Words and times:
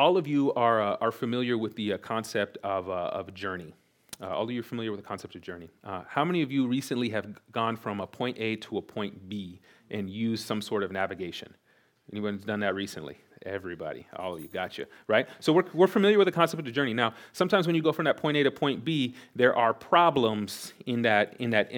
all 0.00 0.16
of 0.16 0.26
you 0.26 0.50
are, 0.54 0.80
uh, 0.80 0.96
are 1.02 1.12
familiar 1.12 1.58
with 1.58 1.76
the 1.76 1.92
uh, 1.92 1.98
concept 1.98 2.56
of, 2.64 2.88
uh, 2.88 2.92
of 3.12 3.34
journey. 3.34 3.74
Uh, 4.18 4.28
all 4.28 4.44
of 4.44 4.50
you 4.50 4.60
are 4.60 4.62
familiar 4.62 4.90
with 4.90 4.98
the 4.98 5.06
concept 5.06 5.34
of 5.34 5.42
journey. 5.42 5.68
How 6.08 6.24
many 6.24 6.40
of 6.40 6.50
you 6.50 6.66
recently 6.66 7.10
have 7.10 7.26
gone 7.52 7.76
from 7.76 8.00
a 8.00 8.06
point 8.06 8.38
A 8.38 8.56
to 8.56 8.78
a 8.78 8.82
point 8.82 9.28
B 9.28 9.60
and 9.90 10.08
used 10.08 10.46
some 10.46 10.62
sort 10.62 10.82
of 10.82 10.90
navigation? 10.90 11.54
Anyone 12.12 12.40
done 12.46 12.60
that 12.60 12.74
recently? 12.74 13.18
Everybody, 13.44 14.06
all 14.16 14.34
of 14.34 14.40
you, 14.40 14.48
gotcha, 14.48 14.86
right? 15.06 15.28
So 15.38 15.52
we're, 15.52 15.64
we're 15.74 15.86
familiar 15.86 16.16
with 16.16 16.26
the 16.26 16.32
concept 16.32 16.66
of 16.66 16.72
journey. 16.72 16.94
Now, 16.94 17.12
sometimes 17.32 17.66
when 17.66 17.76
you 17.76 17.82
go 17.82 17.92
from 17.92 18.06
that 18.06 18.16
point 18.16 18.38
A 18.38 18.42
to 18.42 18.50
point 18.50 18.84
B, 18.84 19.14
there 19.34 19.54
are 19.54 19.74
problems 19.74 20.72
in 20.86 21.02
that, 21.02 21.36
in 21.38 21.50
that, 21.50 21.72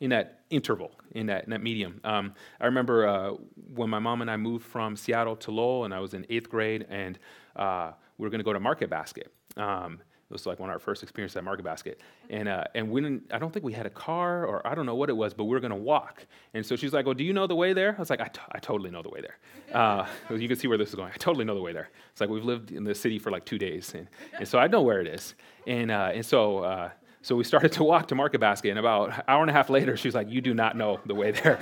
in 0.00 0.10
that 0.10 0.41
interval, 0.52 0.92
in 1.12 1.26
that, 1.26 1.44
in 1.44 1.50
that 1.50 1.62
medium. 1.62 2.00
Um, 2.04 2.34
I 2.60 2.66
remember 2.66 3.06
uh, 3.06 3.30
when 3.74 3.90
my 3.90 3.98
mom 3.98 4.20
and 4.20 4.30
I 4.30 4.36
moved 4.36 4.64
from 4.64 4.96
Seattle 4.96 5.36
to 5.36 5.50
Lowell, 5.50 5.84
and 5.84 5.94
I 5.94 6.00
was 6.00 6.14
in 6.14 6.26
eighth 6.30 6.48
grade, 6.48 6.86
and 6.88 7.18
uh, 7.56 7.92
we 8.18 8.24
were 8.24 8.30
going 8.30 8.40
to 8.40 8.44
go 8.44 8.52
to 8.52 8.60
Market 8.60 8.90
Basket. 8.90 9.32
Um, 9.56 10.00
it 10.32 10.32
was 10.32 10.46
like 10.46 10.58
one 10.58 10.70
of 10.70 10.72
our 10.72 10.78
first 10.78 11.02
experiences 11.02 11.36
at 11.36 11.44
Market 11.44 11.62
Basket. 11.62 12.00
And, 12.30 12.48
uh, 12.48 12.64
and 12.74 12.90
we 12.90 13.02
didn't, 13.02 13.30
I 13.34 13.38
don't 13.38 13.52
think 13.52 13.66
we 13.66 13.74
had 13.74 13.84
a 13.84 13.90
car 13.90 14.46
or 14.46 14.66
I 14.66 14.74
don't 14.74 14.86
know 14.86 14.94
what 14.94 15.10
it 15.10 15.12
was, 15.12 15.34
but 15.34 15.44
we 15.44 15.50
were 15.50 15.60
going 15.60 15.72
to 15.72 15.76
walk. 15.76 16.26
And 16.54 16.64
so 16.64 16.74
she's 16.74 16.94
like, 16.94 17.04
Well, 17.04 17.14
do 17.14 17.22
you 17.22 17.34
know 17.34 17.46
the 17.46 17.54
way 17.54 17.74
there? 17.74 17.94
I 17.94 18.00
was 18.00 18.08
like, 18.08 18.22
I, 18.22 18.28
t- 18.28 18.40
I 18.50 18.58
totally 18.58 18.90
know 18.90 19.02
the 19.02 19.10
way 19.10 19.20
there. 19.20 19.38
Uh, 19.72 20.06
you 20.28 20.48
can 20.48 20.58
see 20.58 20.68
where 20.68 20.76
this 20.76 20.90
is 20.90 20.94
going. 20.94 21.10
I 21.10 21.16
totally 21.16 21.46
know 21.46 21.54
the 21.54 21.62
way 21.62 21.72
there. 21.72 21.88
It's 22.10 22.20
like 22.20 22.28
we've 22.28 22.44
lived 22.44 22.72
in 22.72 22.84
the 22.84 22.94
city 22.94 23.18
for 23.18 23.30
like 23.30 23.46
two 23.46 23.56
days. 23.56 23.94
And, 23.94 24.06
and 24.38 24.46
so 24.46 24.58
I 24.58 24.66
know 24.66 24.82
where 24.82 25.00
it 25.00 25.06
is. 25.06 25.34
And, 25.66 25.90
uh, 25.90 26.10
and 26.12 26.24
so 26.24 26.58
uh, 26.58 26.90
so 27.22 27.36
we 27.36 27.44
started 27.44 27.72
to 27.78 27.84
walk 27.84 28.08
to 28.08 28.14
Market 28.14 28.40
Basket, 28.40 28.70
and 28.70 28.78
about 28.78 29.16
an 29.16 29.22
hour 29.28 29.42
and 29.42 29.50
a 29.50 29.52
half 29.52 29.70
later, 29.70 29.96
she 29.96 30.08
was 30.08 30.14
like, 30.14 30.28
"You 30.30 30.40
do 30.40 30.54
not 30.54 30.76
know 30.76 31.00
the 31.06 31.14
way 31.14 31.30
there." 31.30 31.58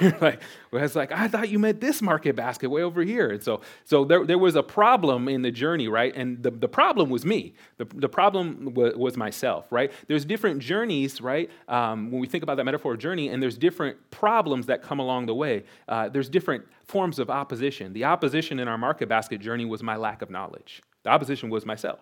like, 0.20 0.42
I 0.72 0.82
was 0.82 0.96
like, 0.96 1.12
"I 1.12 1.28
thought 1.28 1.48
you 1.48 1.58
meant 1.58 1.80
this 1.80 2.02
Market 2.02 2.36
Basket 2.36 2.68
way 2.68 2.82
over 2.82 3.02
here." 3.02 3.30
And 3.30 3.42
so, 3.42 3.60
so 3.84 4.04
there, 4.04 4.26
there 4.26 4.38
was 4.38 4.56
a 4.56 4.62
problem 4.62 5.28
in 5.28 5.42
the 5.42 5.50
journey, 5.50 5.88
right? 5.88 6.14
And 6.14 6.42
the, 6.42 6.50
the 6.50 6.68
problem 6.68 7.10
was 7.10 7.24
me. 7.24 7.54
The, 7.78 7.84
the 7.84 8.08
problem 8.08 8.74
was, 8.74 8.94
was 8.96 9.16
myself, 9.16 9.70
right? 9.70 9.92
There's 10.08 10.24
different 10.24 10.60
journeys, 10.60 11.20
right? 11.20 11.50
Um, 11.68 12.10
when 12.10 12.20
we 12.20 12.26
think 12.26 12.42
about 12.42 12.56
that 12.56 12.64
metaphor 12.64 12.94
of 12.94 12.98
journey, 12.98 13.28
and 13.28 13.42
there's 13.42 13.56
different 13.56 13.96
problems 14.10 14.66
that 14.66 14.82
come 14.82 14.98
along 14.98 15.26
the 15.26 15.34
way. 15.34 15.64
Uh, 15.88 16.08
there's 16.08 16.28
different 16.28 16.64
forms 16.84 17.18
of 17.18 17.30
opposition. 17.30 17.92
The 17.92 18.04
opposition 18.04 18.58
in 18.58 18.68
our 18.68 18.78
Market 18.78 19.08
Basket 19.08 19.40
journey 19.40 19.64
was 19.64 19.82
my 19.82 19.96
lack 19.96 20.22
of 20.22 20.30
knowledge. 20.30 20.82
The 21.04 21.10
opposition 21.10 21.50
was 21.50 21.64
myself. 21.64 22.00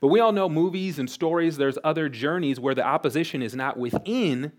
But 0.00 0.08
we 0.08 0.20
all 0.20 0.32
know 0.32 0.48
movies 0.48 0.98
and 0.98 1.08
stories, 1.08 1.56
there's 1.56 1.78
other 1.84 2.08
journeys 2.08 2.60
where 2.60 2.74
the 2.74 2.84
opposition 2.84 3.42
is 3.42 3.54
not 3.54 3.78
within 3.78 4.52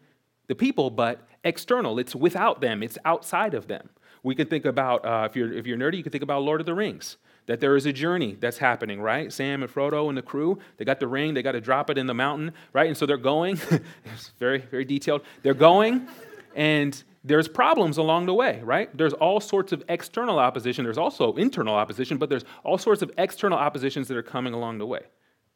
the 0.48 0.56
people, 0.56 0.90
but 0.90 1.28
external. 1.44 2.00
It's 2.00 2.16
without 2.16 2.62
them, 2.62 2.84
it's 2.84 2.98
outside 3.06 3.54
of 3.54 3.68
them. 3.68 3.90
We 4.24 4.36
can 4.36 4.48
think 4.48 4.66
about, 4.66 5.06
uh, 5.06 5.28
if, 5.30 5.36
you're, 5.36 5.54
if 5.54 5.68
you're 5.68 5.78
nerdy, 5.78 5.98
you 5.98 6.04
can 6.04 6.12
think 6.12 6.24
about 6.24 6.42
Lord 6.42 6.60
of 6.60 6.66
the 6.66 6.74
Rings, 6.74 7.18
that 7.46 7.60
there 7.60 7.76
is 7.76 7.86
a 7.86 7.94
journey 7.94 8.36
that's 8.40 8.58
happening, 8.58 9.00
right? 9.00 9.32
Sam 9.32 9.62
and 9.62 9.72
Frodo 9.72 10.10
and 10.10 10.18
the 10.18 10.24
crew, 10.24 10.58
they 10.78 10.86
got 10.86 11.00
the 11.00 11.08
ring, 11.08 11.36
they 11.36 11.44
got 11.44 11.52
to 11.52 11.62
drop 11.62 11.92
it 11.92 11.98
in 11.98 12.08
the 12.08 12.14
mountain, 12.14 12.52
right? 12.74 12.88
And 12.88 12.98
so 12.98 13.06
they're 13.06 13.18
going, 13.18 13.60
it's 14.06 14.30
very, 14.40 14.60
very 14.60 14.86
detailed. 14.86 15.22
They're 15.44 15.54
going, 15.54 16.08
and 16.56 17.04
there's 17.26 17.48
problems 17.48 17.98
along 17.98 18.28
the 18.28 18.34
way, 18.34 18.62
right? 18.64 18.96
There's 18.98 19.14
all 19.14 19.40
sorts 19.40 19.72
of 19.72 19.84
external 19.90 20.40
opposition. 20.40 20.86
There's 20.86 20.98
also 20.98 21.34
internal 21.34 21.76
opposition, 21.76 22.18
but 22.18 22.30
there's 22.30 22.46
all 22.64 22.78
sorts 22.78 23.02
of 23.02 23.12
external 23.18 23.58
oppositions 23.58 24.08
that 24.08 24.16
are 24.16 24.24
coming 24.24 24.54
along 24.54 24.78
the 24.78 24.86
way 24.86 25.02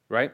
right? 0.10 0.32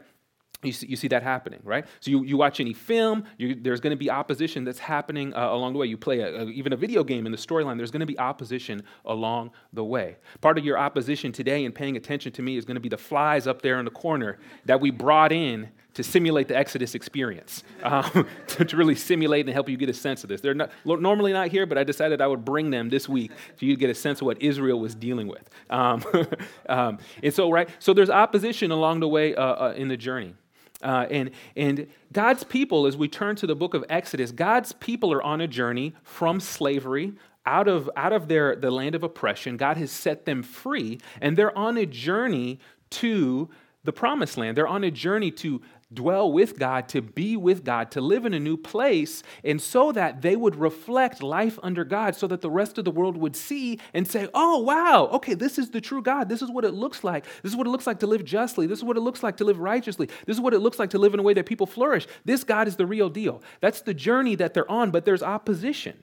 You 0.64 0.72
see, 0.72 0.88
you 0.88 0.96
see, 0.96 1.10
that 1.10 1.22
happening, 1.22 1.60
right? 1.64 1.86
So 2.00 2.10
you, 2.10 2.24
you 2.24 2.38
watch 2.38 2.60
any 2.60 2.74
film, 2.74 3.26
you, 3.38 3.56
there's 3.56 3.82
going 3.82 3.92
to 3.92 3.98
be 3.98 4.10
opposition 4.10 4.64
that's 4.64 4.80
happening 4.80 5.34
uh, 5.36 5.54
along 5.54 5.74
the 5.74 5.80
way. 5.80 5.86
You 5.86 5.98
play 5.98 6.22
a, 6.22 6.44
a, 6.44 6.46
even 6.48 6.74
a 6.74 6.78
video 6.78 7.04
game 7.04 7.26
in 7.26 7.32
the 7.32 7.38
storyline, 7.38 7.78
there's 7.78 7.92
going 7.92 8.00
to 8.00 8.06
be 8.06 8.18
opposition 8.18 8.82
along 9.04 9.52
the 9.74 9.84
way. 9.84 10.16
Part 10.42 10.58
of 10.58 10.66
your 10.66 10.80
opposition 10.80 11.32
today 11.32 11.66
and 11.66 11.76
paying 11.76 11.98
attention 11.98 12.32
to 12.32 12.42
me 12.42 12.58
is 12.58 12.66
going 12.66 12.76
to 12.76 12.82
be 12.82 12.90
the 12.90 12.98
flies 12.98 13.46
up 13.46 13.62
there 13.62 13.78
in 13.78 13.86
the 13.86 13.92
corner 13.92 14.40
that 14.66 14.80
we 14.80 14.90
brought 14.90 15.32
in 15.32 15.70
to 15.96 16.04
simulate 16.04 16.48
the 16.48 16.56
Exodus 16.56 16.94
experience, 16.94 17.64
um, 17.84 18.28
to, 18.48 18.66
to, 18.66 18.78
really 18.78 18.96
simulate 18.96 19.46
and 19.46 19.54
help 19.54 19.68
you 19.68 19.78
get 19.78 19.90
a 19.90 19.94
sense 19.94 20.24
of 20.24 20.30
this. 20.30 20.42
They're 20.42 20.54
not, 20.54 20.70
normally 20.86 21.34
not 21.34 21.48
here, 21.48 21.66
but 21.66 21.78
I 21.78 21.84
decided 21.84 22.22
I 22.22 22.28
would 22.28 22.46
bring 22.46 22.70
them 22.70 22.90
this 22.90 23.10
week 23.10 23.32
so 23.32 23.66
you 23.66 23.76
get 23.76 23.90
a 23.90 23.96
sense 23.96 24.22
of 24.22 24.26
what 24.26 24.42
Israel 24.42 24.80
was 24.80 24.94
dealing 24.94 25.28
with. 25.28 25.50
Um, 25.70 26.04
um, 26.70 27.00
and 27.24 27.34
so, 27.34 27.50
right, 27.50 27.70
so 27.80 27.94
there's 27.94 28.10
opposition 28.10 28.72
along 28.72 29.00
the 29.00 29.08
way 29.08 29.36
uh, 29.36 29.42
uh, 29.44 29.74
in 29.76 29.88
the 29.88 29.98
journey. 29.98 30.36
Uh, 30.84 31.08
and, 31.10 31.32
and 31.56 31.88
God's 32.12 32.44
people, 32.44 32.86
as 32.86 32.98
we 32.98 33.08
turn 33.08 33.38
to 33.38 33.48
the 33.48 33.56
book 33.56 33.74
of 33.74 33.86
Exodus, 33.90 34.32
God's 34.32 34.74
people 34.74 35.14
are 35.14 35.24
on 35.24 35.40
a 35.42 35.48
journey 35.48 35.96
from 36.04 36.40
slavery 36.40 37.14
out 37.46 37.68
of, 37.68 37.90
out 37.96 38.12
of 38.12 38.28
their, 38.28 38.56
the 38.56 38.70
land 38.70 38.96
of 38.96 39.04
oppression. 39.04 39.56
God 39.56 39.78
has 39.78 39.92
set 39.92 40.26
them 40.26 40.44
free, 40.44 41.00
and 41.22 41.38
they're 41.38 41.58
on 41.58 41.78
a 41.78 41.86
journey 41.86 42.60
to 42.92 43.50
the 43.86 43.94
promised 43.94 44.38
land. 44.38 44.58
They're 44.58 44.68
on 44.68 44.84
a 44.84 44.92
journey 44.92 45.32
to 45.32 45.62
dwell 45.94 46.32
with 46.32 46.58
God, 46.58 46.90
to 46.90 47.02
be 47.02 47.38
with 47.38 47.64
God, 47.64 47.92
to 47.92 48.02
live 48.02 48.26
in 48.26 48.34
a 48.34 48.40
new 48.40 48.58
place, 48.58 49.24
and 49.44 49.62
so 49.62 49.92
that 49.92 50.22
they 50.22 50.36
would 50.36 50.56
reflect 50.56 51.22
life 51.22 51.60
under 51.64 51.84
God, 51.84 52.16
so 52.16 52.28
that 52.28 52.42
the 52.42 52.50
rest 52.50 52.78
of 52.78 52.86
the 52.86 52.92
world 52.92 53.16
would 53.18 53.36
see 53.36 53.80
and 53.94 54.08
say, 54.08 54.28
Oh, 54.34 54.60
wow, 54.60 55.10
okay, 55.14 55.36
this 55.36 55.58
is 55.58 55.70
the 55.70 55.82
true 55.82 56.02
God. 56.02 56.28
This 56.28 56.42
is 56.42 56.50
what 56.50 56.66
it 56.66 56.74
looks 56.74 57.04
like. 57.04 57.26
This 57.44 57.52
is 57.52 57.56
what 57.56 57.68
it 57.68 57.70
looks 57.70 57.88
like 57.88 58.00
to 58.00 58.08
live 58.08 58.26
justly. 58.26 58.68
This 58.68 58.80
is 58.80 58.84
what 58.84 58.98
it 58.98 59.02
looks 59.02 59.24
like 59.24 59.38
to 59.38 59.46
live 59.46 59.60
righteously. 59.60 60.08
This 60.26 60.36
is 60.36 60.42
what 60.42 60.54
it 60.54 60.60
looks 60.60 60.80
like 60.80 60.90
to 60.92 61.00
live 61.00 61.14
in 61.14 61.20
a 61.20 61.24
way 61.24 61.34
that 61.34 61.46
people 61.46 61.68
flourish. 61.68 62.08
This 62.26 62.44
God 62.44 62.68
is 62.68 62.76
the 62.76 62.86
real 62.86 63.10
deal. 63.10 63.42
That's 63.62 63.82
the 63.82 63.94
journey 63.94 64.36
that 64.36 64.54
they're 64.54 64.70
on, 64.70 64.92
but 64.92 65.06
there's 65.06 65.24
opposition. 65.24 65.98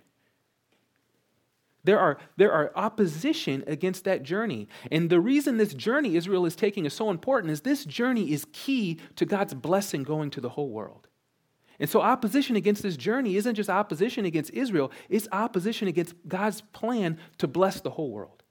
There 1.85 1.99
are, 1.99 2.19
there 2.37 2.53
are 2.53 2.73
opposition 2.77 3.65
against 3.67 4.05
that 4.05 4.23
journey. 4.23 4.69
And 4.91 5.11
the 5.11 5.21
reason 5.21 5.57
this 5.57 5.75
journey 5.75 6.17
Israel 6.17 6.47
is 6.47 6.55
taking 6.55 6.85
is 6.87 6.95
so 6.95 7.11
important 7.11 7.51
is 7.51 7.63
this 7.63 7.85
journey 7.85 8.33
is 8.33 8.47
key 8.53 9.01
to 9.17 9.25
God's 9.25 9.55
blessing 9.55 10.03
going 10.05 10.31
to 10.31 10.41
the 10.41 10.51
whole 10.51 10.71
world. 10.71 11.09
And 11.81 11.91
so, 11.91 12.01
opposition 12.01 12.55
against 12.55 12.83
this 12.83 12.97
journey 12.97 13.35
isn't 13.37 13.57
just 13.57 13.69
opposition 13.69 14.25
against 14.25 14.53
Israel, 14.53 14.93
it's 15.09 15.27
opposition 15.33 15.89
against 15.89 16.15
God's 16.29 16.61
plan 16.61 17.19
to 17.39 17.49
bless 17.49 17.81
the 17.81 17.91
whole 17.91 18.13
world. 18.13 18.42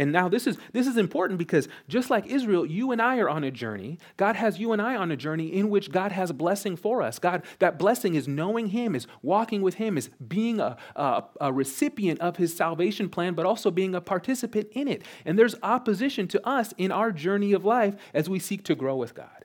And 0.00 0.12
now 0.12 0.30
this 0.30 0.46
is 0.46 0.56
this 0.72 0.86
is 0.86 0.96
important 0.96 1.38
because 1.38 1.68
just 1.86 2.08
like 2.08 2.26
Israel, 2.26 2.64
you 2.64 2.90
and 2.90 3.02
I 3.02 3.18
are 3.18 3.28
on 3.28 3.44
a 3.44 3.50
journey. 3.50 3.98
God 4.16 4.34
has 4.34 4.58
you 4.58 4.72
and 4.72 4.80
I 4.80 4.96
on 4.96 5.10
a 5.10 5.16
journey 5.16 5.52
in 5.52 5.68
which 5.68 5.92
God 5.92 6.10
has 6.10 6.30
a 6.30 6.34
blessing 6.34 6.74
for 6.74 7.02
us. 7.02 7.18
God, 7.18 7.44
that 7.58 7.78
blessing 7.78 8.14
is 8.14 8.26
knowing 8.26 8.68
Him, 8.68 8.94
is 8.94 9.06
walking 9.20 9.60
with 9.60 9.74
Him, 9.74 9.98
is 9.98 10.08
being 10.26 10.58
a, 10.58 10.78
a, 10.96 11.24
a 11.42 11.52
recipient 11.52 12.18
of 12.20 12.38
His 12.38 12.56
salvation 12.56 13.10
plan, 13.10 13.34
but 13.34 13.44
also 13.44 13.70
being 13.70 13.94
a 13.94 14.00
participant 14.00 14.68
in 14.72 14.88
it. 14.88 15.02
And 15.26 15.38
there's 15.38 15.54
opposition 15.62 16.26
to 16.28 16.48
us 16.48 16.72
in 16.78 16.90
our 16.90 17.12
journey 17.12 17.52
of 17.52 17.66
life 17.66 17.94
as 18.14 18.26
we 18.26 18.38
seek 18.38 18.64
to 18.64 18.74
grow 18.74 18.96
with 18.96 19.14
God. 19.14 19.44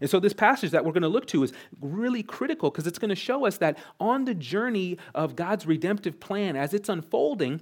And 0.00 0.10
so, 0.10 0.18
this 0.18 0.32
passage 0.32 0.72
that 0.72 0.84
we're 0.84 0.94
going 0.94 1.02
to 1.02 1.08
look 1.08 1.28
to 1.28 1.44
is 1.44 1.52
really 1.80 2.24
critical 2.24 2.72
because 2.72 2.88
it's 2.88 2.98
going 2.98 3.10
to 3.10 3.14
show 3.14 3.46
us 3.46 3.58
that 3.58 3.78
on 4.00 4.24
the 4.24 4.34
journey 4.34 4.98
of 5.14 5.36
God's 5.36 5.64
redemptive 5.64 6.18
plan, 6.18 6.56
as 6.56 6.74
it's 6.74 6.88
unfolding, 6.88 7.60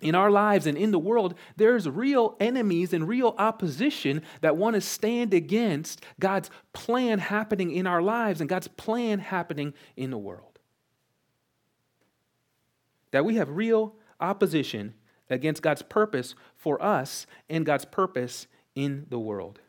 in 0.00 0.14
our 0.14 0.30
lives 0.30 0.66
and 0.66 0.76
in 0.76 0.90
the 0.90 0.98
world, 0.98 1.34
there's 1.56 1.88
real 1.88 2.36
enemies 2.40 2.92
and 2.92 3.08
real 3.08 3.34
opposition 3.38 4.22
that 4.40 4.56
want 4.56 4.74
to 4.74 4.80
stand 4.80 5.34
against 5.34 6.04
God's 6.18 6.50
plan 6.72 7.18
happening 7.18 7.70
in 7.72 7.86
our 7.86 8.02
lives 8.02 8.40
and 8.40 8.48
God's 8.48 8.68
plan 8.68 9.18
happening 9.18 9.74
in 9.96 10.10
the 10.10 10.18
world. 10.18 10.58
That 13.10 13.24
we 13.24 13.36
have 13.36 13.50
real 13.50 13.94
opposition 14.20 14.94
against 15.28 15.62
God's 15.62 15.82
purpose 15.82 16.34
for 16.56 16.82
us 16.82 17.26
and 17.48 17.66
God's 17.66 17.84
purpose 17.84 18.46
in 18.74 19.06
the 19.08 19.18
world. 19.18 19.60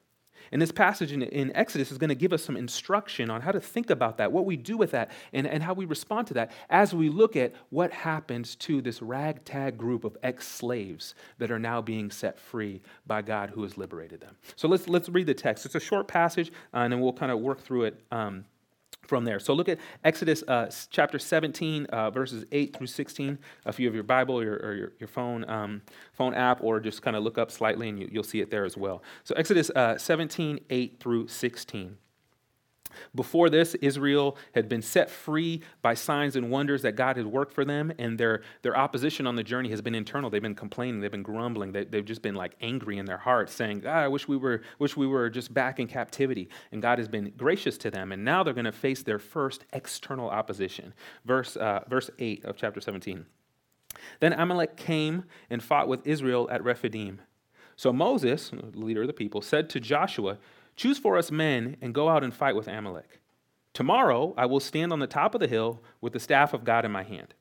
And 0.51 0.62
this 0.62 0.72
passage 0.72 1.12
in, 1.12 1.22
in 1.22 1.56
Exodus 1.56 1.91
is 1.91 1.97
going 1.97 2.09
to 2.09 2.16
give 2.16 2.34
us 2.34 2.44
some 2.44 2.57
instruction 2.57 3.29
on 3.29 3.41
how 3.41 3.51
to 3.51 3.59
think 3.59 3.89
about 3.89 4.17
that, 4.17 4.31
what 4.31 4.45
we 4.45 4.57
do 4.57 4.78
with 4.78 4.91
that, 4.91 5.12
and, 5.34 5.47
and 5.47 5.63
how 5.63 5.73
we 5.73 5.85
respond 5.85 6.28
to 6.28 6.34
that 6.35 6.51
as 6.69 6.94
we 6.94 7.09
look 7.09 7.35
at 7.35 7.53
what 7.69 7.91
happens 7.91 8.56
to 8.57 8.81
this 8.81 9.01
ragtag 9.01 9.78
group 9.78 10.03
of 10.03 10.17
ex 10.23 10.47
slaves 10.47 11.16
that 11.38 11.51
are 11.51 11.59
now 11.59 11.81
being 11.81 12.11
set 12.11 12.40
free 12.40 12.81
by 13.07 13.22
God 13.22 13.50
who 13.50 13.63
has 13.63 13.78
liberated 13.78 14.20
them. 14.20 14.35
So 14.55 14.67
let's, 14.67 14.87
let's 14.87 15.09
read 15.09 15.28
the 15.28 15.34
text. 15.34 15.66
It's 15.66 15.75
a 15.75 15.79
short 15.79 16.08
passage, 16.08 16.52
uh, 16.73 16.79
and 16.79 16.93
then 16.93 16.99
we'll 16.99 17.14
kind 17.14 17.31
of 17.31 17.40
work 17.40 17.61
through 17.61 17.84
it. 17.84 18.02
Um, 18.11 18.46
from 19.03 19.25
there. 19.25 19.39
So 19.39 19.53
look 19.53 19.69
at 19.69 19.79
Exodus 20.03 20.43
uh, 20.47 20.71
chapter 20.89 21.19
17, 21.19 21.85
uh, 21.85 22.09
verses 22.11 22.45
8 22.51 22.75
through 22.75 22.87
16. 22.87 23.37
If 23.65 23.79
you 23.79 23.87
have 23.87 23.95
your 23.95 24.03
Bible 24.03 24.39
or, 24.39 24.53
or 24.63 24.73
your, 24.73 24.93
your, 24.99 25.07
phone, 25.07 25.49
um, 25.49 25.81
phone 26.13 26.33
app, 26.33 26.63
or 26.63 26.79
just 26.79 27.01
kind 27.01 27.15
of 27.15 27.23
look 27.23 27.37
up 27.37 27.51
slightly 27.51 27.89
and 27.89 27.99
you, 27.99 28.09
will 28.13 28.23
see 28.23 28.41
it 28.41 28.51
there 28.51 28.65
as 28.65 28.77
well. 28.77 29.03
So 29.23 29.35
Exodus 29.35 29.69
uh, 29.71 29.97
17, 29.97 30.59
8 30.69 30.99
through 30.99 31.27
16. 31.27 31.97
Before 33.16 33.49
this, 33.49 33.76
Israel 33.76 34.38
had 34.53 34.70
been 34.70 34.82
set 34.82 35.09
free 35.09 35.61
by 35.82 35.93
signs 35.93 36.35
and 36.35 36.49
wonders 36.49 36.82
that 36.82 36.96
God 36.96 37.17
had 37.17 37.26
worked 37.26 37.53
for 37.53 37.66
them, 37.66 37.91
and 37.97 38.17
their, 38.17 38.41
their 38.61 38.78
opposition 38.78 39.28
on 39.28 39.35
the 39.35 39.43
journey 39.43 39.70
has 39.70 39.82
been 39.82 39.96
internal. 39.96 40.29
They've 40.29 40.41
been 40.41 40.55
complaining, 40.55 41.02
they've 41.02 41.11
been 41.11 41.23
grumbling, 41.23 41.72
they, 41.72 41.85
have 41.93 42.05
just 42.05 42.22
been 42.22 42.35
like 42.35 42.55
angry 42.61 42.97
in 42.97 43.05
their 43.05 43.17
hearts, 43.17 43.53
saying, 43.53 43.84
ah, 43.85 43.90
I 43.90 44.08
wish 44.08 44.28
we, 44.28 44.38
were, 44.38 44.61
wish 44.79 44.96
we 44.97 45.08
were 45.08 45.29
just 45.29 45.53
back 45.53 45.79
in 45.79 45.88
captivity. 45.88 46.49
And 46.72 46.82
God 46.82 46.97
has 46.97 47.08
been 47.08 47.34
gracious 47.38 47.78
to 47.79 47.91
them, 47.91 48.11
and 48.11 48.23
now 48.23 48.43
they're 48.43 48.53
going 48.53 48.66
to 48.66 48.72
face 48.72 49.03
their 49.03 49.20
first 49.20 49.66
external 49.73 50.29
opposition. 50.29 50.94
Verse, 51.26 51.55
uh, 51.58 51.82
verse 51.87 52.09
8 52.20 52.46
of 52.46 52.55
chapter 52.55 52.82
17. 52.82 53.26
Then 54.20 54.34
Amalek 54.34 54.78
came 54.78 55.26
and 55.49 55.61
fought 55.61 55.87
with 55.87 56.05
Israel 56.08 56.47
at 56.52 56.64
Rephidim. 56.64 57.22
So 57.76 57.91
Moses, 57.91 58.52
the 58.52 58.79
leader 58.79 59.02
of 59.02 59.08
the 59.08 59.14
people, 59.14 59.41
said 59.41 59.70
to 59.72 59.79
Joshua, 59.79 60.37
Choose 60.81 60.97
for 60.97 61.16
us 61.16 61.29
men 61.29 61.78
and 61.79 61.93
go 61.93 62.09
out 62.09 62.23
and 62.23 62.33
fight 62.33 62.55
with 62.55 62.67
Amalek. 62.67 63.19
Tomorrow 63.72 64.33
I 64.35 64.47
will 64.47 64.59
stand 64.59 64.91
on 64.91 64.97
the 64.97 65.05
top 65.05 65.35
of 65.35 65.39
the 65.39 65.47
hill 65.47 65.83
with 66.01 66.11
the 66.11 66.19
staff 66.19 66.55
of 66.55 66.63
God 66.63 66.85
in 66.85 66.91
my 66.91 67.03
hand. 67.03 67.35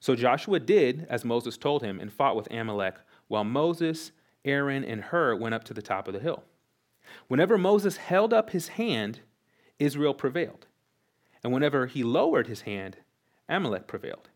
So 0.00 0.16
Joshua 0.16 0.58
did 0.58 1.06
as 1.10 1.22
Moses 1.22 1.58
told 1.58 1.82
him 1.82 2.00
and 2.00 2.10
fought 2.10 2.34
with 2.34 2.50
Amalek, 2.50 2.94
while 3.28 3.44
Moses, 3.44 4.10
Aaron, 4.42 4.86
and 4.86 5.02
Hur 5.02 5.36
went 5.36 5.54
up 5.54 5.64
to 5.64 5.74
the 5.74 5.82
top 5.82 6.08
of 6.08 6.14
the 6.14 6.20
hill. 6.20 6.44
Whenever 7.28 7.58
Moses 7.58 7.98
held 7.98 8.32
up 8.32 8.48
his 8.48 8.68
hand, 8.68 9.20
Israel 9.78 10.14
prevailed. 10.14 10.66
And 11.44 11.52
whenever 11.52 11.84
he 11.84 12.02
lowered 12.02 12.46
his 12.46 12.62
hand, 12.62 12.96
Amalek 13.50 13.86
prevailed. 13.86 14.30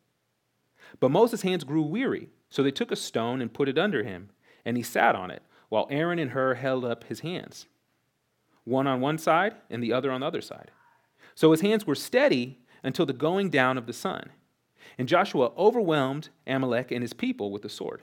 But 1.01 1.11
Moses' 1.11 1.41
hands 1.41 1.65
grew 1.65 1.81
weary, 1.81 2.29
so 2.51 2.63
they 2.63 2.71
took 2.71 2.93
a 2.93 2.97
stone 2.97 3.41
and 3.41 3.55
put 3.55 3.71
it 3.71 3.79
under 3.79 4.05
him, 4.05 4.29
and 4.63 4.77
he 4.77 4.83
sat 4.83 5.15
on 5.15 5.31
it, 5.31 5.43
while 5.71 5.87
Aaron 5.89 6.19
and 6.19 6.33
Hur 6.33 6.53
held 6.57 6.85
up 6.85 7.05
his 7.05 7.21
hands, 7.21 7.65
one 8.71 8.87
on 8.87 9.01
one 9.01 9.19
side 9.19 9.55
and 9.69 9.83
the 9.83 9.93
other 9.93 10.11
on 10.11 10.21
the 10.21 10.27
other 10.27 10.41
side. 10.41 10.71
So 11.35 11.51
his 11.51 11.61
hands 11.61 11.87
were 11.87 11.95
steady 11.95 12.59
until 12.83 13.07
the 13.07 13.13
going 13.13 13.51
down 13.51 13.77
of 13.77 13.87
the 13.87 13.93
sun. 13.93 14.31
And 14.99 15.09
Joshua 15.09 15.53
overwhelmed 15.57 16.31
Amalek 16.47 16.91
and 16.91 17.03
his 17.03 17.13
people 17.13 17.51
with 17.51 17.63
the 17.63 17.69
sword. 17.69 18.03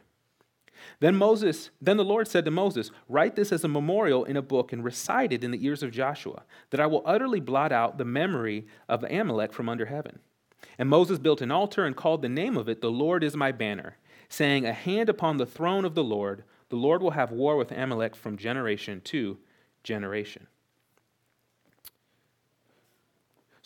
Then 1.00 1.16
Moses, 1.16 1.72
then 1.82 1.98
the 1.98 2.06
Lord 2.06 2.28
said 2.28 2.46
to 2.46 2.52
Moses, 2.52 2.92
Write 3.10 3.36
this 3.36 3.52
as 3.52 3.64
a 3.64 3.68
memorial 3.68 4.26
in 4.26 4.38
a 4.38 4.42
book 4.42 4.72
and 4.72 4.84
recite 4.84 5.34
it 5.34 5.44
in 5.44 5.52
the 5.52 5.66
ears 5.66 5.82
of 5.82 5.92
Joshua, 5.92 6.44
that 6.70 6.80
I 6.80 6.86
will 6.86 7.02
utterly 7.06 7.40
blot 7.40 7.72
out 7.72 7.98
the 7.98 8.06
memory 8.06 8.68
of 8.88 9.04
Amalek 9.04 9.54
from 9.54 9.70
under 9.70 9.88
heaven. 9.88 10.20
And 10.78 10.90
Moses 10.90 11.20
built 11.20 11.42
an 11.42 11.52
altar 11.52 11.86
and 11.86 11.96
called 11.96 12.22
the 12.22 12.30
name 12.30 12.58
of 12.58 12.70
it, 12.70 12.82
The 12.82 12.92
Lord 12.92 13.24
is 13.24 13.36
my 13.36 13.52
banner, 13.52 13.98
saying, 14.30 14.66
A 14.66 14.74
hand 14.74 15.10
upon 15.10 15.38
the 15.38 15.46
throne 15.46 15.86
of 15.86 15.96
the 15.96 16.04
Lord, 16.04 16.44
the 16.70 16.76
Lord 16.76 17.02
will 17.02 17.12
have 17.12 17.32
war 17.32 17.58
with 17.58 17.72
Amalek 17.72 18.16
from 18.16 18.38
generation 18.38 19.02
to 19.06 19.38
generation. 19.84 20.48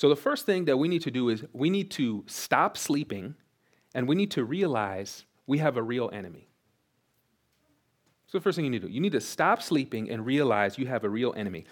So, 0.02 0.10
the 0.10 0.16
first 0.16 0.48
thing 0.48 0.66
that 0.66 0.78
we 0.78 0.88
need 0.88 1.04
to 1.04 1.12
do 1.12 1.30
is 1.30 1.46
we 1.54 1.70
need 1.70 1.92
to 1.92 2.24
stop 2.26 2.76
sleeping 2.76 3.36
and 3.94 4.08
we 4.08 4.16
need 4.16 4.32
to 4.32 4.44
realize 4.44 5.26
we 5.46 5.60
have 5.60 5.78
a 5.78 5.84
real 5.84 6.10
enemy. 6.12 6.50
So, 8.26 8.40
the 8.40 8.42
first 8.42 8.56
thing 8.56 8.66
you 8.66 8.72
need 8.72 8.82
to 8.82 8.88
do, 8.88 8.94
you 8.94 9.00
need 9.00 9.12
to 9.12 9.22
stop 9.22 9.62
sleeping 9.62 10.10
and 10.10 10.26
realize 10.26 10.80
you 10.80 10.88
have 10.88 11.04
a 11.04 11.10
real 11.10 11.36
enemy. 11.38 11.66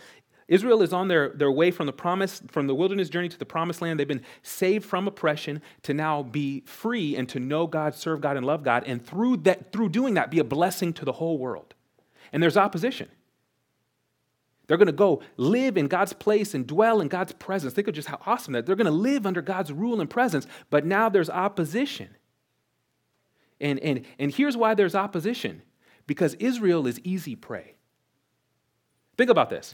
Israel 0.47 0.83
is 0.83 0.93
on 0.93 1.07
their, 1.07 1.29
their 1.29 1.51
way 1.51 1.71
from 1.71 1.87
the 1.87 1.91
promise, 1.91 2.43
from 2.49 2.67
the 2.67 2.75
wilderness 2.75 3.09
journey 3.09 3.29
to 3.29 3.39
the 3.39 3.47
promised 3.47 3.81
land. 3.81 3.99
They've 3.99 4.07
been 4.07 4.21
saved 4.43 4.85
from 4.85 5.07
oppression 5.07 5.63
to 5.81 5.95
now 5.95 6.21
be 6.21 6.59
free 6.67 7.15
and 7.15 7.27
to 7.29 7.39
know 7.39 7.65
God, 7.65 7.95
serve 7.95 8.21
God, 8.21 8.37
and 8.37 8.45
love 8.45 8.61
God. 8.61 8.83
And 8.85 9.03
through 9.03 9.37
that, 9.37 9.71
through 9.73 9.89
doing 9.89 10.13
that, 10.13 10.29
be 10.29 10.37
a 10.37 10.43
blessing 10.43 10.93
to 10.93 11.03
the 11.03 11.13
whole 11.13 11.39
world. 11.39 11.73
And 12.31 12.43
there's 12.43 12.57
opposition. 12.57 13.09
They're 14.69 14.77
going 14.77 14.85
to 14.85 14.91
go 14.91 15.23
live 15.35 15.77
in 15.77 15.87
God's 15.87 16.13
place 16.13 16.53
and 16.53 16.67
dwell 16.67 17.01
in 17.01 17.07
God's 17.07 17.31
presence. 17.33 17.73
Think 17.73 17.87
of 17.87 17.95
just 17.95 18.07
how 18.07 18.19
awesome 18.27 18.53
that 18.53 18.67
they're 18.67 18.75
going 18.75 18.85
to 18.85 18.91
live 18.91 19.25
under 19.25 19.41
God's 19.41 19.73
rule 19.73 19.99
and 19.99 20.07
presence, 20.07 20.45
but 20.69 20.85
now 20.85 21.09
there's 21.09 21.27
opposition. 21.27 22.09
And, 23.59 23.79
and, 23.79 24.05
and 24.19 24.31
here's 24.31 24.55
why 24.55 24.75
there's 24.75 24.93
opposition 24.93 25.63
because 26.05 26.35
Israel 26.35 26.85
is 26.85 26.99
easy 27.03 27.35
prey. 27.35 27.73
Think 29.17 29.31
about 29.31 29.49
this. 29.49 29.73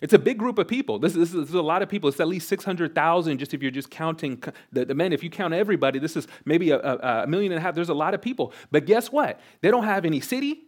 It's 0.00 0.14
a 0.14 0.18
big 0.18 0.38
group 0.38 0.58
of 0.58 0.66
people. 0.66 0.98
This, 0.98 1.14
is, 1.14 1.32
this 1.32 1.50
is, 1.50 1.54
a 1.54 1.60
lot 1.60 1.82
of 1.82 1.90
people. 1.90 2.08
It's 2.08 2.18
at 2.18 2.26
least 2.26 2.48
600,000 2.48 3.36
just 3.36 3.52
if 3.52 3.60
you're 3.60 3.70
just 3.70 3.90
counting 3.90 4.42
the, 4.72 4.86
the, 4.86 4.94
men. 4.94 5.12
If 5.12 5.22
you 5.22 5.28
count 5.28 5.52
everybody, 5.52 5.98
this 5.98 6.16
is 6.16 6.26
maybe 6.46 6.70
a, 6.70 6.78
a, 6.80 7.22
a 7.24 7.26
million 7.26 7.52
and 7.52 7.58
a 7.58 7.60
half. 7.60 7.74
There's 7.74 7.90
a 7.90 7.94
lot 7.94 8.14
of 8.14 8.22
people. 8.22 8.54
But 8.70 8.86
guess 8.86 9.12
what? 9.12 9.40
They 9.60 9.70
don't 9.70 9.84
have 9.84 10.06
any 10.06 10.20
city. 10.20 10.64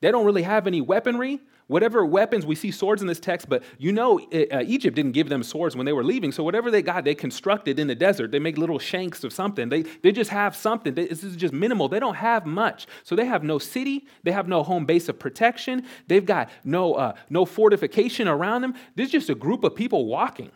They 0.00 0.10
don't 0.10 0.24
really 0.24 0.42
have 0.42 0.66
any 0.66 0.80
weaponry. 0.80 1.40
Whatever 1.66 2.04
weapons, 2.04 2.44
we 2.44 2.56
see 2.56 2.72
swords 2.72 3.00
in 3.00 3.06
this 3.06 3.20
text, 3.20 3.48
but 3.48 3.62
you 3.78 3.92
know 3.92 4.18
uh, 4.18 4.64
Egypt 4.66 4.96
didn't 4.96 5.12
give 5.12 5.28
them 5.28 5.44
swords 5.44 5.76
when 5.76 5.86
they 5.86 5.92
were 5.92 6.02
leaving. 6.02 6.32
So 6.32 6.42
whatever 6.42 6.68
they 6.68 6.82
got, 6.82 7.04
they 7.04 7.14
constructed 7.14 7.78
in 7.78 7.86
the 7.86 7.94
desert. 7.94 8.32
They 8.32 8.40
make 8.40 8.58
little 8.58 8.80
shanks 8.80 9.22
of 9.22 9.32
something. 9.32 9.68
They, 9.68 9.82
they 9.82 10.10
just 10.10 10.30
have 10.30 10.56
something. 10.56 10.94
They, 10.94 11.06
this 11.06 11.22
is 11.22 11.36
just 11.36 11.54
minimal. 11.54 11.88
They 11.88 12.00
don't 12.00 12.16
have 12.16 12.44
much. 12.44 12.88
So 13.04 13.14
they 13.14 13.24
have 13.26 13.44
no 13.44 13.60
city. 13.60 14.06
They 14.24 14.32
have 14.32 14.48
no 14.48 14.64
home 14.64 14.84
base 14.84 15.08
of 15.08 15.20
protection. 15.20 15.86
They've 16.08 16.26
got 16.26 16.50
no, 16.64 16.94
uh, 16.94 17.12
no 17.28 17.44
fortification 17.44 18.26
around 18.26 18.62
them. 18.62 18.74
This 18.96 19.06
is 19.06 19.12
just 19.12 19.30
a 19.30 19.36
group 19.36 19.62
of 19.62 19.76
people 19.76 20.06
walking. 20.06 20.50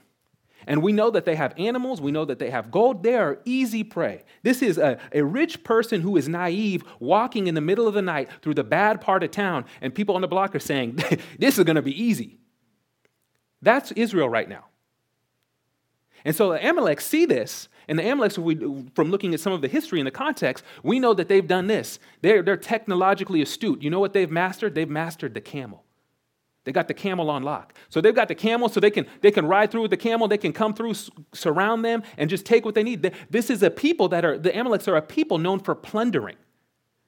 And 0.67 0.83
we 0.83 0.93
know 0.93 1.11
that 1.11 1.25
they 1.25 1.37
have 1.37 1.55
animals, 1.59 2.01
we 2.01 2.13
know 2.13 2.25
that 2.25 2.39
they 2.39 2.51
have 2.51 2.71
gold. 2.71 3.03
They 3.03 3.15
are 3.15 3.39
easy 3.45 3.85
prey. 3.85 4.25
This 4.43 4.63
is 4.63 4.79
a, 4.79 4.99
a 5.13 5.23
rich 5.23 5.65
person 5.65 6.01
who 6.01 6.17
is 6.17 6.29
naive 6.29 6.85
walking 7.01 7.47
in 7.47 7.55
the 7.55 7.61
middle 7.61 7.87
of 7.87 7.95
the 7.95 8.03
night 8.03 8.29
through 8.43 8.55
the 8.55 8.65
bad 8.65 9.01
part 9.01 9.23
of 9.23 9.31
town, 9.31 9.65
and 9.81 9.95
people 9.95 10.15
on 10.15 10.21
the 10.21 10.29
block 10.29 10.55
are 10.55 10.61
saying, 10.61 10.99
This 11.39 11.59
is 11.59 11.65
going 11.65 11.77
to 11.77 11.83
be 11.83 12.03
easy. 12.03 12.39
That's 13.63 13.93
Israel 13.93 14.29
right 14.29 14.49
now. 14.49 14.67
And 16.25 16.35
so 16.35 16.53
the 16.53 16.69
Amalek 16.69 17.01
see 17.01 17.27
this, 17.27 17.69
and 17.87 17.99
the 17.99 18.03
Amaleks, 18.03 18.95
from 18.95 19.11
looking 19.11 19.35
at 19.35 19.41
some 19.41 19.53
of 19.53 19.61
the 19.61 19.69
history 19.69 20.01
and 20.01 20.07
the 20.07 20.11
context, 20.11 20.65
we 20.83 20.99
know 20.99 21.13
that 21.15 21.29
they've 21.29 21.47
done 21.47 21.67
this. 21.67 21.99
They're, 22.23 22.43
they're 22.43 22.57
technologically 22.57 23.43
astute. 23.43 23.83
You 23.83 23.91
know 23.91 24.01
what 24.01 24.15
they've 24.15 24.31
mastered? 24.31 24.75
They've 24.75 24.89
mastered 24.89 25.35
the 25.35 25.41
camel. 25.41 25.84
They 26.65 26.73
got 26.73 26.89
the 26.89 26.95
camel 26.95 27.31
on 27.31 27.43
lock. 27.43 27.75
So 27.91 28.01
they've 28.01 28.15
got 28.15 28.29
the 28.29 28.35
camel 28.35 28.69
so 28.69 28.81
they 28.81 28.91
can, 28.91 29.07
they 29.21 29.31
can 29.31 29.47
ride 29.47 29.71
through 29.71 29.83
with 29.83 29.91
the 29.91 29.97
camel. 29.97 30.29
They 30.29 30.39
can 30.39 30.53
come 30.53 30.75
through, 30.75 30.95
surround 31.33 31.85
them, 31.85 32.03
and 32.17 32.31
just 32.31 32.47
take 32.47 32.65
what 32.65 32.75
they 32.75 32.83
need. 32.83 33.13
This 33.31 33.51
is 33.51 33.63
a 33.63 33.71
people 33.71 34.09
that 34.09 34.25
are, 34.25 34.39
the 34.39 34.51
Amaleks 34.51 34.89
are 34.89 34.97
a 34.97 35.03
people 35.03 35.39
known 35.39 35.61
for 35.61 35.75
plundering. 35.75 36.37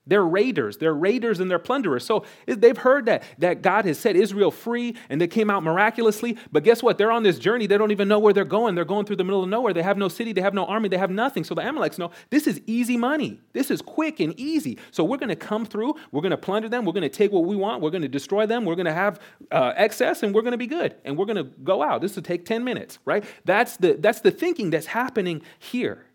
They're 0.07 0.25
raiders. 0.25 0.77
They're 0.77 0.95
raiders 0.95 1.41
and 1.41 1.51
they're 1.51 1.59
plunderers. 1.59 2.05
So 2.05 2.25
they've 2.47 2.77
heard 2.77 3.07
that, 3.07 3.25
that 3.39 3.63
God 3.63 3.85
has 3.87 3.99
set 3.99 4.15
Israel 4.15 4.53
free 4.53 4.95
and 5.09 5.21
they 5.21 5.27
came 5.27 5.51
out 5.51 5.65
miraculously. 5.65 6.39
But 6.53 6.63
guess 6.63 6.83
what? 6.83 6.97
They're 6.97 7.11
on 7.11 7.25
this 7.25 7.39
journey. 7.39 7.67
They 7.67 7.77
don't 7.77 7.91
even 7.91 8.07
know 8.07 8.21
where 8.21 8.33
they're 8.33 8.45
going. 8.45 8.77
They're 8.77 8.85
going 8.85 9.05
through 9.07 9.17
the 9.17 9.25
middle 9.25 9.43
of 9.43 9.49
nowhere. 9.49 9.73
They 9.73 9.83
have 9.83 9.99
no 9.99 10.09
city. 10.09 10.33
They 10.33 10.43
have 10.43 10.55
no 10.55 10.65
army. 10.67 10.89
They 10.89 10.99
have 10.99 11.11
nothing. 11.11 11.43
So 11.43 11.55
the 11.55 11.63
Amaleks 11.63 11.99
know 11.99 12.13
this 12.31 12.47
is 12.47 12.61
easy 12.67 12.97
money. 12.97 13.41
This 13.53 13.71
is 13.71 13.83
quick 13.83 14.21
and 14.21 14.39
easy. 14.39 14.79
So 14.93 15.03
we're 15.03 15.19
going 15.19 15.31
to 15.31 15.37
come 15.37 15.67
through. 15.67 15.95
We're 16.13 16.23
going 16.23 16.31
to 16.31 16.37
plunder 16.37 16.69
them. 16.69 16.85
We're 16.85 16.93
going 16.93 17.03
to 17.03 17.09
take 17.09 17.33
what 17.33 17.45
we 17.45 17.57
want. 17.57 17.83
We're 17.83 17.91
going 17.91 18.03
to 18.03 18.09
destroy 18.09 18.47
them. 18.47 18.65
We're 18.65 18.77
going 18.77 18.87
to 18.87 18.95
have 18.95 19.21
uh, 19.51 19.73
excess 19.77 20.23
and 20.23 20.33
we're 20.33 20.43
going 20.43 20.53
to 20.53 20.59
be 20.59 20.69
good. 20.69 20.95
And 21.05 21.19
we're 21.19 21.27
going 21.27 21.37
to 21.37 21.45
go 21.45 21.83
out. 21.83 22.01
This 22.01 22.15
will 22.15 22.23
take 22.23 22.45
10 22.45 22.63
minutes, 22.63 23.01
right? 23.05 23.25
That's 23.45 23.77
the, 23.77 23.95
that's 23.95 24.21
the 24.21 24.31
thinking 24.31 24.71
that's 24.71 24.87
happening 24.87 25.43
here. 25.59 26.07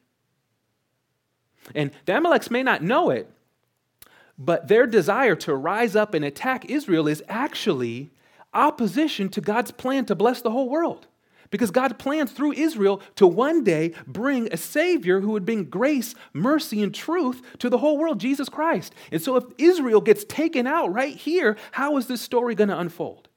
And 1.75 1.91
the 2.05 2.13
Amaleks 2.13 2.49
may 2.49 2.63
not 2.63 2.81
know 2.81 3.09
it, 3.09 3.29
but 4.43 4.67
their 4.67 4.87
desire 4.87 5.35
to 5.35 5.55
rise 5.55 5.95
up 5.95 6.15
and 6.15 6.25
attack 6.25 6.65
Israel 6.65 7.07
is 7.07 7.23
actually 7.29 8.09
opposition 8.55 9.29
to 9.29 9.39
God's 9.39 9.69
plan 9.69 10.05
to 10.05 10.15
bless 10.15 10.41
the 10.41 10.49
whole 10.49 10.67
world. 10.67 11.05
Because 11.51 11.69
God 11.69 11.99
plans 11.99 12.31
through 12.31 12.53
Israel 12.53 13.01
to 13.17 13.27
one 13.27 13.63
day 13.63 13.93
bring 14.07 14.51
a 14.51 14.57
Savior 14.57 15.19
who 15.19 15.31
would 15.31 15.45
bring 15.45 15.65
grace, 15.65 16.15
mercy, 16.33 16.81
and 16.81 16.95
truth 16.95 17.41
to 17.59 17.69
the 17.69 17.77
whole 17.77 17.97
world, 17.97 18.19
Jesus 18.19 18.49
Christ. 18.49 18.95
And 19.11 19.21
so, 19.21 19.35
if 19.35 19.43
Israel 19.57 20.01
gets 20.01 20.23
taken 20.23 20.65
out 20.65 20.93
right 20.93 21.15
here, 21.15 21.57
how 21.73 21.97
is 21.97 22.07
this 22.07 22.21
story 22.21 22.55
going 22.55 22.69
to 22.69 22.79
unfold? 22.79 23.27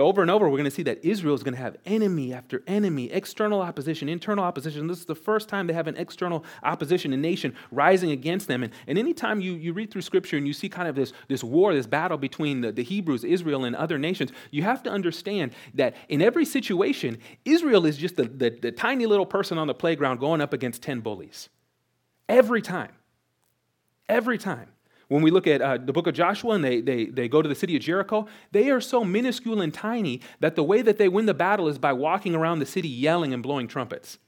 So, 0.00 0.06
over 0.06 0.22
and 0.22 0.30
over, 0.30 0.48
we're 0.48 0.56
going 0.56 0.64
to 0.64 0.70
see 0.70 0.84
that 0.84 1.04
Israel 1.04 1.34
is 1.34 1.42
going 1.42 1.52
to 1.52 1.60
have 1.60 1.76
enemy 1.84 2.32
after 2.32 2.62
enemy, 2.66 3.12
external 3.12 3.60
opposition, 3.60 4.08
internal 4.08 4.42
opposition. 4.42 4.86
This 4.86 5.00
is 5.00 5.04
the 5.04 5.14
first 5.14 5.46
time 5.46 5.66
they 5.66 5.74
have 5.74 5.88
an 5.88 5.96
external 5.98 6.42
opposition, 6.62 7.12
a 7.12 7.18
nation 7.18 7.54
rising 7.70 8.10
against 8.10 8.48
them. 8.48 8.62
And, 8.62 8.72
and 8.86 8.96
anytime 8.96 9.42
you, 9.42 9.52
you 9.52 9.74
read 9.74 9.90
through 9.90 10.00
Scripture 10.00 10.38
and 10.38 10.46
you 10.46 10.54
see 10.54 10.70
kind 10.70 10.88
of 10.88 10.94
this, 10.94 11.12
this 11.28 11.44
war, 11.44 11.74
this 11.74 11.86
battle 11.86 12.16
between 12.16 12.62
the, 12.62 12.72
the 12.72 12.82
Hebrews, 12.82 13.24
Israel, 13.24 13.66
and 13.66 13.76
other 13.76 13.98
nations, 13.98 14.32
you 14.50 14.62
have 14.62 14.82
to 14.84 14.90
understand 14.90 15.52
that 15.74 15.94
in 16.08 16.22
every 16.22 16.46
situation, 16.46 17.18
Israel 17.44 17.84
is 17.84 17.98
just 17.98 18.16
the, 18.16 18.24
the, 18.24 18.48
the 18.48 18.72
tiny 18.72 19.04
little 19.04 19.26
person 19.26 19.58
on 19.58 19.66
the 19.66 19.74
playground 19.74 20.18
going 20.18 20.40
up 20.40 20.54
against 20.54 20.80
10 20.82 21.00
bullies. 21.00 21.50
Every 22.26 22.62
time. 22.62 22.92
Every 24.08 24.38
time. 24.38 24.70
When 25.10 25.22
we 25.22 25.32
look 25.32 25.48
at 25.48 25.60
uh, 25.60 25.76
the 25.76 25.92
book 25.92 26.06
of 26.06 26.14
Joshua 26.14 26.52
and 26.54 26.62
they, 26.62 26.80
they, 26.80 27.06
they 27.06 27.28
go 27.28 27.42
to 27.42 27.48
the 27.48 27.54
city 27.56 27.74
of 27.74 27.82
Jericho, 27.82 28.28
they 28.52 28.70
are 28.70 28.80
so 28.80 29.02
minuscule 29.02 29.60
and 29.60 29.74
tiny 29.74 30.20
that 30.38 30.54
the 30.54 30.62
way 30.62 30.82
that 30.82 30.98
they 30.98 31.08
win 31.08 31.26
the 31.26 31.34
battle 31.34 31.66
is 31.66 31.78
by 31.78 31.92
walking 31.92 32.32
around 32.32 32.60
the 32.60 32.66
city 32.66 32.86
yelling 32.86 33.34
and 33.34 33.42
blowing 33.42 33.66
trumpets. 33.66 34.18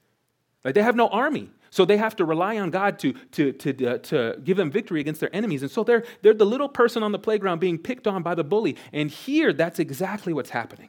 Like 0.65 0.75
they 0.75 0.83
have 0.83 0.97
no 0.97 1.07
army. 1.07 1.51
So 1.71 1.85
they 1.85 1.99
have 1.99 2.17
to 2.17 2.25
rely 2.25 2.59
on 2.59 2.71
God 2.71 2.99
to, 2.99 3.13
to, 3.13 3.53
to, 3.53 3.87
uh, 3.87 3.99
to 3.99 4.41
give 4.43 4.57
them 4.57 4.73
victory 4.73 5.01
against 5.01 5.21
their 5.21 5.35
enemies. 5.35 5.63
And 5.63 5.71
so 5.71 5.85
they're, 5.85 6.03
they're 6.21 6.35
the 6.35 6.45
little 6.45 6.69
person 6.69 7.05
on 7.05 7.13
the 7.13 7.19
playground 7.19 7.61
being 7.61 7.79
picked 7.79 8.09
on 8.09 8.25
by 8.25 8.35
the 8.35 8.45
bully. 8.45 8.77
And 8.93 9.09
here, 9.09 9.53
that's 9.53 9.79
exactly 9.79 10.33
what's 10.33 10.51
happening. 10.51 10.89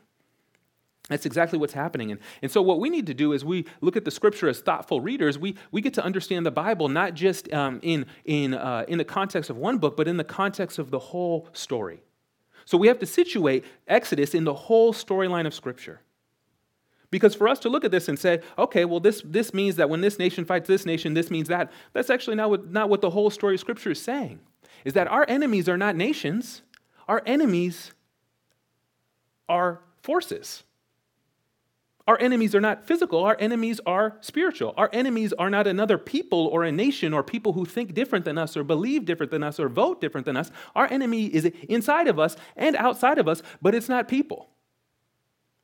That's 1.09 1.25
exactly 1.25 1.59
what's 1.59 1.73
happening. 1.73 2.11
And, 2.11 2.19
and 2.41 2.49
so, 2.49 2.61
what 2.61 2.79
we 2.79 2.89
need 2.89 3.07
to 3.07 3.13
do 3.13 3.33
is 3.33 3.43
we 3.43 3.65
look 3.81 3.97
at 3.97 4.05
the 4.05 4.11
scripture 4.11 4.47
as 4.47 4.61
thoughtful 4.61 5.01
readers. 5.01 5.37
We, 5.37 5.55
we 5.71 5.81
get 5.81 5.93
to 5.95 6.03
understand 6.03 6.45
the 6.45 6.51
Bible 6.51 6.87
not 6.87 7.13
just 7.13 7.51
um, 7.53 7.79
in, 7.83 8.05
in, 8.23 8.53
uh, 8.53 8.85
in 8.87 8.97
the 8.97 9.03
context 9.03 9.49
of 9.49 9.57
one 9.57 9.79
book, 9.79 9.97
but 9.97 10.07
in 10.07 10.15
the 10.15 10.23
context 10.23 10.79
of 10.79 10.91
the 10.91 10.99
whole 10.99 11.49
story. 11.51 12.03
So, 12.63 12.77
we 12.77 12.87
have 12.87 12.99
to 12.99 13.05
situate 13.05 13.65
Exodus 13.85 14.33
in 14.33 14.45
the 14.45 14.53
whole 14.53 14.93
storyline 14.93 15.45
of 15.45 15.53
scripture. 15.53 15.99
Because 17.11 17.35
for 17.35 17.47
us 17.47 17.59
to 17.59 17.69
look 17.69 17.83
at 17.83 17.91
this 17.91 18.07
and 18.07 18.17
say, 18.17 18.41
okay, 18.57 18.85
well, 18.85 18.99
this, 18.99 19.21
this 19.23 19.53
means 19.53 19.75
that 19.75 19.87
when 19.87 20.01
this 20.01 20.17
nation 20.17 20.45
fights 20.45 20.67
this 20.67 20.83
nation, 20.83 21.13
this 21.13 21.29
means 21.29 21.47
that, 21.49 21.71
that's 21.91 22.09
actually 22.09 22.37
not 22.37 22.49
what, 22.49 22.71
not 22.71 22.89
what 22.89 23.01
the 23.01 23.11
whole 23.11 23.29
story 23.29 23.53
of 23.53 23.59
Scripture 23.59 23.91
is 23.91 24.01
saying. 24.01 24.39
Is 24.83 24.93
that 24.93 25.07
our 25.07 25.23
enemies 25.27 25.69
are 25.69 25.77
not 25.77 25.95
nations, 25.95 26.63
our 27.07 27.21
enemies 27.27 27.91
are 29.47 29.81
forces. 30.01 30.63
Our 32.05 32.19
enemies 32.19 32.53
are 32.53 32.59
not 32.59 32.85
physical, 32.85 33.23
our 33.23 33.37
enemies 33.39 33.79
are 33.85 34.17
spiritual. 34.19 34.73
Our 34.75 34.89
enemies 34.91 35.31
are 35.33 35.49
not 35.49 35.67
another 35.67 35.97
people 35.97 36.47
or 36.47 36.63
a 36.63 36.71
nation 36.71 37.13
or 37.13 37.23
people 37.23 37.53
who 37.53 37.65
think 37.65 37.93
different 37.93 38.25
than 38.25 38.37
us 38.37 38.57
or 38.57 38.63
believe 38.63 39.05
different 39.05 39.31
than 39.31 39.41
us 39.41 39.57
or 39.59 39.69
vote 39.69 40.01
different 40.01 40.25
than 40.25 40.35
us. 40.35 40.51
Our 40.75 40.91
enemy 40.91 41.27
is 41.27 41.45
inside 41.69 42.07
of 42.07 42.19
us 42.19 42.35
and 42.57 42.75
outside 42.75 43.19
of 43.19 43.29
us, 43.29 43.41
but 43.61 43.73
it's 43.73 43.87
not 43.87 44.09
people. 44.09 44.49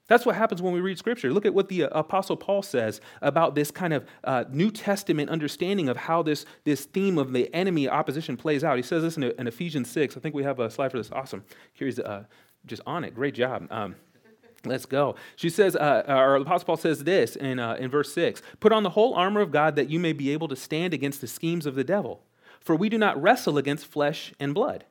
That's 0.08 0.25
what 0.25 0.36
happens 0.36 0.62
when 0.62 0.74
we 0.74 0.79
read 0.79 0.98
Scripture. 0.98 1.31
Look 1.31 1.46
at 1.46 1.53
what 1.53 1.69
the 1.69 1.84
uh, 1.84 2.00
Apostle 2.00 2.36
Paul 2.36 2.63
says 2.63 3.00
about 3.22 3.53
this 3.53 3.69
kind 3.69 3.93
of 3.93 4.05
uh, 4.24 4.46
New 4.50 4.72
Testament 4.72 5.29
understanding 5.29 5.88
of 5.88 5.98
how 5.98 6.24
this, 6.24 6.46
this 6.63 6.86
theme 6.86 7.19
of 7.19 7.31
the 7.31 7.53
enemy 7.53 7.88
opposition 7.88 8.36
plays 8.36 8.63
out. 8.63 8.75
He 8.75 8.81
says 8.81 9.03
this 9.03 9.17
in, 9.17 9.24
in 9.24 9.46
Ephesians 9.46 9.89
6. 9.91 10.17
I 10.17 10.19
think 10.19 10.34
we 10.34 10.43
have 10.43 10.60
a 10.60 10.72
slide 10.72 10.89
for 10.89 10.98
this. 10.98 11.12
Awesome. 11.12 11.43
Here's 11.74 12.00
uh, 12.00 12.24
just 12.65 12.81
on 12.88 13.03
it. 13.03 13.13
Great 13.13 13.36
job. 13.36 13.67
Um, 13.69 13.96
Let's 14.66 14.86
go. 14.86 15.16
She 15.36 15.50
says, 15.50 15.75
uh, 15.75 16.04
or 16.08 16.36
Apostle 16.36 16.66
Paul 16.66 16.78
says 16.78 17.04
this 17.04 17.36
in, 17.36 17.60
uh, 17.60 17.75
in 17.75 17.89
verse 17.89 18.13
6 18.13 18.42
Put 18.60 18.72
on 18.72 18.84
the 18.84 18.89
whole 18.89 19.13
armor 19.13 19.42
of 19.42 19.51
God 19.51 19.75
that 19.75 19.89
you 19.89 20.00
may 20.00 20.13
be 20.13 20.32
able 20.32 20.48
to 20.50 20.56
stand 20.56 20.94
against 20.94 21.22
the 21.22 21.28
schemes 21.28 21.66
of 21.66 21.75
the 21.75 21.84
devil. 21.84 22.24
For 22.60 22.75
we 22.75 22.89
do 22.89 22.98
not 22.98 23.22
wrestle 23.22 23.58
against 23.58 23.86
flesh 23.86 24.34
and 24.39 24.54
blood, 24.54 24.84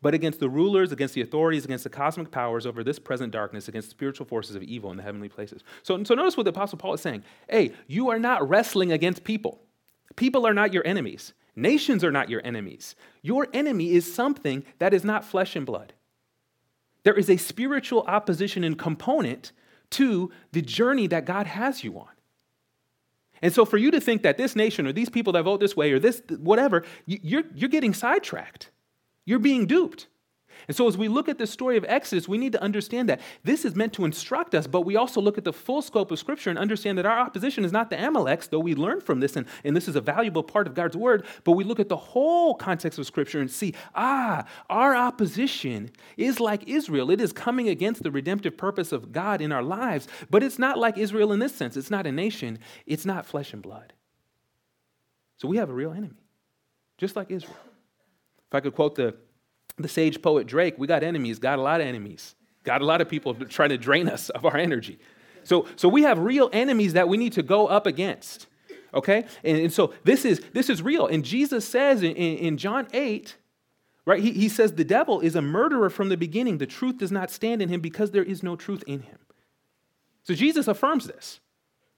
but 0.00 0.14
against 0.14 0.38
the 0.38 0.48
rulers, 0.48 0.92
against 0.92 1.14
the 1.14 1.20
authorities, 1.20 1.64
against 1.64 1.84
the 1.84 1.90
cosmic 1.90 2.30
powers 2.30 2.64
over 2.64 2.84
this 2.84 3.00
present 3.00 3.32
darkness, 3.32 3.66
against 3.66 3.88
the 3.88 3.94
spiritual 3.94 4.24
forces 4.24 4.54
of 4.54 4.62
evil 4.62 4.90
in 4.92 4.96
the 4.96 5.02
heavenly 5.02 5.28
places. 5.28 5.64
So, 5.82 6.02
so 6.04 6.14
notice 6.14 6.36
what 6.36 6.44
the 6.44 6.50
Apostle 6.50 6.78
Paul 6.78 6.94
is 6.94 7.00
saying. 7.00 7.24
Hey, 7.48 7.72
you 7.88 8.10
are 8.10 8.20
not 8.20 8.48
wrestling 8.48 8.92
against 8.92 9.24
people. 9.24 9.60
People 10.14 10.46
are 10.46 10.54
not 10.54 10.72
your 10.72 10.86
enemies. 10.86 11.32
Nations 11.56 12.04
are 12.04 12.12
not 12.12 12.30
your 12.30 12.40
enemies. 12.44 12.94
Your 13.22 13.48
enemy 13.52 13.92
is 13.92 14.12
something 14.12 14.64
that 14.78 14.94
is 14.94 15.04
not 15.04 15.24
flesh 15.24 15.56
and 15.56 15.66
blood. 15.66 15.92
There 17.02 17.14
is 17.14 17.30
a 17.30 17.36
spiritual 17.36 18.02
opposition 18.02 18.64
and 18.64 18.78
component 18.78 19.52
to 19.90 20.30
the 20.52 20.62
journey 20.62 21.06
that 21.08 21.24
God 21.24 21.46
has 21.46 21.82
you 21.82 21.98
on. 21.98 22.08
And 23.42 23.52
so, 23.52 23.64
for 23.64 23.78
you 23.78 23.90
to 23.90 24.00
think 24.00 24.22
that 24.22 24.36
this 24.36 24.54
nation 24.54 24.86
or 24.86 24.92
these 24.92 25.08
people 25.08 25.32
that 25.32 25.42
vote 25.42 25.60
this 25.60 25.76
way 25.76 25.92
or 25.92 25.98
this, 25.98 26.22
whatever, 26.38 26.84
you're, 27.06 27.44
you're 27.54 27.70
getting 27.70 27.94
sidetracked. 27.94 28.70
You're 29.24 29.38
being 29.38 29.66
duped. 29.66 30.08
And 30.68 30.76
so, 30.76 30.86
as 30.88 30.96
we 30.96 31.08
look 31.08 31.28
at 31.28 31.38
the 31.38 31.46
story 31.46 31.76
of 31.76 31.84
Exodus, 31.88 32.28
we 32.28 32.38
need 32.38 32.52
to 32.52 32.62
understand 32.62 33.08
that 33.08 33.20
this 33.44 33.64
is 33.64 33.74
meant 33.74 33.92
to 33.94 34.04
instruct 34.04 34.54
us, 34.54 34.66
but 34.66 34.82
we 34.82 34.96
also 34.96 35.20
look 35.20 35.38
at 35.38 35.44
the 35.44 35.52
full 35.52 35.82
scope 35.82 36.10
of 36.10 36.18
Scripture 36.18 36.50
and 36.50 36.58
understand 36.58 36.98
that 36.98 37.06
our 37.06 37.18
opposition 37.18 37.64
is 37.64 37.72
not 37.72 37.90
the 37.90 37.96
Amaleks, 37.96 38.48
though 38.48 38.60
we 38.60 38.74
learn 38.74 39.00
from 39.00 39.20
this, 39.20 39.36
and, 39.36 39.46
and 39.64 39.76
this 39.76 39.88
is 39.88 39.96
a 39.96 40.00
valuable 40.00 40.42
part 40.42 40.66
of 40.66 40.74
God's 40.74 40.96
Word, 40.96 41.24
but 41.44 41.52
we 41.52 41.64
look 41.64 41.80
at 41.80 41.88
the 41.88 41.96
whole 41.96 42.54
context 42.54 42.98
of 42.98 43.06
Scripture 43.06 43.40
and 43.40 43.50
see, 43.50 43.74
ah, 43.94 44.44
our 44.68 44.94
opposition 44.94 45.90
is 46.16 46.40
like 46.40 46.68
Israel. 46.68 47.10
It 47.10 47.20
is 47.20 47.32
coming 47.32 47.68
against 47.68 48.02
the 48.02 48.10
redemptive 48.10 48.56
purpose 48.56 48.92
of 48.92 49.12
God 49.12 49.40
in 49.40 49.52
our 49.52 49.62
lives, 49.62 50.08
but 50.30 50.42
it's 50.42 50.58
not 50.58 50.78
like 50.78 50.98
Israel 50.98 51.32
in 51.32 51.38
this 51.38 51.54
sense. 51.54 51.76
It's 51.76 51.90
not 51.90 52.06
a 52.06 52.12
nation, 52.12 52.58
it's 52.86 53.04
not 53.04 53.26
flesh 53.26 53.52
and 53.52 53.62
blood. 53.62 53.92
So 55.36 55.48
we 55.48 55.56
have 55.56 55.70
a 55.70 55.74
real 55.74 55.92
enemy, 55.92 56.20
just 56.98 57.16
like 57.16 57.30
Israel. 57.30 57.56
If 58.48 58.54
I 58.54 58.60
could 58.60 58.74
quote 58.74 58.94
the 58.96 59.14
the 59.82 59.88
sage 59.88 60.20
poet 60.22 60.46
Drake, 60.46 60.74
we 60.78 60.86
got 60.86 61.02
enemies, 61.02 61.38
got 61.38 61.58
a 61.58 61.62
lot 61.62 61.80
of 61.80 61.86
enemies, 61.86 62.34
got 62.64 62.80
a 62.82 62.84
lot 62.84 63.00
of 63.00 63.08
people 63.08 63.34
trying 63.48 63.70
to 63.70 63.78
drain 63.78 64.08
us 64.08 64.28
of 64.30 64.44
our 64.44 64.56
energy. 64.56 64.98
So, 65.44 65.66
so 65.76 65.88
we 65.88 66.02
have 66.02 66.18
real 66.18 66.50
enemies 66.52 66.92
that 66.92 67.08
we 67.08 67.16
need 67.16 67.32
to 67.34 67.42
go 67.42 67.66
up 67.66 67.86
against. 67.86 68.46
Okay? 68.92 69.24
And, 69.44 69.58
and 69.58 69.72
so 69.72 69.94
this 70.04 70.24
is 70.24 70.40
this 70.52 70.68
is 70.68 70.82
real. 70.82 71.06
And 71.06 71.24
Jesus 71.24 71.66
says 71.66 72.02
in, 72.02 72.12
in 72.12 72.56
John 72.56 72.88
8, 72.92 73.36
right, 74.04 74.22
he, 74.22 74.32
he 74.32 74.48
says 74.48 74.72
the 74.72 74.84
devil 74.84 75.20
is 75.20 75.36
a 75.36 75.42
murderer 75.42 75.90
from 75.90 76.08
the 76.08 76.16
beginning. 76.16 76.58
The 76.58 76.66
truth 76.66 76.98
does 76.98 77.12
not 77.12 77.30
stand 77.30 77.62
in 77.62 77.68
him 77.68 77.80
because 77.80 78.10
there 78.10 78.24
is 78.24 78.42
no 78.42 78.56
truth 78.56 78.84
in 78.86 79.00
him. 79.00 79.18
So 80.24 80.34
Jesus 80.34 80.68
affirms 80.68 81.06
this. 81.06 81.40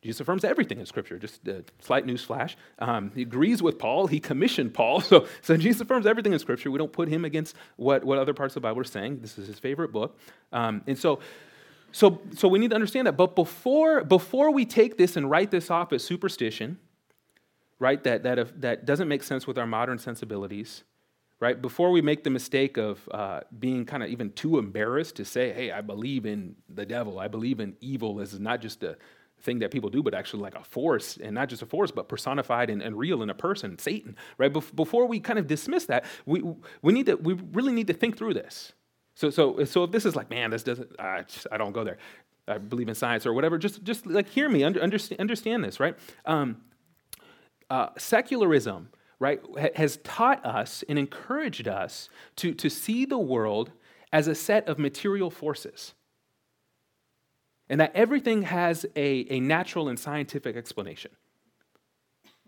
Jesus 0.03 0.21
affirms 0.21 0.43
everything 0.43 0.81
in 0.81 0.87
Scripture. 0.87 1.17
Just 1.17 1.47
a 1.47 1.65
slight 1.81 2.05
news 2.05 2.25
flash. 2.25 2.57
Um, 2.81 3.13
he 3.15 3.23
agrees 3.23 3.63
with 3.63 3.79
Paul. 3.79 4.09
He 4.09 4.19
commissioned 4.19 4.75
Paul. 4.75 5.01
So, 5.13 5.27
so 5.43 5.57
Jesus 5.57 5.83
affirms 5.83 6.07
everything 6.07 6.33
in 6.33 6.39
Scripture. 6.39 6.71
We 6.71 6.79
don't 6.79 6.93
put 6.93 7.09
him 7.09 7.25
against 7.25 7.55
what, 7.77 8.03
what 8.03 8.19
other 8.19 8.35
parts 8.35 8.57
of 8.57 8.63
the 8.63 8.67
Bible 8.69 8.81
are 8.81 8.85
saying. 8.85 9.21
This 9.21 9.39
is 9.39 9.47
his 9.47 9.59
favorite 9.59 9.93
book. 9.93 10.19
Um, 10.53 10.83
and 10.87 10.99
so, 10.99 11.21
so, 11.93 12.21
so 12.35 12.49
we 12.49 12.59
need 12.59 12.71
to 12.71 12.75
understand 12.75 13.07
that. 13.07 13.17
But 13.17 13.37
before, 13.37 14.03
before 14.03 14.51
we 14.51 14.65
take 14.65 14.97
this 14.97 15.17
and 15.17 15.31
write 15.31 15.51
this 15.51 15.71
off 15.71 15.93
as 15.93 16.03
superstition, 16.03 16.79
right, 17.79 18.03
that, 18.05 18.23
that, 18.23 18.39
if, 18.39 18.61
that 18.61 18.87
doesn't 18.87 19.09
make 19.09 19.23
sense 19.23 19.47
with 19.47 19.59
our 19.59 19.67
modern 19.67 19.99
sensibilities, 19.99 20.83
right, 21.39 21.61
before 21.61 21.91
we 21.91 22.01
make 22.01 22.25
the 22.25 22.31
mistake 22.31 22.77
of 22.77 23.07
uh, 23.13 23.41
being 23.59 23.85
kind 23.85 24.03
of 24.03 24.09
even 24.09 24.33
too 24.33 24.59
embarrassed 24.59 25.17
to 25.17 25.25
say, 25.25 25.53
hey, 25.53 25.71
I 25.71 25.83
believe 25.83 26.25
in 26.25 26.57
the 26.69 26.87
devil, 26.87 27.19
I 27.19 27.29
believe 27.29 27.61
in 27.61 27.77
evil, 27.81 28.17
this 28.17 28.33
is 28.33 28.41
not 28.41 28.63
just 28.63 28.83
a 28.83 28.97
thing 29.43 29.59
that 29.59 29.71
people 29.71 29.91
do, 29.91 30.03
but 30.03 30.15
actually 30.15 30.43
like 30.43 30.55
a 30.55 30.65
force, 30.65 31.19
and 31.23 31.35
not 31.35 31.49
just 31.49 31.63
a 31.63 31.67
force, 31.67 31.91
but 31.91 32.09
personified 32.09 32.71
and, 32.71 32.83
and 32.83 32.97
real 32.97 33.23
in 33.23 33.31
a 33.31 33.35
person, 33.35 33.79
Satan, 33.79 34.17
right? 34.39 34.53
Bef- 34.53 34.75
before 34.75 35.07
we 35.07 35.21
kind 35.21 35.39
of 35.39 35.47
dismiss 35.47 35.87
that, 35.87 36.05
we, 36.27 36.43
we 36.83 36.93
need 36.93 37.07
to, 37.07 37.17
we 37.17 37.35
really 37.53 37.73
need 37.73 37.87
to 37.89 37.93
think 37.93 38.17
through 38.17 38.35
this. 38.35 38.73
So, 39.15 39.31
so, 39.31 39.65
so 39.65 39.85
if 39.85 39.91
this 39.91 40.07
is 40.07 40.17
like, 40.17 40.31
man, 40.31 40.51
this 40.51 40.63
doesn't, 40.63 40.99
I, 40.99 41.23
just, 41.23 41.47
I 41.53 41.59
don't 41.59 41.73
go 41.73 41.85
there. 41.85 41.99
I 42.49 42.59
believe 42.59 42.89
in 42.89 42.95
science 42.95 43.27
or 43.27 43.33
whatever. 43.33 43.59
Just, 43.59 43.85
just 43.85 44.07
like 44.07 44.29
hear 44.29 44.49
me, 44.49 44.65
under, 44.65 44.81
understand, 44.81 45.21
understand 45.21 45.65
this, 45.65 45.79
right? 45.79 45.97
Um, 46.25 46.63
uh, 47.71 47.89
secularism, 47.99 48.89
right, 49.19 49.41
has 49.77 49.99
taught 49.99 50.45
us 50.45 50.83
and 50.89 50.99
encouraged 50.99 51.69
us 51.69 52.09
to, 52.37 52.55
to 52.55 52.69
see 52.69 53.05
the 53.05 53.19
world 53.19 53.71
as 54.13 54.29
a 54.29 54.35
set 54.35 54.69
of 54.69 54.79
material 54.79 55.31
forces 55.31 55.95
and 57.73 57.81
that 57.81 57.91
everything 57.95 58.43
has 58.43 58.85
a, 58.97 59.27
a 59.31 59.41
natural 59.41 59.89
and 59.89 59.99
scientific 59.99 60.57
explanation. 60.57 61.11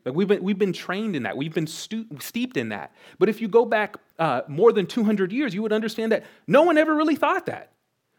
Like 0.04 0.14
we've 0.14 0.28
been, 0.28 0.42
we've 0.42 0.58
been 0.58 0.74
trained 0.74 1.16
in 1.16 1.22
that, 1.22 1.34
we've 1.34 1.54
been 1.54 1.66
stu- 1.66 2.04
steeped 2.20 2.58
in 2.58 2.68
that. 2.68 2.92
But 3.18 3.30
if 3.30 3.40
you 3.40 3.48
go 3.48 3.64
back 3.64 3.96
uh, 4.18 4.42
more 4.48 4.70
than 4.70 4.86
200 4.86 5.32
years, 5.32 5.54
you 5.54 5.62
would 5.62 5.72
understand 5.72 6.12
that 6.12 6.24
no 6.46 6.60
one 6.62 6.76
ever 6.76 6.94
really 6.94 7.16
thought 7.16 7.46
that. 7.46 7.72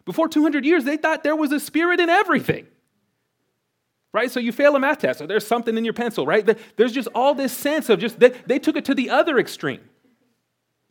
Before 0.03 0.27
200 0.27 0.65
years, 0.65 0.83
they 0.83 0.97
thought 0.97 1.23
there 1.23 1.35
was 1.35 1.51
a 1.51 1.59
spirit 1.59 1.99
in 1.99 2.09
everything. 2.09 2.65
Right? 4.11 4.31
So 4.31 4.39
you 4.39 4.51
fail 4.51 4.75
a 4.75 4.79
math 4.79 4.97
test, 4.97 5.21
or 5.21 5.27
there's 5.27 5.45
something 5.45 5.77
in 5.77 5.85
your 5.85 5.93
pencil, 5.93 6.25
right? 6.25 6.57
There's 6.75 6.91
just 6.91 7.09
all 7.13 7.35
this 7.35 7.55
sense 7.55 7.87
of 7.89 7.99
just, 7.99 8.19
they, 8.19 8.29
they 8.47 8.57
took 8.57 8.77
it 8.77 8.85
to 8.85 8.95
the 8.95 9.11
other 9.11 9.37
extreme. 9.37 9.81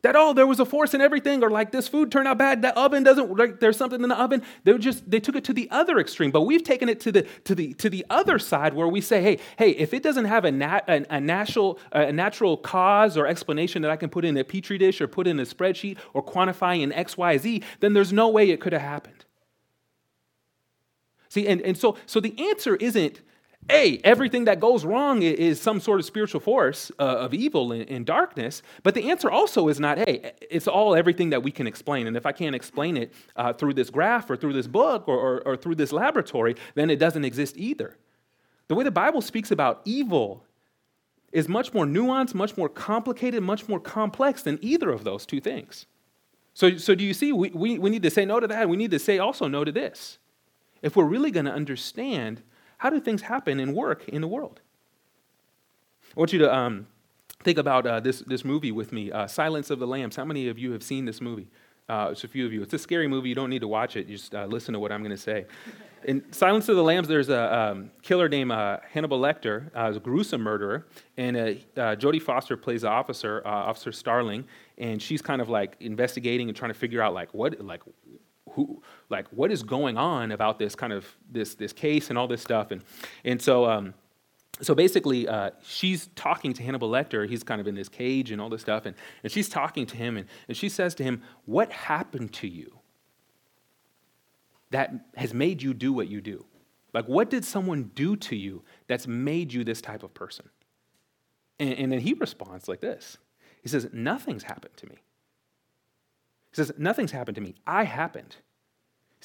That 0.05 0.15
oh, 0.15 0.33
there 0.33 0.45
was 0.45 0.59
a 0.59 0.65
force 0.65 0.93
in 0.93 1.01
everything, 1.01 1.43
or 1.43 1.49
like 1.49 1.71
this 1.71 1.87
food 1.87 2.11
turned 2.11 2.27
out 2.27 2.37
bad. 2.37 2.61
That 2.61 2.77
oven 2.77 3.01
doesn't 3.01 3.35
like 3.35 3.59
there's 3.59 3.75
something 3.75 4.03
in 4.03 4.07
the 4.07 4.15
oven. 4.15 4.43
They 4.63 4.77
just 4.77 5.09
they 5.09 5.19
took 5.19 5.35
it 5.35 5.43
to 5.45 5.53
the 5.53 5.67
other 5.71 5.97
extreme. 5.97 6.29
But 6.29 6.41
we've 6.41 6.63
taken 6.63 6.89
it 6.89 6.99
to 6.99 7.11
the 7.11 7.23
to 7.45 7.55
the 7.55 7.73
to 7.73 7.89
the 7.89 8.05
other 8.11 8.37
side 8.37 8.75
where 8.75 8.87
we 8.87 9.01
say, 9.01 9.23
hey, 9.23 9.39
hey, 9.57 9.71
if 9.71 9.95
it 9.95 10.03
doesn't 10.03 10.25
have 10.25 10.45
a 10.45 10.51
nat, 10.51 10.81
a, 10.87 11.03
a 11.09 11.19
natural 11.19 11.79
a 11.91 12.11
natural 12.11 12.55
cause 12.55 13.17
or 13.17 13.25
explanation 13.25 13.81
that 13.81 13.89
I 13.89 13.95
can 13.95 14.11
put 14.11 14.25
in 14.25 14.37
a 14.37 14.43
petri 14.43 14.77
dish 14.77 15.01
or 15.01 15.07
put 15.07 15.25
in 15.25 15.39
a 15.39 15.43
spreadsheet 15.43 15.97
or 16.13 16.23
quantify 16.23 16.79
in 16.79 16.93
X 16.93 17.17
Y 17.17 17.39
Z, 17.39 17.63
then 17.79 17.93
there's 17.93 18.13
no 18.13 18.29
way 18.29 18.51
it 18.51 18.61
could 18.61 18.73
have 18.73 18.83
happened. 18.83 19.25
See, 21.29 21.47
and, 21.47 21.61
and 21.61 21.75
so 21.75 21.97
so 22.05 22.19
the 22.19 22.47
answer 22.47 22.75
isn't 22.75 23.21
a, 23.69 23.99
everything 24.03 24.45
that 24.45 24.59
goes 24.59 24.85
wrong 24.85 25.23
is 25.23 25.59
some 25.59 25.79
sort 25.79 25.99
of 25.99 26.05
spiritual 26.05 26.39
force 26.39 26.91
uh, 26.99 27.03
of 27.03 27.33
evil 27.33 27.71
and, 27.71 27.89
and, 27.89 28.05
darkness. 28.05 28.61
But 28.83 28.93
the 28.93 29.09
answer 29.09 29.29
also 29.29 29.67
is 29.69 29.79
not, 29.79 29.97
hey, 29.97 30.33
it's 30.51 30.67
all 30.67 30.95
everything 30.95 31.31
that 31.31 31.41
we 31.41 31.51
can 31.51 31.65
explain. 31.65 32.05
And 32.05 32.15
if 32.15 32.27
I 32.27 32.31
can't 32.31 32.55
explain 32.55 32.95
it 32.95 33.11
uh, 33.35 33.53
through 33.53 33.73
this 33.73 33.89
graph 33.89 34.29
or 34.29 34.35
through 34.35 34.53
this 34.53 34.67
book 34.67 35.07
or, 35.07 35.17
or, 35.17 35.41
or 35.47 35.57
through 35.57 35.75
this 35.75 35.91
laboratory, 35.91 36.55
then 36.75 36.91
it 36.91 36.97
doesn't 36.97 37.25
exist 37.25 37.57
either. 37.57 37.97
The 38.67 38.75
way 38.75 38.83
the 38.83 38.91
Bible 38.91 39.21
speaks 39.21 39.49
about 39.49 39.81
evil 39.83 40.43
is 41.31 41.49
much 41.49 41.73
more 41.73 41.85
nuanced, 41.85 42.35
much 42.35 42.55
more 42.55 42.69
complicated, 42.69 43.41
much 43.41 43.67
more 43.67 43.79
complex 43.79 44.43
than 44.43 44.59
either 44.61 44.91
of 44.91 45.03
those 45.03 45.25
two 45.25 45.41
things. 45.41 45.87
So, 46.53 46.77
so 46.77 46.95
do 46.95 47.03
you 47.03 47.13
see, 47.13 47.33
we, 47.33 47.49
we, 47.49 47.79
we 47.79 47.89
need 47.89 48.03
to 48.03 48.11
say 48.11 48.25
no 48.25 48.39
to 48.39 48.47
that. 48.47 48.69
We 48.69 48.77
need 48.77 48.91
to 48.91 48.99
say 48.99 49.17
also 49.17 49.47
no 49.47 49.63
to 49.63 49.71
this. 49.71 50.19
If 50.81 50.95
we're 50.95 51.05
really 51.05 51.31
going 51.31 51.45
to 51.45 51.51
understand 51.51 52.43
how 52.77 52.89
do 52.89 52.99
things 52.99 53.21
happen 53.21 53.59
and 53.59 53.73
work 53.73 54.07
in 54.09 54.21
the 54.21 54.27
world? 54.27 54.61
I 56.15 56.19
want 56.19 56.33
you 56.33 56.39
to 56.39 56.53
um, 56.53 56.87
think 57.43 57.57
about 57.57 57.85
uh, 57.85 57.99
this, 57.99 58.19
this 58.27 58.45
movie 58.45 58.71
with 58.71 58.91
me, 58.91 59.11
uh, 59.11 59.27
Silence 59.27 59.69
of 59.69 59.79
the 59.79 59.87
Lambs. 59.87 60.15
How 60.15 60.25
many 60.25 60.47
of 60.47 60.57
you 60.57 60.71
have 60.71 60.83
seen 60.83 61.05
this 61.05 61.21
movie? 61.21 61.47
Uh, 61.87 62.09
it's 62.11 62.23
a 62.23 62.27
few 62.27 62.45
of 62.45 62.51
you. 62.51 62.63
It's 62.63 62.73
a 62.73 62.79
scary 62.79 63.07
movie. 63.07 63.29
You 63.29 63.35
don't 63.35 63.49
need 63.49 63.59
to 63.59 63.67
watch 63.67 63.95
it. 63.95 64.07
You 64.07 64.17
just 64.17 64.33
uh, 64.33 64.45
listen 64.45 64.73
to 64.73 64.79
what 64.79 64.91
I'm 64.91 65.01
going 65.01 65.11
to 65.11 65.17
say. 65.17 65.45
In 66.05 66.23
Silence 66.31 66.69
of 66.69 66.75
the 66.75 66.83
Lambs, 66.83 67.07
there's 67.07 67.29
a 67.29 67.55
um, 67.57 67.91
killer 68.03 68.29
named 68.29 68.51
uh, 68.51 68.77
Hannibal 68.91 69.19
Lecter, 69.19 69.69
uh, 69.75 69.91
a 69.95 69.99
gruesome 69.99 70.41
murderer, 70.41 70.85
and 71.17 71.35
uh, 71.35 71.95
Jodie 71.95 72.21
Foster 72.21 72.55
plays 72.55 72.83
the 72.83 72.89
officer, 72.89 73.41
Officer 73.43 73.91
Starling, 73.91 74.45
and 74.77 75.01
she's 75.01 75.23
kind 75.23 75.41
of 75.41 75.49
like 75.49 75.75
investigating 75.79 76.47
and 76.47 76.55
trying 76.55 76.71
to 76.71 76.77
figure 76.77 77.01
out 77.01 77.15
like 77.15 77.33
what, 77.33 77.59
like 77.59 77.81
who, 78.55 78.81
like, 79.09 79.27
what 79.29 79.51
is 79.51 79.63
going 79.63 79.97
on 79.97 80.31
about 80.31 80.59
this 80.59 80.75
kind 80.75 80.93
of 80.93 81.05
this 81.31 81.55
this 81.55 81.73
case 81.73 82.09
and 82.09 82.17
all 82.17 82.27
this 82.27 82.41
stuff, 82.41 82.71
and 82.71 82.81
and 83.23 83.41
so. 83.41 83.65
Um, 83.65 83.93
so 84.61 84.73
basically, 84.73 85.27
uh, 85.27 85.51
she's 85.65 86.07
talking 86.15 86.53
to 86.53 86.63
Hannibal 86.63 86.89
Lecter. 86.89 87.27
He's 87.27 87.43
kind 87.43 87.59
of 87.59 87.67
in 87.67 87.75
this 87.75 87.89
cage 87.89 88.31
and 88.31 88.39
all 88.39 88.47
this 88.47 88.61
stuff. 88.61 88.85
And, 88.85 88.95
and 89.21 89.29
she's 89.29 89.49
talking 89.49 89.85
to 89.87 89.97
him, 89.97 90.15
and, 90.15 90.27
and 90.47 90.55
she 90.55 90.69
says 90.69 90.95
to 90.95 91.03
him, 91.03 91.23
What 91.43 91.73
happened 91.73 92.31
to 92.35 92.47
you 92.47 92.79
that 94.71 94.93
has 95.15 95.33
made 95.33 95.61
you 95.61 95.73
do 95.73 95.91
what 95.91 96.07
you 96.07 96.21
do? 96.21 96.45
Like, 96.93 97.09
what 97.09 97.29
did 97.29 97.43
someone 97.43 97.91
do 97.95 98.15
to 98.15 98.35
you 98.37 98.63
that's 98.87 99.07
made 99.07 99.51
you 99.51 99.65
this 99.65 99.81
type 99.81 100.03
of 100.03 100.13
person? 100.13 100.49
And, 101.59 101.73
and 101.73 101.91
then 101.91 101.99
he 101.99 102.13
responds 102.13 102.67
like 102.67 102.79
this 102.79 103.17
He 103.61 103.69
says, 103.69 103.89
Nothing's 103.91 104.43
happened 104.43 104.77
to 104.77 104.87
me. 104.87 104.95
He 106.51 106.55
says, 106.55 106.71
Nothing's 106.77 107.11
happened 107.11 107.35
to 107.35 107.41
me. 107.41 107.55
I 107.67 107.83
happened. 107.83 108.37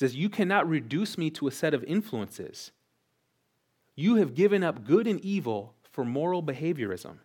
Says, 0.00 0.16
You 0.16 0.30
cannot 0.30 0.66
reduce 0.66 1.18
me 1.18 1.28
to 1.32 1.46
a 1.46 1.50
set 1.50 1.74
of 1.74 1.84
influences 1.84 2.72
you 3.96 4.14
have 4.14 4.34
given 4.34 4.64
up 4.64 4.82
good 4.86 5.06
and 5.06 5.20
evil 5.20 5.74
for 5.92 6.06
moral 6.06 6.42
behaviorism. 6.42 7.18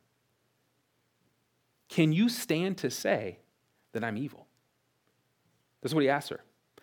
Can 1.87 2.11
you 2.11 2.27
stand 2.27 2.79
to 2.79 2.91
say 2.91 3.39
that 3.93 4.03
I'm 4.03 4.17
evil? 4.17 4.45
That's 5.81 5.93
what 5.93 6.03
he 6.03 6.09
asks 6.09 6.31
her. 6.31 6.41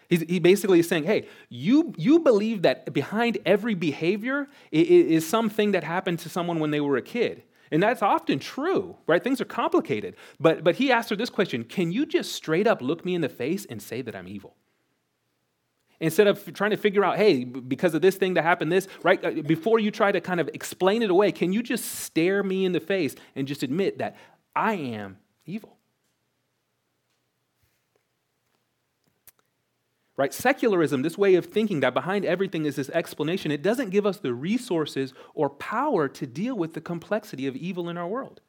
He's, 0.08 0.22
he 0.22 0.38
basically 0.38 0.78
is 0.78 0.88
saying, 0.88 1.04
hey, 1.04 1.28
you, 1.50 1.92
you 1.99 2.20
believe 2.20 2.62
that 2.62 2.94
behind 2.94 3.37
every 3.44 3.75
behavior 3.75 4.49
is 4.70 5.28
something 5.28 5.72
that 5.72 5.84
happened 5.84 6.20
to 6.20 6.30
someone 6.30 6.58
when 6.58 6.70
they 6.70 6.80
were 6.80 6.96
a 6.96 7.02
kid. 7.02 7.42
And 7.70 7.82
that's 7.82 8.00
often 8.00 8.38
true, 8.38 8.96
right? 9.06 9.22
Things 9.22 9.42
are 9.42 9.46
complicated. 9.46 10.16
But, 10.40 10.64
but 10.64 10.76
he 10.76 10.90
asked 10.90 11.11
her 11.11 11.16
this 11.16 11.28
question 11.28 11.64
Can 11.64 11.92
you 11.92 12.06
just 12.06 12.32
straight 12.32 12.66
up 12.66 12.80
look 12.80 13.04
me 13.04 13.14
in 13.14 13.20
the 13.20 13.28
face 13.28 13.66
and 13.66 13.82
say 13.82 14.00
that 14.00 14.16
I'm 14.16 14.28
evil? 14.28 14.56
Instead 16.02 16.26
of 16.26 16.52
trying 16.52 16.73
to 16.73 16.76
figure 16.76 17.04
out, 17.04 17.16
hey, 17.16 17.44
because 17.44 17.94
of 17.94 18.02
this 18.02 18.16
thing 18.16 18.35
that 18.35 18.42
happened, 18.42 18.73
this, 18.73 18.88
right? 19.04 19.25
Uh, 19.25 19.30
before 19.42 19.78
you 19.78 19.92
try 19.92 20.11
to 20.11 20.21
kind 20.21 20.40
of 20.40 20.50
explain 20.52 21.00
it 21.00 21.11
away, 21.11 21.30
can 21.30 21.52
you 21.52 21.62
just 21.62 21.85
stare 21.85 22.42
me 22.42 22.64
in 22.64 22.73
the 22.73 22.80
face 22.80 23.14
and 23.37 23.47
just 23.47 23.62
admit 23.62 23.99
that 23.99 24.16
I 24.54 24.75
am 24.75 25.18
evil? 25.47 25.78
Right? 30.16 30.35
Secularism, 30.35 31.02
this 31.02 31.16
way 31.16 31.37
of 31.37 31.47
thinking 31.47 31.78
that 31.80 31.94
behind 31.94 32.25
everything 32.25 32.66
is 32.66 32.75
this 32.75 32.90
explanation, 32.90 33.52
it 33.52 33.62
doesn't 33.62 33.90
give 33.90 34.04
us 34.04 34.18
the 34.18 34.35
resources 34.35 35.14
or 35.35 35.50
power 35.50 36.09
to 36.09 36.26
deal 36.26 36.56
with 36.56 36.75
the 36.75 36.80
complexity 36.80 37.47
of 37.47 37.54
evil 37.54 37.88
in 37.88 37.97
our 37.97 38.09
world. 38.09 38.40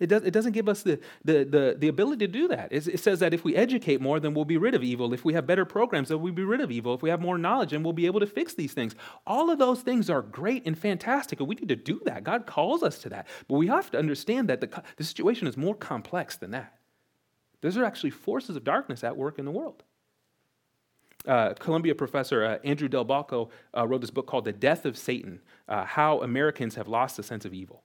It, 0.00 0.06
does, 0.06 0.22
it 0.22 0.30
doesn't 0.30 0.52
give 0.52 0.68
us 0.68 0.82
the, 0.82 1.00
the, 1.24 1.44
the, 1.44 1.76
the 1.78 1.88
ability 1.88 2.26
to 2.26 2.32
do 2.32 2.48
that. 2.48 2.68
It, 2.70 2.86
it 2.86 3.00
says 3.00 3.18
that 3.20 3.34
if 3.34 3.44
we 3.44 3.56
educate 3.56 4.00
more, 4.00 4.20
then 4.20 4.32
we'll 4.32 4.44
be 4.44 4.56
rid 4.56 4.74
of 4.74 4.84
evil. 4.84 5.12
If 5.12 5.24
we 5.24 5.34
have 5.34 5.46
better 5.46 5.64
programs, 5.64 6.08
then 6.08 6.20
we'll 6.20 6.32
be 6.32 6.44
rid 6.44 6.60
of 6.60 6.70
evil. 6.70 6.94
If 6.94 7.02
we 7.02 7.10
have 7.10 7.20
more 7.20 7.36
knowledge, 7.36 7.70
then 7.70 7.82
we'll 7.82 7.92
be 7.92 8.06
able 8.06 8.20
to 8.20 8.26
fix 8.26 8.54
these 8.54 8.72
things. 8.72 8.94
All 9.26 9.50
of 9.50 9.58
those 9.58 9.80
things 9.80 10.08
are 10.08 10.22
great 10.22 10.66
and 10.66 10.78
fantastic, 10.78 11.40
and 11.40 11.48
we 11.48 11.56
need 11.56 11.68
to 11.68 11.76
do 11.76 12.00
that. 12.04 12.22
God 12.22 12.46
calls 12.46 12.82
us 12.82 12.98
to 13.00 13.08
that. 13.08 13.26
But 13.48 13.56
we 13.56 13.66
have 13.66 13.90
to 13.90 13.98
understand 13.98 14.48
that 14.48 14.60
the, 14.60 14.82
the 14.96 15.04
situation 15.04 15.48
is 15.48 15.56
more 15.56 15.74
complex 15.74 16.36
than 16.36 16.52
that. 16.52 16.78
Those 17.60 17.76
are 17.76 17.84
actually 17.84 18.10
forces 18.10 18.54
of 18.54 18.62
darkness 18.62 19.02
at 19.02 19.16
work 19.16 19.38
in 19.38 19.44
the 19.44 19.50
world. 19.50 19.82
Uh, 21.26 21.54
Columbia 21.54 21.94
professor 21.94 22.44
uh, 22.44 22.58
Andrew 22.62 22.88
Delbanco 22.88 23.50
uh, 23.76 23.86
wrote 23.86 24.00
this 24.00 24.10
book 24.10 24.26
called 24.26 24.44
The 24.44 24.52
Death 24.52 24.86
of 24.86 24.96
Satan 24.96 25.40
uh, 25.68 25.84
How 25.84 26.22
Americans 26.22 26.76
Have 26.76 26.86
Lost 26.86 27.16
the 27.16 27.24
Sense 27.24 27.44
of 27.44 27.52
Evil. 27.52 27.82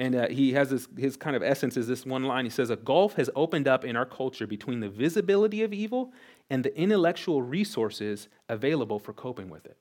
And 0.00 0.14
uh, 0.14 0.28
he 0.28 0.54
has 0.54 0.70
this, 0.70 0.88
his 0.96 1.14
kind 1.18 1.36
of 1.36 1.42
essence 1.42 1.76
is 1.76 1.86
this 1.86 2.06
one 2.06 2.24
line. 2.24 2.46
He 2.46 2.50
says, 2.50 2.70
A 2.70 2.76
gulf 2.76 3.16
has 3.16 3.28
opened 3.36 3.68
up 3.68 3.84
in 3.84 3.96
our 3.96 4.06
culture 4.06 4.46
between 4.46 4.80
the 4.80 4.88
visibility 4.88 5.62
of 5.62 5.74
evil 5.74 6.14
and 6.48 6.64
the 6.64 6.74
intellectual 6.74 7.42
resources 7.42 8.28
available 8.48 8.98
for 8.98 9.12
coping 9.12 9.50
with 9.50 9.66
it. 9.66 9.76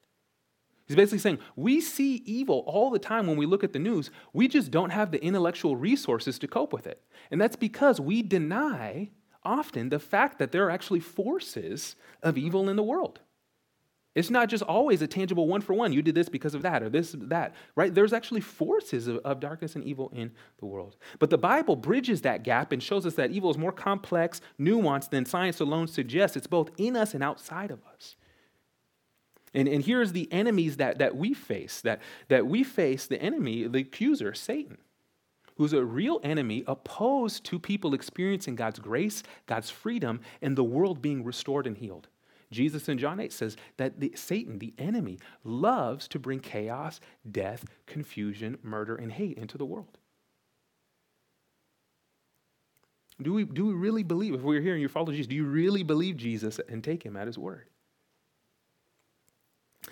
He's 0.86 0.98
basically 0.98 1.20
saying, 1.20 1.40
We 1.56 1.80
see 1.80 2.16
evil 2.26 2.66
all 2.68 2.90
the 2.90 3.00
time 3.00 3.28
when 3.28 3.38
we 3.38 3.46
look 3.46 3.64
at 3.64 3.72
the 3.72 3.80
news. 3.80 4.12
We 4.34 4.50
just 4.50 4.72
don't 4.72 4.90
have 4.90 5.12
the 5.12 5.24
intellectual 5.24 5.78
resources 5.78 6.38
to 6.40 6.50
cope 6.50 6.74
with 6.74 6.86
it. 6.86 7.02
And 7.32 7.40
that's 7.40 7.56
because 7.56 8.02
we 8.02 8.22
deny 8.22 9.12
often 9.46 9.88
the 9.88 10.00
fact 10.00 10.38
that 10.40 10.52
there 10.52 10.66
are 10.66 10.70
actually 10.70 11.00
forces 11.00 11.96
of 12.22 12.38
evil 12.38 12.68
in 12.68 12.76
the 12.76 12.84
world. 12.84 13.22
It's 14.20 14.30
not 14.30 14.50
just 14.50 14.64
always 14.64 15.02
a 15.02 15.08
tangible 15.08 15.48
one 15.48 15.62
for 15.62 15.74
one. 15.74 15.94
You 15.94 16.02
did 16.02 16.14
this 16.14 16.28
because 16.28 16.54
of 16.54 16.62
that 16.64 16.84
or 16.84 16.90
this, 16.90 17.16
that, 17.18 17.56
right? 17.78 17.96
There's 17.96 18.12
actually 18.12 18.42
forces 18.42 19.08
of, 19.08 19.18
of, 19.20 19.40
darkness 19.40 19.76
and 19.76 19.84
evil 19.86 20.12
in 20.14 20.32
the 20.58 20.66
world. 20.66 20.98
But 21.20 21.30
the 21.30 21.38
Bible 21.38 21.78
bridges 21.78 22.22
that 22.24 22.44
gap 22.44 22.74
and 22.74 22.84
shows 22.84 23.06
us 23.06 23.14
that 23.14 23.32
evil 23.32 23.50
is 23.50 23.58
more 23.58 23.72
complex, 23.72 24.42
nuanced 24.60 25.12
than 25.12 25.26
science 25.26 25.62
alone 25.62 25.88
suggests. 25.88 26.36
It's 26.36 26.48
both 26.48 26.70
in 26.78 26.98
us 26.98 27.14
and 27.14 27.24
outside 27.24 27.72
of 27.72 27.80
us. 27.94 28.18
And, 29.54 29.70
and 29.70 29.86
here's 29.86 30.12
the 30.12 30.30
enemies 30.34 30.76
that, 30.78 31.00
that 31.00 31.16
we 31.16 31.34
face 31.34 31.80
that, 31.82 32.02
that 32.28 32.46
we 32.46 32.66
face 32.66 33.08
the 33.08 33.22
enemy, 33.22 33.68
the 33.68 33.80
accuser, 33.80 34.34
Satan, 34.34 34.80
who's 35.56 35.72
a 35.72 35.86
real 35.86 36.20
enemy 36.26 36.66
opposed 36.68 37.46
to 37.46 37.58
people 37.58 37.94
experiencing 37.94 38.58
God's 38.58 38.80
grace, 38.80 39.24
God's 39.46 39.70
freedom, 39.70 40.20
and 40.42 40.58
the 40.58 40.64
world 40.66 41.02
being 41.02 41.24
restored 41.24 41.66
and 41.66 41.78
healed. 41.78 42.10
Jesus 42.52 42.90
in 42.90 42.98
John 42.98 43.20
8 43.20 43.32
says 43.32 43.56
that 43.78 44.00
the, 44.00 44.12
Satan, 44.16 44.60
the 44.60 44.74
enemy, 44.78 45.20
loves 45.44 46.08
to 46.10 46.20
bring 46.20 46.40
chaos, 46.40 47.00
death, 47.30 47.66
confusion, 47.86 48.58
murder, 48.64 48.96
and 48.96 49.12
hate 49.12 49.38
into 49.38 49.58
the 49.58 49.66
world. 49.66 49.98
Do 53.22 53.34
we, 53.34 53.44
do 53.44 53.68
we 53.68 53.74
really 53.74 54.04
believe, 54.04 54.34
if 54.34 54.42
we're 54.42 54.62
here 54.62 54.74
and 54.74 54.82
you 54.82 54.88
follow 54.88 55.12
Jesus, 55.12 55.28
do 55.28 55.36
you 55.36 55.46
really 55.46 55.84
believe 55.84 56.18
Jesus 56.18 56.60
and 56.70 56.84
take 56.84 57.04
him 57.04 57.18
at 57.18 57.28
his 57.28 57.38
word? 57.38 57.68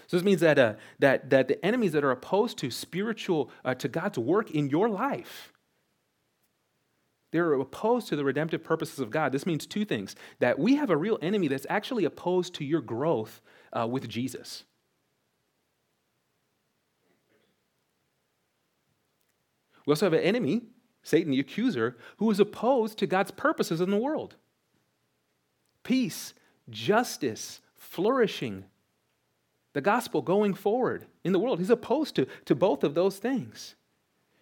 So 0.07 0.17
this 0.17 0.23
means 0.23 0.41
that, 0.41 0.57
uh, 0.57 0.75
that, 0.99 1.29
that 1.29 1.47
the 1.47 1.63
enemies 1.65 1.91
that 1.91 2.03
are 2.03 2.11
opposed 2.11 2.57
to 2.59 2.71
spiritual, 2.71 3.51
uh, 3.65 3.75
to 3.75 3.87
God's 3.87 4.17
work 4.17 4.51
in 4.51 4.69
your 4.69 4.89
life, 4.89 5.51
they're 7.31 7.53
opposed 7.53 8.07
to 8.07 8.15
the 8.15 8.23
redemptive 8.23 8.63
purposes 8.63 8.99
of 8.99 9.09
God. 9.09 9.31
This 9.31 9.45
means 9.45 9.65
two 9.65 9.85
things 9.85 10.15
that 10.39 10.57
we 10.57 10.75
have 10.75 10.89
a 10.89 10.97
real 10.97 11.19
enemy 11.21 11.47
that's 11.47 11.67
actually 11.69 12.05
opposed 12.05 12.53
to 12.55 12.65
your 12.65 12.81
growth 12.81 13.41
uh, 13.73 13.87
with 13.87 14.07
Jesus. 14.07 14.63
We 19.85 19.91
also 19.91 20.05
have 20.05 20.13
an 20.13 20.19
enemy, 20.19 20.63
Satan, 21.01 21.31
the 21.31 21.39
accuser, 21.39 21.97
who 22.17 22.29
is 22.29 22.41
opposed 22.41 22.97
to 22.99 23.07
God's 23.07 23.31
purposes 23.31 23.81
in 23.81 23.89
the 23.89 23.97
world 23.97 24.35
peace, 25.83 26.33
justice, 26.69 27.61
flourishing, 27.77 28.65
the 29.71 29.79
gospel 29.79 30.21
going 30.21 30.53
forward 30.53 31.05
in 31.23 31.31
the 31.31 31.39
world. 31.39 31.59
He's 31.59 31.69
opposed 31.69 32.15
to, 32.17 32.27
to 32.43 32.55
both 32.55 32.83
of 32.83 32.93
those 32.93 33.19
things. 33.19 33.75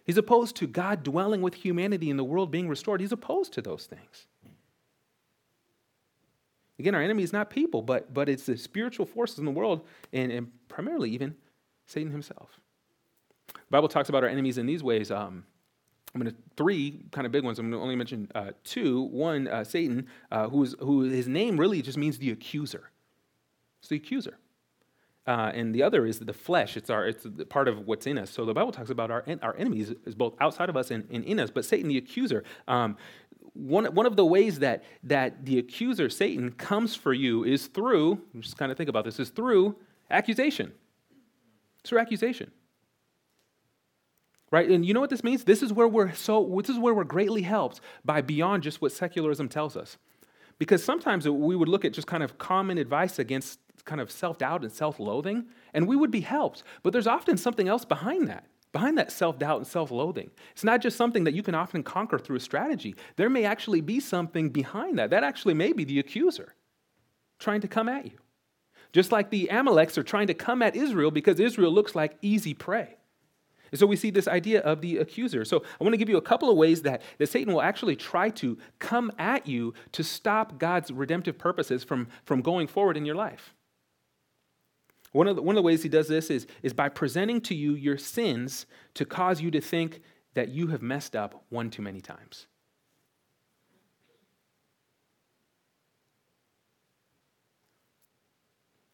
He's 0.06 0.16
opposed 0.16 0.54
to 0.56 0.68
God 0.68 1.02
dwelling 1.02 1.42
with 1.42 1.54
humanity 1.54 2.10
and 2.10 2.18
the 2.18 2.24
world 2.24 2.52
being 2.52 2.68
restored. 2.68 3.00
He's 3.00 3.12
opposed 3.12 3.52
to 3.54 3.60
those 3.60 3.86
things. 3.86 4.28
Again, 6.78 6.94
our 6.94 7.02
enemy 7.02 7.24
is 7.24 7.32
not 7.32 7.50
people, 7.50 7.82
but, 7.82 8.14
but 8.14 8.28
it's 8.28 8.46
the 8.46 8.56
spiritual 8.56 9.04
forces 9.04 9.40
in 9.40 9.44
the 9.44 9.50
world, 9.50 9.84
and, 10.12 10.30
and 10.30 10.52
primarily 10.68 11.10
even 11.10 11.34
Satan 11.86 12.12
himself. 12.12 12.60
The 13.48 13.60
Bible 13.70 13.88
talks 13.88 14.08
about 14.08 14.22
our 14.22 14.28
enemies 14.28 14.58
in 14.58 14.66
these 14.66 14.82
ways. 14.82 15.10
Um, 15.10 15.44
I'm 16.14 16.20
going 16.20 16.32
to 16.32 16.40
three 16.56 17.04
kind 17.10 17.26
of 17.26 17.32
big 17.32 17.44
ones. 17.44 17.58
I'm 17.58 17.70
going 17.70 17.80
to 17.80 17.82
only 17.82 17.96
mention 17.96 18.30
uh, 18.34 18.52
two. 18.62 19.02
One, 19.02 19.48
uh, 19.48 19.64
Satan, 19.64 20.06
uh, 20.30 20.48
who's, 20.48 20.74
who 20.78 21.02
his 21.02 21.26
name 21.26 21.58
really 21.58 21.82
just 21.82 21.98
means 21.98 22.18
the 22.18 22.30
accuser. 22.30 22.90
It's 23.80 23.88
the 23.88 23.96
accuser. 23.96 24.38
Uh, 25.26 25.50
and 25.54 25.74
the 25.74 25.82
other 25.82 26.06
is 26.06 26.20
the 26.20 26.32
flesh. 26.32 26.76
It's 26.76 26.88
our 26.88 27.08
it's 27.08 27.26
part 27.48 27.66
of 27.66 27.86
what's 27.86 28.06
in 28.06 28.16
us. 28.16 28.30
So 28.30 28.44
the 28.44 28.54
Bible 28.54 28.70
talks 28.70 28.90
about 28.90 29.10
our 29.10 29.24
our 29.42 29.56
enemies 29.56 29.92
is 30.04 30.14
both 30.14 30.34
outside 30.40 30.68
of 30.68 30.76
us 30.76 30.92
and, 30.92 31.04
and 31.10 31.24
in 31.24 31.40
us. 31.40 31.50
But 31.50 31.64
Satan, 31.64 31.88
the 31.88 31.98
accuser, 31.98 32.44
um, 32.68 32.96
one 33.54 33.86
one 33.86 34.06
of 34.06 34.14
the 34.14 34.24
ways 34.24 34.60
that 34.60 34.84
that 35.02 35.44
the 35.44 35.58
accuser 35.58 36.08
Satan 36.08 36.52
comes 36.52 36.94
for 36.94 37.12
you 37.12 37.42
is 37.42 37.66
through. 37.66 38.20
Just 38.38 38.56
kind 38.56 38.70
of 38.70 38.78
think 38.78 38.88
about 38.88 39.04
this. 39.04 39.18
Is 39.18 39.30
through 39.30 39.74
accusation. 40.10 40.72
It's 41.80 41.90
through 41.90 41.98
accusation. 41.98 42.52
Right, 44.52 44.70
and 44.70 44.86
you 44.86 44.94
know 44.94 45.00
what 45.00 45.10
this 45.10 45.24
means? 45.24 45.42
This 45.42 45.60
is 45.60 45.72
where 45.72 45.88
we're 45.88 46.14
so. 46.14 46.60
This 46.60 46.70
is 46.70 46.78
where 46.78 46.94
we're 46.94 47.02
greatly 47.02 47.42
helped 47.42 47.80
by 48.04 48.20
beyond 48.20 48.62
just 48.62 48.80
what 48.80 48.92
secularism 48.92 49.48
tells 49.48 49.76
us, 49.76 49.98
because 50.60 50.84
sometimes 50.84 51.28
we 51.28 51.56
would 51.56 51.68
look 51.68 51.84
at 51.84 51.92
just 51.92 52.06
kind 52.06 52.22
of 52.22 52.38
common 52.38 52.78
advice 52.78 53.18
against 53.18 53.58
kind 53.86 54.00
of 54.00 54.10
self 54.10 54.38
doubt 54.38 54.62
and 54.62 54.70
self 54.70 55.00
loathing, 55.00 55.46
and 55.72 55.88
we 55.88 55.96
would 55.96 56.10
be 56.10 56.20
helped. 56.20 56.62
But 56.82 56.92
there's 56.92 57.06
often 57.06 57.38
something 57.38 57.68
else 57.68 57.86
behind 57.86 58.28
that, 58.28 58.46
behind 58.72 58.98
that 58.98 59.10
self 59.10 59.38
doubt 59.38 59.58
and 59.58 59.66
self 59.66 59.90
loathing. 59.90 60.30
It's 60.52 60.64
not 60.64 60.82
just 60.82 60.98
something 60.98 61.24
that 61.24 61.34
you 61.34 61.42
can 61.42 61.54
often 61.54 61.82
conquer 61.82 62.18
through 62.18 62.36
a 62.36 62.40
strategy. 62.40 62.94
There 63.16 63.30
may 63.30 63.44
actually 63.44 63.80
be 63.80 64.00
something 64.00 64.50
behind 64.50 64.98
that. 64.98 65.10
That 65.10 65.24
actually 65.24 65.54
may 65.54 65.72
be 65.72 65.84
the 65.84 65.98
accuser 65.98 66.54
trying 67.38 67.62
to 67.62 67.68
come 67.68 67.88
at 67.88 68.04
you. 68.06 68.18
Just 68.92 69.12
like 69.12 69.30
the 69.30 69.48
Amaleks 69.50 69.98
are 69.98 70.02
trying 70.02 70.26
to 70.28 70.34
come 70.34 70.62
at 70.62 70.76
Israel 70.76 71.10
because 71.10 71.40
Israel 71.40 71.72
looks 71.72 71.94
like 71.94 72.16
easy 72.22 72.54
prey. 72.54 72.96
And 73.72 73.78
so 73.78 73.86
we 73.86 73.96
see 73.96 74.10
this 74.10 74.28
idea 74.28 74.60
of 74.60 74.80
the 74.80 74.98
accuser. 74.98 75.44
So 75.44 75.62
I 75.80 75.84
want 75.84 75.92
to 75.92 75.98
give 75.98 76.08
you 76.08 76.16
a 76.16 76.22
couple 76.22 76.48
of 76.50 76.56
ways 76.56 76.82
that, 76.82 77.02
that 77.18 77.28
Satan 77.28 77.52
will 77.52 77.62
actually 77.62 77.96
try 77.96 78.30
to 78.30 78.56
come 78.78 79.10
at 79.18 79.46
you 79.46 79.74
to 79.92 80.04
stop 80.04 80.58
God's 80.58 80.90
redemptive 80.90 81.36
purposes 81.36 81.82
from, 81.82 82.08
from 82.24 82.42
going 82.42 82.68
forward 82.68 82.96
in 82.96 83.04
your 83.04 83.16
life. 83.16 83.55
One 85.16 85.28
of, 85.28 85.36
the, 85.36 85.40
one 85.40 85.54
of 85.56 85.62
the 85.62 85.66
ways 85.66 85.82
he 85.82 85.88
does 85.88 86.08
this 86.08 86.28
is, 86.28 86.46
is 86.62 86.74
by 86.74 86.90
presenting 86.90 87.40
to 87.42 87.54
you 87.54 87.72
your 87.72 87.96
sins 87.96 88.66
to 88.92 89.06
cause 89.06 89.40
you 89.40 89.50
to 89.52 89.62
think 89.62 90.02
that 90.34 90.50
you 90.50 90.66
have 90.66 90.82
messed 90.82 91.16
up 91.16 91.42
one 91.48 91.70
too 91.70 91.80
many 91.80 92.02
times. 92.02 92.46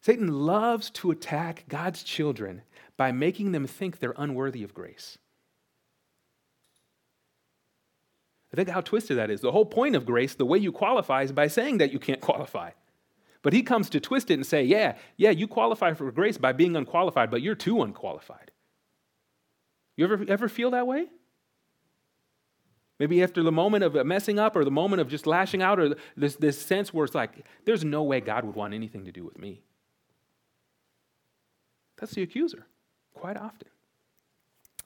Satan 0.01 0.29
loves 0.29 0.91
to 0.91 1.11
attack 1.11 1.65
God's 1.69 2.05
children 2.05 2.63
by 2.97 3.11
making 3.11 3.51
them 3.51 3.67
think 3.67 3.99
they're 3.99 4.15
unworthy 4.17 4.63
of 4.63 4.73
grace. 4.73 5.19
I 8.53 8.57
think 8.57 8.69
how 8.69 8.81
twisted 8.81 9.19
that 9.19 9.33
is. 9.33 9.41
The 9.41 9.51
whole 9.51 9.67
point 9.67 9.97
of 9.97 10.07
grace, 10.07 10.37
the 10.37 10.47
way 10.47 10.59
you 10.59 10.71
qualify, 10.71 11.23
is 11.23 11.33
by 11.33 11.49
saying 11.49 11.79
that 11.79 11.93
you 11.93 11.99
can't 11.99 12.21
qualify. 12.29 12.71
But 13.43 13.53
he 13.53 13.63
comes 13.63 13.91
to 13.91 14.01
twist 14.01 14.31
it 14.31 14.35
and 14.35 14.47
say, 14.47 14.63
yeah, 14.63 14.97
yeah, 15.17 15.31
you 15.31 15.49
qualify 15.49 15.95
for 15.95 16.11
grace 16.13 16.39
by 16.39 16.53
being 16.53 16.77
unqualified, 16.77 17.31
but 17.31 17.43
you're 17.43 17.57
too 17.57 17.83
unqualified. 17.83 18.53
You 19.97 20.05
ever, 20.05 20.25
ever 20.29 20.49
feel 20.49 20.71
that 20.71 20.87
way? 20.87 21.07
Maybe 22.99 23.21
after 23.23 23.43
the 23.43 23.51
moment 23.51 23.83
of 23.83 24.07
messing 24.07 24.39
up 24.39 24.55
or 24.55 24.65
the 24.65 24.71
moment 24.71 25.01
of 25.01 25.09
just 25.09 25.27
lashing 25.27 25.61
out 25.61 25.81
or 25.81 25.97
this, 26.17 26.37
this 26.37 26.61
sense 26.61 26.95
where 26.95 27.05
it's 27.05 27.17
like, 27.17 27.45
there's 27.65 27.85
no 27.85 28.05
way 28.05 28.21
God 28.21 28.45
would 28.45 28.55
want 28.55 28.75
anything 28.75 29.05
to 29.07 29.13
do 29.13 29.25
with 29.25 29.39
me. 29.39 29.63
That's 31.99 32.13
the 32.13 32.23
accuser 32.23 32.67
quite 33.13 33.37
often. 33.37 33.69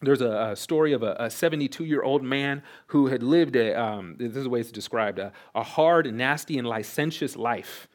There's 0.00 0.20
a, 0.20 0.50
a 0.52 0.56
story 0.56 0.92
of 0.92 1.02
a 1.02 1.30
72 1.30 1.84
year 1.84 2.02
old 2.02 2.22
man 2.22 2.62
who 2.88 3.06
had 3.06 3.22
lived 3.22 3.56
a, 3.56 3.74
um, 3.74 4.16
this 4.18 4.36
is 4.36 4.44
the 4.44 4.50
way 4.50 4.60
it's 4.60 4.70
described, 4.70 5.18
a, 5.18 5.32
a 5.54 5.62
hard, 5.62 6.12
nasty, 6.12 6.58
and 6.58 6.66
licentious 6.66 7.36
life. 7.36 7.88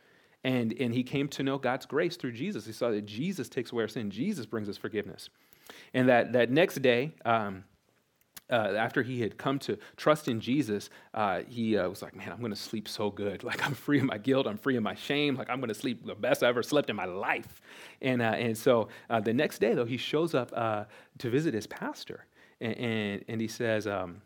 And, 0.44 0.74
and 0.80 0.94
he 0.94 1.04
came 1.04 1.28
to 1.30 1.44
know 1.44 1.58
God's 1.58 1.86
grace 1.86 2.16
through 2.16 2.32
Jesus. 2.32 2.66
He 2.66 2.72
saw 2.72 2.90
that 2.90 3.06
Jesus 3.06 3.48
takes 3.48 3.72
away 3.72 3.84
our 3.84 3.88
sin, 3.88 4.10
Jesus 4.10 4.46
brings 4.46 4.70
us 4.70 4.78
forgiveness. 4.78 5.30
And 5.94 6.10
that, 6.10 6.34
that 6.34 6.50
next 6.50 6.82
day, 6.82 7.14
um, 7.26 7.64
uh, 8.52 8.74
after 8.76 9.02
he 9.02 9.22
had 9.22 9.38
come 9.38 9.58
to 9.60 9.78
trust 9.96 10.28
in 10.28 10.42
Jesus, 10.42 10.90
uh, 11.14 11.42
he 11.48 11.78
uh, 11.78 11.88
was 11.88 12.02
like, 12.02 12.14
Man, 12.16 12.32
I'm 12.32 12.40
going 12.40 12.52
to 12.52 12.56
sleep 12.56 12.88
so 12.88 13.10
good. 13.10 13.44
Like, 13.52 13.66
I'm 13.66 13.74
free 13.74 14.00
of 14.00 14.06
my 14.06 14.18
guilt. 14.18 14.48
I'm 14.48 14.58
free 14.58 14.78
of 14.78 14.84
my 14.84 14.96
shame. 14.96 15.36
Like, 15.36 15.50
I'm 15.50 15.60
going 15.60 15.70
to 15.70 15.76
sleep 15.76 16.06
the 16.06 16.16
best 16.16 16.44
I 16.44 16.48
ever 16.48 16.64
slept 16.64 16.90
in 16.90 16.96
my 16.96 17.06
life. 17.06 17.62
And, 18.02 18.22
uh, 18.22 18.26
and 18.26 18.58
so 18.58 18.88
uh, 19.10 19.20
the 19.20 19.34
next 19.34 19.60
day, 19.60 19.74
though, 19.74 19.86
he 19.86 19.98
shows 19.98 20.34
up 20.34 20.52
uh, 20.56 20.86
to 21.20 21.30
visit 21.30 21.54
his 21.54 21.68
pastor. 21.68 22.26
And, 22.60 22.78
and, 22.78 23.26
and 23.28 23.42
he, 23.42 23.48
says, 23.48 23.88
um, 23.88 24.22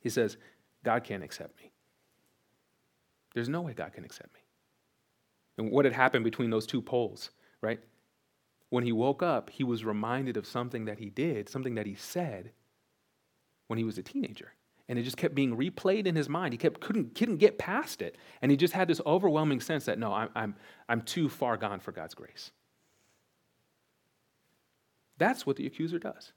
he 0.00 0.10
says, 0.10 0.36
God 0.84 1.04
can't 1.04 1.22
accept 1.22 1.56
me. 1.62 1.70
There's 3.34 3.48
no 3.48 3.62
way 3.62 3.72
God 3.72 3.92
can 3.92 4.04
accept 4.04 4.34
me. 4.34 4.40
And 5.58 5.70
what 5.70 5.84
had 5.84 5.94
happened 5.94 6.24
between 6.24 6.50
those 6.50 6.66
two 6.66 6.82
poles, 6.82 7.30
right? 7.60 7.80
When 8.70 8.84
he 8.84 8.92
woke 8.92 9.22
up, 9.22 9.50
he 9.50 9.64
was 9.64 9.84
reminded 9.84 10.36
of 10.36 10.46
something 10.46 10.86
that 10.86 10.98
he 10.98 11.10
did, 11.10 11.48
something 11.48 11.74
that 11.74 11.86
he 11.86 11.94
said 11.94 12.52
when 13.66 13.78
he 13.78 13.84
was 13.84 13.98
a 13.98 14.02
teenager. 14.02 14.54
And 14.88 14.98
it 14.98 15.02
just 15.02 15.16
kept 15.16 15.34
being 15.34 15.56
replayed 15.56 16.06
in 16.06 16.16
his 16.16 16.28
mind. 16.28 16.52
He 16.52 16.58
kept, 16.58 16.80
couldn't, 16.80 17.14
couldn't 17.14 17.36
get 17.36 17.58
past 17.58 18.02
it. 18.02 18.16
And 18.40 18.50
he 18.50 18.56
just 18.56 18.74
had 18.74 18.88
this 18.88 19.00
overwhelming 19.06 19.60
sense 19.60 19.84
that, 19.84 19.98
no, 19.98 20.12
I'm, 20.12 20.28
I'm, 20.34 20.56
I'm 20.88 21.02
too 21.02 21.28
far 21.28 21.56
gone 21.56 21.80
for 21.80 21.92
God's 21.92 22.14
grace. 22.14 22.50
That's 25.18 25.46
what 25.46 25.56
the 25.56 25.66
accuser 25.66 25.98
does. 25.98 26.32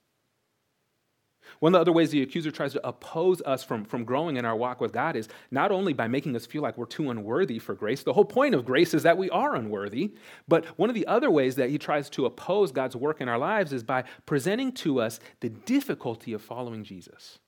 One 1.59 1.73
of 1.73 1.77
the 1.77 1.81
other 1.81 1.91
ways 1.91 2.11
the 2.11 2.21
accuser 2.21 2.51
tries 2.51 2.73
to 2.73 2.87
oppose 2.87 3.41
us 3.41 3.63
from, 3.63 3.85
from 3.85 4.03
growing 4.03 4.37
in 4.37 4.45
our 4.45 4.55
walk 4.55 4.81
with 4.81 4.93
God 4.93 5.15
is 5.15 5.29
not 5.51 5.71
only 5.71 5.93
by 5.93 6.07
making 6.07 6.35
us 6.35 6.45
feel 6.45 6.61
like 6.61 6.77
we're 6.77 6.85
too 6.85 7.09
unworthy 7.09 7.59
for 7.59 7.75
grace, 7.75 8.03
the 8.03 8.13
whole 8.13 8.25
point 8.25 8.55
of 8.55 8.65
grace 8.65 8.93
is 8.93 9.03
that 9.03 9.17
we 9.17 9.29
are 9.29 9.55
unworthy, 9.55 10.13
but 10.47 10.65
one 10.77 10.89
of 10.89 10.95
the 10.95 11.07
other 11.07 11.31
ways 11.31 11.55
that 11.55 11.69
he 11.69 11.77
tries 11.77 12.09
to 12.11 12.25
oppose 12.25 12.71
God's 12.71 12.95
work 12.95 13.21
in 13.21 13.29
our 13.29 13.37
lives 13.37 13.73
is 13.73 13.83
by 13.83 14.03
presenting 14.25 14.71
to 14.73 14.99
us 14.99 15.19
the 15.39 15.49
difficulty 15.49 16.33
of 16.33 16.41
following 16.41 16.83
Jesus. 16.83 17.39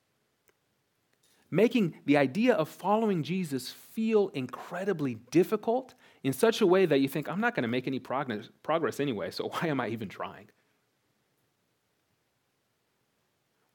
Making 1.49 1.95
the 2.05 2.17
idea 2.17 2.53
of 2.53 2.67
following 2.67 3.23
Jesus 3.23 3.71
feel 3.71 4.29
incredibly 4.29 5.15
difficult 5.31 5.93
in 6.23 6.33
such 6.33 6.59
a 6.59 6.67
way 6.67 6.85
that 6.85 6.99
you 6.99 7.07
think, 7.07 7.29
I'm 7.29 7.39
not 7.39 7.55
going 7.55 7.63
to 7.63 7.69
make 7.69 7.87
any 7.87 7.99
progress, 7.99 8.49
progress 8.63 8.99
anyway, 8.99 9.31
so 9.31 9.47
why 9.47 9.69
am 9.69 9.79
I 9.79 9.87
even 9.89 10.09
trying? 10.09 10.49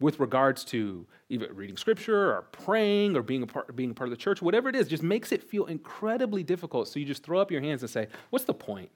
With 0.02 0.20
regards 0.20 0.64
to 0.64 1.06
even 1.28 1.54
reading 1.54 1.76
scripture 1.76 2.32
or 2.32 2.42
praying 2.52 3.16
or 3.16 3.22
being 3.22 3.42
a, 3.42 3.46
part, 3.46 3.74
being 3.74 3.92
a 3.92 3.94
part 3.94 4.08
of 4.08 4.10
the 4.10 4.22
church, 4.22 4.42
whatever 4.42 4.68
it 4.68 4.76
is, 4.76 4.88
just 4.88 5.02
makes 5.02 5.32
it 5.32 5.42
feel 5.42 5.64
incredibly 5.66 6.42
difficult. 6.42 6.88
So 6.88 6.98
you 6.98 7.06
just 7.06 7.22
throw 7.22 7.40
up 7.40 7.50
your 7.50 7.62
hands 7.62 7.82
and 7.82 7.90
say, 7.90 8.08
What's 8.30 8.44
the 8.44 8.54
point? 8.54 8.90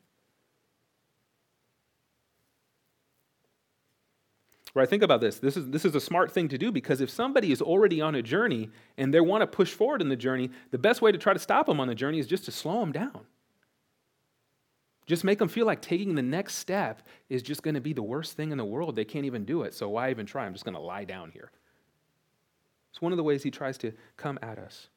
Right, 4.74 4.86
think 4.86 5.02
about 5.02 5.22
this. 5.22 5.38
This 5.38 5.56
is, 5.56 5.70
this 5.70 5.86
is 5.86 5.94
a 5.94 6.00
smart 6.02 6.30
thing 6.30 6.48
to 6.48 6.58
do 6.58 6.70
because 6.70 7.00
if 7.00 7.08
somebody 7.08 7.50
is 7.50 7.62
already 7.62 8.02
on 8.02 8.14
a 8.14 8.20
journey 8.20 8.68
and 8.98 9.14
they 9.14 9.20
want 9.20 9.40
to 9.40 9.46
push 9.46 9.72
forward 9.72 10.02
in 10.02 10.10
the 10.10 10.16
journey, 10.16 10.50
the 10.70 10.76
best 10.76 11.00
way 11.00 11.10
to 11.10 11.16
try 11.16 11.32
to 11.32 11.38
stop 11.38 11.64
them 11.64 11.80
on 11.80 11.88
the 11.88 11.94
journey 11.94 12.18
is 12.18 12.26
just 12.26 12.44
to 12.44 12.52
slow 12.52 12.80
them 12.80 12.92
down. 12.92 13.20
Just 15.06 15.22
make 15.22 15.38
them 15.38 15.48
feel 15.48 15.66
like 15.66 15.80
taking 15.80 16.14
the 16.14 16.22
next 16.22 16.56
step 16.56 17.02
is 17.28 17.42
just 17.42 17.62
going 17.62 17.74
to 17.74 17.80
be 17.80 17.92
the 17.92 18.02
worst 18.02 18.36
thing 18.36 18.50
in 18.50 18.58
the 18.58 18.64
world. 18.64 18.96
They 18.96 19.04
can't 19.04 19.24
even 19.24 19.44
do 19.44 19.62
it, 19.62 19.72
so 19.72 19.88
why 19.88 20.10
even 20.10 20.26
try? 20.26 20.44
I'm 20.44 20.52
just 20.52 20.64
going 20.64 20.74
to 20.74 20.80
lie 20.80 21.04
down 21.04 21.30
here. 21.30 21.52
It's 22.90 23.00
one 23.00 23.12
of 23.12 23.16
the 23.16 23.22
ways 23.22 23.42
he 23.42 23.50
tries 23.50 23.78
to 23.78 23.92
come 24.16 24.38
at 24.42 24.58
us. 24.58 24.88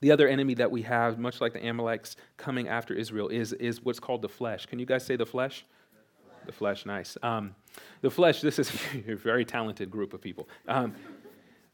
The 0.00 0.10
other 0.10 0.26
enemy 0.28 0.54
that 0.54 0.70
we 0.70 0.82
have, 0.82 1.18
much 1.18 1.40
like 1.40 1.52
the 1.52 1.64
Amalekites 1.64 2.16
coming 2.36 2.68
after 2.68 2.94
Israel, 2.94 3.28
is, 3.28 3.52
is 3.54 3.82
what's 3.82 4.00
called 4.00 4.22
the 4.22 4.28
flesh. 4.28 4.66
Can 4.66 4.78
you 4.78 4.86
guys 4.86 5.06
say 5.06 5.16
the 5.16 5.26
flesh? 5.26 5.64
The 6.44 6.52
flesh, 6.52 6.86
nice. 6.86 7.16
Um, 7.22 7.54
the 8.02 8.10
flesh, 8.10 8.40
this 8.40 8.58
is 8.58 8.70
a 9.08 9.14
very 9.14 9.44
talented 9.44 9.90
group 9.90 10.14
of 10.14 10.20
people. 10.20 10.48
Um, 10.68 10.94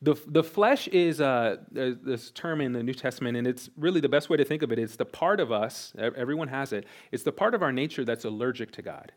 the, 0.02 0.16
the 0.26 0.42
flesh 0.42 0.88
is 0.88 1.20
uh, 1.20 1.58
this 1.70 2.32
term 2.32 2.60
in 2.60 2.72
the 2.72 2.82
New 2.82 2.92
Testament, 2.92 3.36
and 3.36 3.46
it's 3.46 3.70
really 3.76 4.00
the 4.00 4.08
best 4.08 4.28
way 4.28 4.36
to 4.36 4.44
think 4.44 4.62
of 4.62 4.72
it. 4.72 4.78
It's 4.78 4.96
the 4.96 5.04
part 5.04 5.38
of 5.38 5.52
us, 5.52 5.92
everyone 5.96 6.48
has 6.48 6.72
it, 6.72 6.86
it's 7.12 7.22
the 7.22 7.32
part 7.32 7.54
of 7.54 7.62
our 7.62 7.70
nature 7.70 8.04
that's 8.04 8.24
allergic 8.24 8.72
to 8.72 8.82
God. 8.82 9.12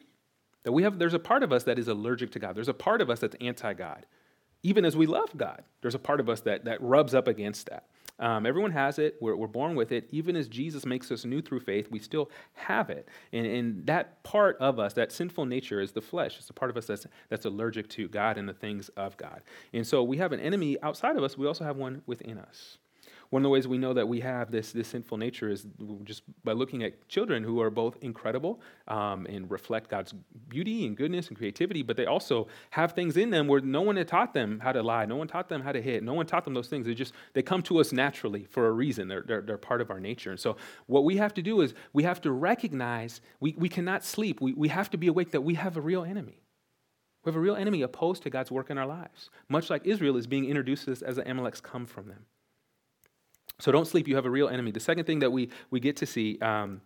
That 0.63 0.71
we 0.71 0.84
have, 0.84 1.00
there's 1.00 1.15
a 1.15 1.19
part 1.19 1.41
of 1.41 1.52
us 1.52 1.63
that 1.63 1.80
is 1.80 1.88
allergic 1.88 2.32
to 2.32 2.39
God. 2.39 2.56
There's 2.56 2.69
a 2.69 2.74
part 2.74 3.02
of 3.02 3.10
us 3.10 3.19
that's 3.19 3.36
anti 3.41 3.74
God. 3.74 4.06
Even 4.62 4.86
as 4.86 4.95
we 4.95 5.08
love 5.08 5.36
God, 5.36 5.63
there's 5.82 5.95
a 5.95 6.00
part 6.00 6.19
of 6.19 6.30
us 6.30 6.41
that, 6.41 6.65
that 6.65 6.82
rubs 6.82 7.13
up 7.13 7.28
against 7.28 7.67
that. 7.69 7.86
Um, 8.19 8.45
everyone 8.45 8.71
has 8.71 8.97
it. 8.99 9.15
We're, 9.19 9.36
we're 9.36 9.47
born 9.47 9.75
with 9.75 9.91
it. 9.91 10.08
Even 10.12 10.36
as 10.36 10.47
Jesus 10.47 10.86
makes 10.86 11.12
us 11.12 11.25
new 11.25 11.41
through 11.41 11.60
faith, 11.60 11.89
we 11.91 11.99
still 11.99 12.30
have 12.54 12.89
it. 12.89 13.10
And, 13.34 13.45
and 13.45 13.86
that 13.88 14.23
part 14.23 14.58
of 14.60 14.80
us, 14.80 14.93
that 14.93 15.12
sinful 15.12 15.45
nature, 15.45 15.82
is 15.82 15.91
the 15.91 16.01
flesh. 16.01 16.38
It's 16.38 16.47
the 16.47 16.54
part 16.54 16.71
of 16.71 16.78
us 16.78 16.86
that's, 16.86 17.06
that's 17.30 17.45
allergic 17.45 17.89
to 17.89 18.08
God 18.08 18.38
and 18.38 18.47
the 18.47 18.54
things 18.54 18.89
of 18.89 19.17
God. 19.17 19.41
And 19.73 19.86
so 19.86 20.04
we 20.04 20.17
have 20.17 20.32
an 20.32 20.39
enemy 20.39 20.78
outside 20.82 21.17
of 21.17 21.23
us. 21.23 21.38
We 21.38 21.47
also 21.47 21.63
have 21.63 21.78
one 21.78 22.01
within 22.06 22.38
us. 22.38 22.78
One 23.29 23.41
of 23.41 23.43
the 23.43 23.49
ways 23.49 23.67
we 23.67 23.77
know 23.77 23.93
that 23.93 24.07
we 24.07 24.19
have 24.21 24.51
this, 24.51 24.71
this 24.71 24.88
sinful 24.88 25.17
nature 25.17 25.49
is 25.49 25.67
just 26.03 26.23
by 26.43 26.51
looking 26.51 26.83
at 26.83 27.07
children 27.07 27.43
who 27.43 27.59
are 27.61 27.69
both 27.69 27.97
incredible 28.01 28.61
um, 28.88 29.25
and 29.25 29.49
reflect 29.49 29.89
God's 29.89 30.13
beauty 30.47 30.85
and 30.85 30.95
goodness 30.95 31.27
and 31.27 31.38
creativity, 31.38 31.81
but 31.81 31.97
they 31.97 32.05
also 32.05 32.47
have 32.69 32.93
things 32.93 33.17
in 33.17 33.29
them 33.29 33.47
where 33.47 33.61
no 33.61 33.81
one 33.81 33.95
had 33.95 34.07
taught 34.07 34.33
them 34.33 34.59
how 34.59 34.71
to 34.71 34.83
lie, 34.83 35.05
no 35.05 35.15
one 35.15 35.27
taught 35.27 35.49
them 35.49 35.61
how 35.61 35.71
to 35.71 35.81
hit, 35.81 36.03
no 36.03 36.13
one 36.13 36.25
taught 36.25 36.45
them 36.45 36.53
those 36.53 36.67
things. 36.67 36.85
They 36.85 36.93
just 36.93 37.13
they 37.33 37.41
come 37.41 37.61
to 37.63 37.79
us 37.79 37.91
naturally 37.91 38.45
for 38.45 38.67
a 38.67 38.71
reason. 38.71 39.07
They're, 39.07 39.23
they're, 39.25 39.41
they're 39.41 39.57
part 39.57 39.81
of 39.81 39.89
our 39.89 39.99
nature. 39.99 40.31
And 40.31 40.39
so 40.39 40.57
what 40.85 41.03
we 41.03 41.17
have 41.17 41.33
to 41.35 41.41
do 41.41 41.61
is 41.61 41.73
we 41.93 42.03
have 42.03 42.21
to 42.21 42.31
recognize 42.31 43.21
we, 43.39 43.55
we 43.57 43.69
cannot 43.69 44.03
sleep. 44.03 44.41
We, 44.41 44.53
we 44.53 44.67
have 44.69 44.89
to 44.91 44.97
be 44.97 45.07
awake 45.07 45.31
that 45.31 45.41
we 45.41 45.55
have 45.55 45.77
a 45.77 45.81
real 45.81 46.03
enemy. 46.03 46.41
We 47.23 47.29
have 47.29 47.35
a 47.35 47.39
real 47.39 47.55
enemy 47.55 47.81
opposed 47.81 48.21
to 48.23 48.29
God's 48.29 48.51
work 48.51 48.69
in 48.69 48.77
our 48.77 48.85
lives, 48.85 49.31
much 49.49 49.71
like 49.71 49.85
Israel 49.85 50.15
is 50.15 50.27
being 50.27 50.45
introduced 50.45 50.88
as, 50.88 51.01
as 51.01 51.15
the 51.15 51.23
Amaleks 51.23 51.61
come 51.61 51.88
from 51.88 52.07
them. 52.07 52.25
So 53.60 53.72
don't 53.72 53.88
sleep, 53.88 54.08
you 54.08 54.15
have 54.15 54.26
a 54.26 54.30
real 54.30 54.50
enemy. 54.50 54.72
The 54.72 54.80
second 54.80 55.06
thing 55.06 55.20
that 55.20 55.32
we, 55.32 55.50
we 55.72 55.80
get 55.80 55.96
to 55.98 56.06
see 56.06 56.38
um, 56.39 56.82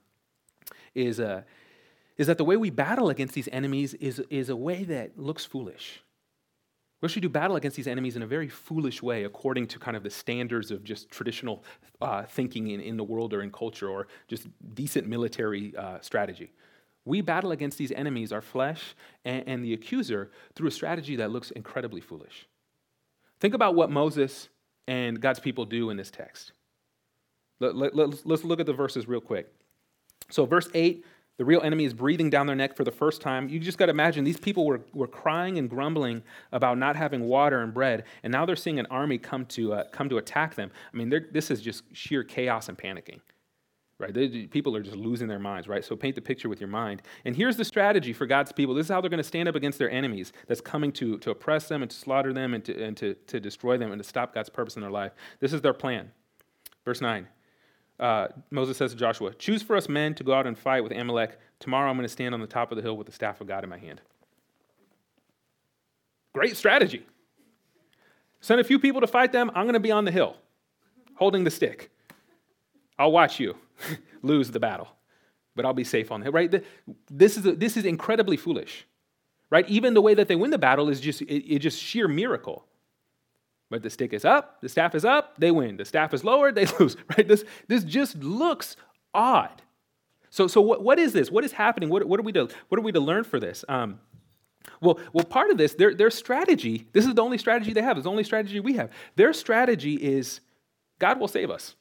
is, 0.94 1.20
uh, 1.20 1.42
is 2.18 2.28
that 2.28 2.38
the 2.38 2.46
way 2.46 2.58
we 2.58 2.70
battle 2.70 3.10
against 3.10 3.34
these 3.34 3.48
enemies 3.52 3.94
is, 3.96 4.20
is 4.30 4.50
a 4.50 4.56
way 4.56 4.84
that 4.84 5.18
looks 5.18 5.46
foolish. 5.46 6.04
We 7.02 7.08
actually 7.08 7.22
do 7.22 7.30
battle 7.30 7.56
against 7.56 7.78
these 7.78 7.88
enemies 7.88 8.18
in 8.18 8.24
a 8.24 8.28
very 8.28 8.50
foolish 8.50 9.02
way, 9.02 9.24
according 9.24 9.68
to 9.68 9.80
kind 9.80 9.96
of 9.96 10.04
the 10.04 10.10
standards 10.10 10.70
of 10.70 10.84
just 10.84 11.10
traditional 11.10 11.64
uh, 12.02 12.24
thinking 12.24 12.68
in, 12.72 12.82
in 12.82 12.98
the 12.98 13.06
world 13.06 13.34
or 13.34 13.42
in 13.42 13.52
culture 13.52 13.90
or 13.90 14.08
just 14.28 14.48
decent 14.76 15.08
military 15.08 15.74
uh, 15.78 16.00
strategy. 16.02 16.52
We 17.06 17.22
battle 17.22 17.52
against 17.52 17.78
these 17.78 17.94
enemies, 17.94 18.34
our 18.34 18.42
flesh 18.42 18.96
and, 19.24 19.44
and 19.48 19.64
the 19.64 19.74
accuser, 19.74 20.30
through 20.56 20.68
a 20.68 20.72
strategy 20.72 21.16
that 21.16 21.32
looks 21.32 21.52
incredibly 21.52 22.02
foolish. 22.02 22.48
Think 23.40 23.54
about 23.54 23.76
what 23.76 23.90
Moses 23.90 24.50
and 24.88 25.22
God's 25.22 25.40
people 25.40 25.66
do 25.66 25.92
in 25.92 25.98
this 25.98 26.12
text. 26.12 26.52
Let, 27.60 27.76
let, 27.76 27.96
let's, 27.96 28.26
let's 28.26 28.44
look 28.44 28.60
at 28.60 28.66
the 28.66 28.74
verses 28.74 29.08
real 29.08 29.22
quick. 29.22 29.54
So, 30.30 30.46
verse 30.46 30.70
8, 30.74 31.04
The 31.38 31.46
real 31.46 31.62
enemy 31.62 31.86
is 31.86 31.94
breathing 31.94 32.30
down 32.30 32.48
their 32.48 32.56
neck 32.56 32.76
for 32.76 32.84
the 32.84 32.92
first 32.92 33.22
time. 33.22 33.50
You 33.50 33.60
just 33.60 33.78
got 33.78 33.88
to 33.88 33.92
imagine 33.92 34.24
these 34.24 34.40
people 34.40 34.66
were, 34.66 34.82
were 34.94 35.08
crying 35.08 35.58
and 35.58 35.70
grumbling 35.70 36.24
about 36.52 36.78
not 36.78 36.96
having 36.96 37.22
water 37.22 37.62
and 37.62 37.74
bread, 37.74 38.06
and 38.24 38.32
now 38.32 38.46
they're 38.46 38.56
seeing 38.56 38.80
an 38.80 38.86
army 38.88 39.18
come 39.18 39.46
to, 39.48 39.74
uh, 39.74 39.84
come 39.92 40.10
to 40.10 40.18
attack 40.18 40.56
them. 40.56 40.72
I 40.94 40.98
mean, 40.98 41.14
this 41.32 41.52
is 41.52 41.62
just 41.62 41.84
sheer 41.94 42.24
chaos 42.24 42.70
and 42.70 42.78
panicking, 42.78 43.20
right? 43.98 44.14
They, 44.14 44.48
people 44.48 44.76
are 44.76 44.84
just 44.84 44.98
losing 44.98 45.28
their 45.28 45.40
minds, 45.40 45.68
right? 45.68 45.84
So 45.84 45.96
paint 45.98 46.16
the 46.16 46.22
picture 46.22 46.48
with 46.48 46.62
your 46.62 46.70
mind. 46.70 47.02
And 47.26 47.36
here's 47.36 47.58
the 47.58 47.66
strategy 47.66 48.14
for 48.14 48.26
God's 48.26 48.54
people 48.54 48.76
this 48.76 48.86
is 48.86 48.92
how 48.92 49.02
they're 49.02 49.10
going 49.10 49.18
to 49.18 49.24
stand 49.24 49.50
up 49.50 49.56
against 49.56 49.80
their 49.80 49.92
enemies 49.92 50.32
that's 50.48 50.62
coming 50.62 50.94
to, 50.94 51.18
to 51.18 51.32
oppress 51.32 51.68
them 51.68 51.82
and 51.82 51.92
to 51.92 51.98
slaughter 51.98 52.32
them 52.32 52.54
and, 52.54 52.64
to, 52.66 52.82
and 52.82 52.96
to, 52.98 53.16
to 53.28 53.40
destroy 53.40 53.78
them 53.78 53.92
and 53.92 54.02
to 54.02 54.08
stop 54.08 54.34
God's 54.34 54.50
purpose 54.50 54.76
in 54.76 54.82
their 54.82 54.92
life. 54.92 55.12
This 55.40 55.52
is 55.52 55.62
their 55.62 55.74
plan. 55.74 56.12
Verse 56.86 57.02
9 57.02 57.28
uh, 58.00 58.28
Moses 58.50 58.78
says 58.78 58.92
to 58.92 58.98
Joshua, 58.98 59.34
Choose 59.34 59.62
for 59.62 59.76
us 59.76 59.90
men 59.90 60.16
to 60.16 60.24
go 60.24 60.34
out 60.34 60.48
and 60.48 60.58
fight 60.58 60.84
with 60.84 60.92
Amalek. 60.92 61.38
Tomorrow 61.60 61.90
I'm 61.90 61.98
going 61.98 62.06
to 62.06 62.12
stand 62.12 62.34
on 62.34 62.42
the 62.42 62.48
top 62.48 62.72
of 62.72 62.78
the 62.78 62.82
hill 62.82 62.96
with 62.96 63.08
the 63.08 63.14
staff 63.14 63.42
of 63.42 63.48
God 63.48 63.64
in 63.64 63.70
my 63.70 63.78
hand. 63.78 64.02
Great 66.34 66.56
strategy. 66.56 67.06
Send 68.42 68.62
a 68.62 68.64
few 68.64 68.80
people 68.80 69.02
to 69.02 69.08
fight 69.08 69.32
them. 69.32 69.52
I'm 69.54 69.66
going 69.66 69.74
to 69.74 69.80
be 69.80 69.92
on 69.92 70.06
the 70.06 70.12
hill 70.12 70.38
holding 71.16 71.44
the 71.44 71.52
stick. 71.52 71.92
I'll 72.98 73.12
watch 73.12 73.40
you 73.40 73.56
lose 74.22 74.52
the 74.52 74.60
battle, 74.60 74.88
but 75.56 75.66
I'll 75.66 75.74
be 75.74 75.84
safe 75.84 76.12
on 76.12 76.22
the 76.22 76.26
hill, 76.26 76.34
right? 76.34 76.64
This 77.10 77.38
is, 77.38 77.44
this 77.58 77.76
is 77.76 77.86
incredibly 77.86 78.38
foolish, 78.38 78.86
right? 79.50 79.68
Even 79.68 79.94
the 79.94 80.02
way 80.02 80.14
that 80.14 80.30
they 80.30 80.36
win 80.36 80.52
the 80.52 80.58
battle 80.58 80.90
is 80.90 81.02
just, 81.02 81.22
it, 81.22 81.56
it 81.56 81.60
just 81.60 81.78
sheer 81.82 82.08
miracle. 82.08 82.66
But 83.70 83.84
the 83.84 83.90
stick 83.90 84.14
is 84.14 84.26
up, 84.26 84.62
the 84.62 84.70
staff 84.70 84.96
is 84.96 85.06
up, 85.06 85.38
they 85.38 85.52
win. 85.52 85.78
The 85.78 85.86
staff 85.86 86.14
is 86.14 86.24
lowered, 86.24 86.56
they 86.56 86.66
lose. 86.80 86.98
Right? 87.16 87.28
This, 87.28 87.44
this 87.68 87.84
just 87.84 88.16
looks 88.18 88.76
odd. 89.14 89.62
So, 90.32 90.48
so 90.48 90.62
what, 90.62 90.84
what 90.84 91.00
is 91.00 91.14
this? 91.14 91.32
What 91.32 91.44
is 91.44 91.52
happening? 91.52 91.90
What, 91.90 92.06
what, 92.06 92.20
are 92.20 92.24
we 92.24 92.32
to, 92.34 92.50
what 92.70 92.80
are 92.80 92.84
we 92.84 92.92
to 92.92 93.00
learn 93.00 93.24
for 93.24 93.40
this? 93.40 93.64
Um, 93.68 94.00
well, 94.82 95.00
well, 95.14 95.26
part 95.26 95.52
of 95.52 95.58
this, 95.58 95.74
their, 95.74 95.94
their 95.94 96.10
strategy, 96.10 96.88
this 96.94 97.06
is 97.06 97.14
the 97.14 97.24
only 97.24 97.38
strategy 97.38 97.74
they 97.74 97.82
have, 97.82 97.98
it's 97.98 98.04
the 98.04 98.10
only 98.10 98.24
strategy 98.24 98.60
we 98.60 98.74
have. 98.74 98.92
Their 99.16 99.34
strategy 99.34 99.96
is 99.96 100.42
God 101.00 101.20
will 101.20 101.28
save 101.28 101.50
us. 101.50 101.76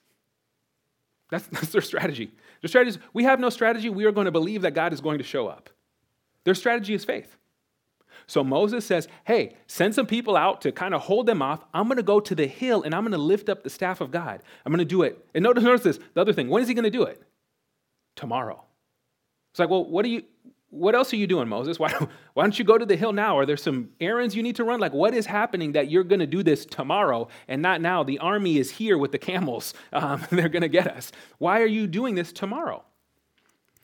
That's, 1.31 1.47
that's 1.53 1.71
their 1.71 1.81
strategy. 1.81 2.33
Their 2.61 2.69
strategy 2.69 2.97
is 2.97 2.99
we 3.13 3.25
have 3.25 3.41
no 3.41 3.51
strategy, 3.51 3.89
we 3.89 4.05
are 4.05 4.13
going 4.13 4.27
to 4.27 4.33
believe 4.33 4.63
that 4.63 4.75
God 4.75 4.93
is 4.93 5.01
going 5.01 5.19
to 5.19 5.25
show 5.25 5.49
up. 5.49 5.71
Their 6.45 6.55
strategy 6.55 6.95
is 6.95 7.05
faith. 7.05 7.37
So 8.29 8.45
Moses 8.45 8.85
says, 8.85 9.09
Hey, 9.25 9.57
send 9.67 9.95
some 9.95 10.07
people 10.07 10.37
out 10.37 10.61
to 10.61 10.71
kind 10.71 10.95
of 10.95 11.01
hold 11.01 11.27
them 11.27 11.43
off. 11.43 11.65
I'm 11.75 11.87
going 11.87 11.97
to 11.97 12.03
go 12.03 12.21
to 12.21 12.35
the 12.35 12.47
hill 12.47 12.83
and 12.83 12.95
I'm 12.95 13.03
going 13.03 13.13
to 13.13 13.19
lift 13.19 13.49
up 13.49 13.65
the 13.65 13.71
staff 13.71 14.01
of 14.01 14.11
God. 14.13 14.43
I'm 14.65 14.71
going 14.71 14.79
to 14.79 14.85
do 14.85 15.03
it. 15.03 15.27
And 15.35 15.43
notice, 15.43 15.65
notice 15.65 15.83
this 15.83 15.99
the 16.15 16.21
other 16.21 16.35
thing. 16.35 16.49
When 16.49 16.63
is 16.63 16.69
he 16.69 16.75
going 16.75 16.85
to 16.85 16.91
do 16.91 17.03
it? 17.03 17.21
Tomorrow. 18.15 18.63
It's 19.51 19.59
like, 19.59 19.71
well, 19.71 19.85
what 19.85 20.05
are 20.05 20.09
you? 20.09 20.23
What 20.71 20.95
else 20.95 21.15
are 21.15 21.17
you 21.17 21.27
doing, 21.27 21.49
Moses? 21.49 21.79
Why 21.81 21.89
don't, 21.89 22.11
why 22.35 22.43
don't 22.43 22.59
you 22.59 22.65
go 22.65 22.77
to 22.77 22.85
the 22.85 22.97
hill 22.97 23.13
now? 23.13 23.39
Are 23.39 23.47
there 23.47 23.57
some 23.57 23.89
errands 24.01 24.37
you 24.37 24.43
need 24.43 24.57
to 24.57 24.65
run? 24.65 24.79
Like, 24.79 24.93
what 24.93 25.15
is 25.15 25.25
happening 25.25 25.73
that 25.73 25.91
you're 25.91 26.05
going 26.05 26.21
to 26.21 26.27
do 26.27 26.43
this 26.43 26.67
tomorrow 26.67 27.29
and 27.49 27.63
not 27.63 27.81
now? 27.81 28.03
The 28.03 28.19
army 28.19 28.59
is 28.59 28.71
here 28.71 28.99
with 28.99 29.13
the 29.13 29.19
camels. 29.19 29.73
Um, 29.95 30.25
they're 30.31 30.51
going 30.51 30.63
to 30.63 30.69
get 30.69 30.87
us. 30.87 31.11
Why 31.39 31.63
are 31.63 31.67
you 31.67 31.87
doing 31.87 32.15
this 32.15 32.31
tomorrow? 32.33 32.85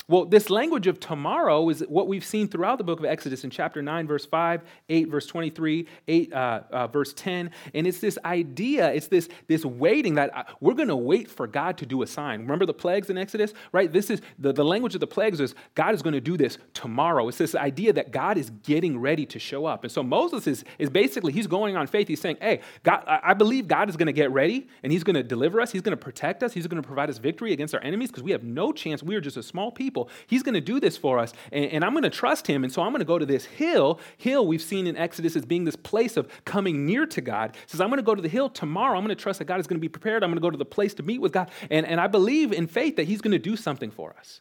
Well, 0.07 0.27
this 0.27 0.51
language 0.51 0.87
of 0.87 1.01
tomorrow 1.01 1.71
is 1.71 1.83
what 1.89 2.09
we've 2.09 2.25
seen 2.25 2.47
throughout 2.47 2.77
the 2.77 2.85
book 2.85 2.99
of 2.99 3.07
Exodus 3.07 3.43
in 3.43 3.49
chapter 3.49 3.81
9, 3.81 4.07
verse 4.07 4.27
5, 4.27 4.63
8, 4.91 5.09
verse 5.09 5.27
23, 5.27 5.87
8, 6.07 6.33
uh, 6.33 6.61
uh, 6.71 6.87
verse 6.89 7.15
10. 7.15 7.51
And 7.73 7.87
it's 7.87 8.01
this 8.01 8.19
idea, 8.23 8.93
it's 8.93 9.07
this, 9.07 9.31
this 9.47 9.65
waiting 9.65 10.17
that 10.17 10.37
uh, 10.37 10.45
we're 10.61 10.75
going 10.75 10.89
to 10.89 10.97
wait 10.97 11.31
for 11.31 11.47
God 11.47 11.79
to 11.79 11.87
do 11.87 12.03
a 12.03 12.07
sign. 12.07 12.41
Remember 12.41 12.67
the 12.67 12.75
plagues 12.75 13.09
in 13.09 13.17
Exodus, 13.17 13.55
right? 13.73 13.91
This 13.91 14.11
is 14.11 14.21
the, 14.39 14.53
the 14.53 14.65
language 14.65 14.93
of 14.93 15.01
the 15.01 15.07
plagues 15.07 15.41
is 15.41 15.55
God 15.75 15.95
is 15.95 16.03
going 16.03 16.13
to 16.13 16.21
do 16.21 16.37
this 16.37 16.59
tomorrow. 16.75 17.27
It's 17.29 17.39
this 17.39 17.55
idea 17.55 17.95
that 17.95 18.11
God 18.11 18.37
is 18.37 18.51
getting 18.63 19.01
ready 19.01 19.25
to 19.25 19.39
show 19.39 19.65
up. 19.65 19.85
And 19.85 19.93
so 19.93 20.03
Moses 20.03 20.47
is, 20.47 20.65
is 20.79 20.91
basically, 20.91 21.33
he's 21.33 21.47
going 21.47 21.79
on 21.79 21.87
faith. 21.87 22.09
He's 22.09 22.21
saying, 22.21 22.37
hey, 22.43 22.61
God, 22.83 23.05
I 23.07 23.33
believe 23.33 23.69
God 23.69 23.89
is 23.89 23.97
going 23.97 24.09
to 24.09 24.13
get 24.13 24.31
ready 24.33 24.69
and 24.83 24.93
he's 24.93 25.03
going 25.03 25.17
to 25.17 25.23
deliver 25.23 25.63
us. 25.63 25.73
He's 25.73 25.81
going 25.81 25.97
to 25.97 26.05
protect 26.05 26.43
us. 26.43 26.53
He's 26.53 26.67
going 26.67 26.83
to 26.83 26.87
provide 26.87 27.09
us 27.09 27.17
victory 27.17 27.55
against 27.55 27.75
our 27.75 27.81
enemies 27.81 28.11
because 28.11 28.23
we 28.23 28.33
have 28.33 28.45
no 28.45 28.71
chance. 28.71 29.03
We 29.03 29.15
are 29.15 29.21
just 29.23 29.39
a 29.39 29.43
small 29.43 29.73
people 29.73 29.94
people. 29.95 30.11
He's 30.27 30.43
going 30.43 30.55
to 30.55 30.61
do 30.61 30.81
this 30.81 30.97
for 30.97 31.19
us, 31.19 31.33
and, 31.53 31.67
and 31.67 31.85
I'm 31.85 31.93
going 31.93 32.03
to 32.03 32.11
trust 32.11 32.47
him. 32.47 32.65
And 32.65 32.73
so 32.73 32.83
I'm 32.83 32.91
going 32.91 33.01
to 33.01 33.05
go 33.05 33.19
to 33.19 33.27
this 33.27 33.45
hill. 33.45 34.01
Hill 34.17 34.47
we've 34.47 34.63
seen 34.63 34.87
in 34.87 34.97
Exodus 34.97 35.37
as 35.37 35.45
being 35.45 35.65
this 35.65 35.77
place 35.77 36.17
of 36.17 36.29
coming 36.45 36.85
near 36.85 37.07
to 37.07 37.21
God. 37.21 37.55
He 37.55 37.63
says, 37.69 37.81
I'm 37.81 37.89
going 37.89 37.99
to 37.99 38.03
go 38.03 38.15
to 38.15 38.23
the 38.23 38.29
hill 38.29 38.49
tomorrow. 38.49 38.97
I'm 38.99 39.05
going 39.05 39.17
to 39.17 39.23
trust 39.23 39.39
that 39.39 39.45
God 39.45 39.61
is 39.61 39.67
going 39.67 39.79
to 39.79 39.81
be 39.81 39.89
prepared. 39.89 40.25
I'm 40.25 40.31
going 40.31 40.37
to 40.37 40.43
go 40.43 40.51
to 40.51 40.59
the 40.59 40.65
place 40.65 40.95
to 40.95 41.03
meet 41.03 41.21
with 41.21 41.33
God. 41.33 41.51
And, 41.71 41.87
and 41.87 42.01
I 42.01 42.09
believe 42.09 42.53
in 42.53 42.67
faith 42.67 42.97
that 42.97 43.07
he's 43.07 43.21
going 43.21 43.33
to 43.33 43.39
do 43.39 43.57
something 43.57 43.91
for 43.91 44.15
us. 44.19 44.41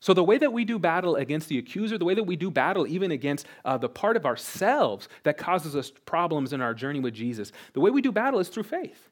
So, 0.00 0.14
the 0.14 0.24
way 0.24 0.36
that 0.36 0.52
we 0.52 0.64
do 0.64 0.80
battle 0.80 1.14
against 1.14 1.48
the 1.48 1.58
accuser, 1.58 1.96
the 1.96 2.04
way 2.04 2.14
that 2.14 2.24
we 2.24 2.34
do 2.34 2.50
battle 2.50 2.88
even 2.88 3.12
against 3.12 3.46
uh, 3.64 3.78
the 3.78 3.88
part 3.88 4.16
of 4.16 4.26
ourselves 4.26 5.08
that 5.22 5.38
causes 5.38 5.76
us 5.76 5.92
problems 6.04 6.52
in 6.52 6.60
our 6.60 6.74
journey 6.74 6.98
with 6.98 7.14
Jesus, 7.14 7.52
the 7.72 7.78
way 7.80 7.90
we 7.90 8.02
do 8.02 8.10
battle 8.10 8.40
is 8.40 8.48
through 8.48 8.64
faith. 8.64 9.10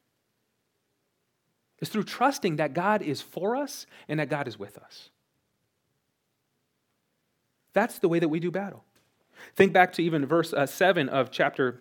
It's 1.80 1.90
through 1.90 2.04
trusting 2.04 2.56
that 2.56 2.74
God 2.74 3.02
is 3.02 3.22
for 3.22 3.56
us 3.56 3.86
and 4.08 4.20
that 4.20 4.28
God 4.28 4.46
is 4.46 4.58
with 4.58 4.78
us. 4.78 5.10
That's 7.72 7.98
the 7.98 8.08
way 8.08 8.18
that 8.18 8.28
we 8.28 8.40
do 8.40 8.50
battle. 8.50 8.84
Think 9.56 9.72
back 9.72 9.92
to 9.94 10.02
even 10.02 10.26
verse 10.26 10.52
uh, 10.52 10.66
7 10.66 11.08
of 11.08 11.30
chapter 11.30 11.80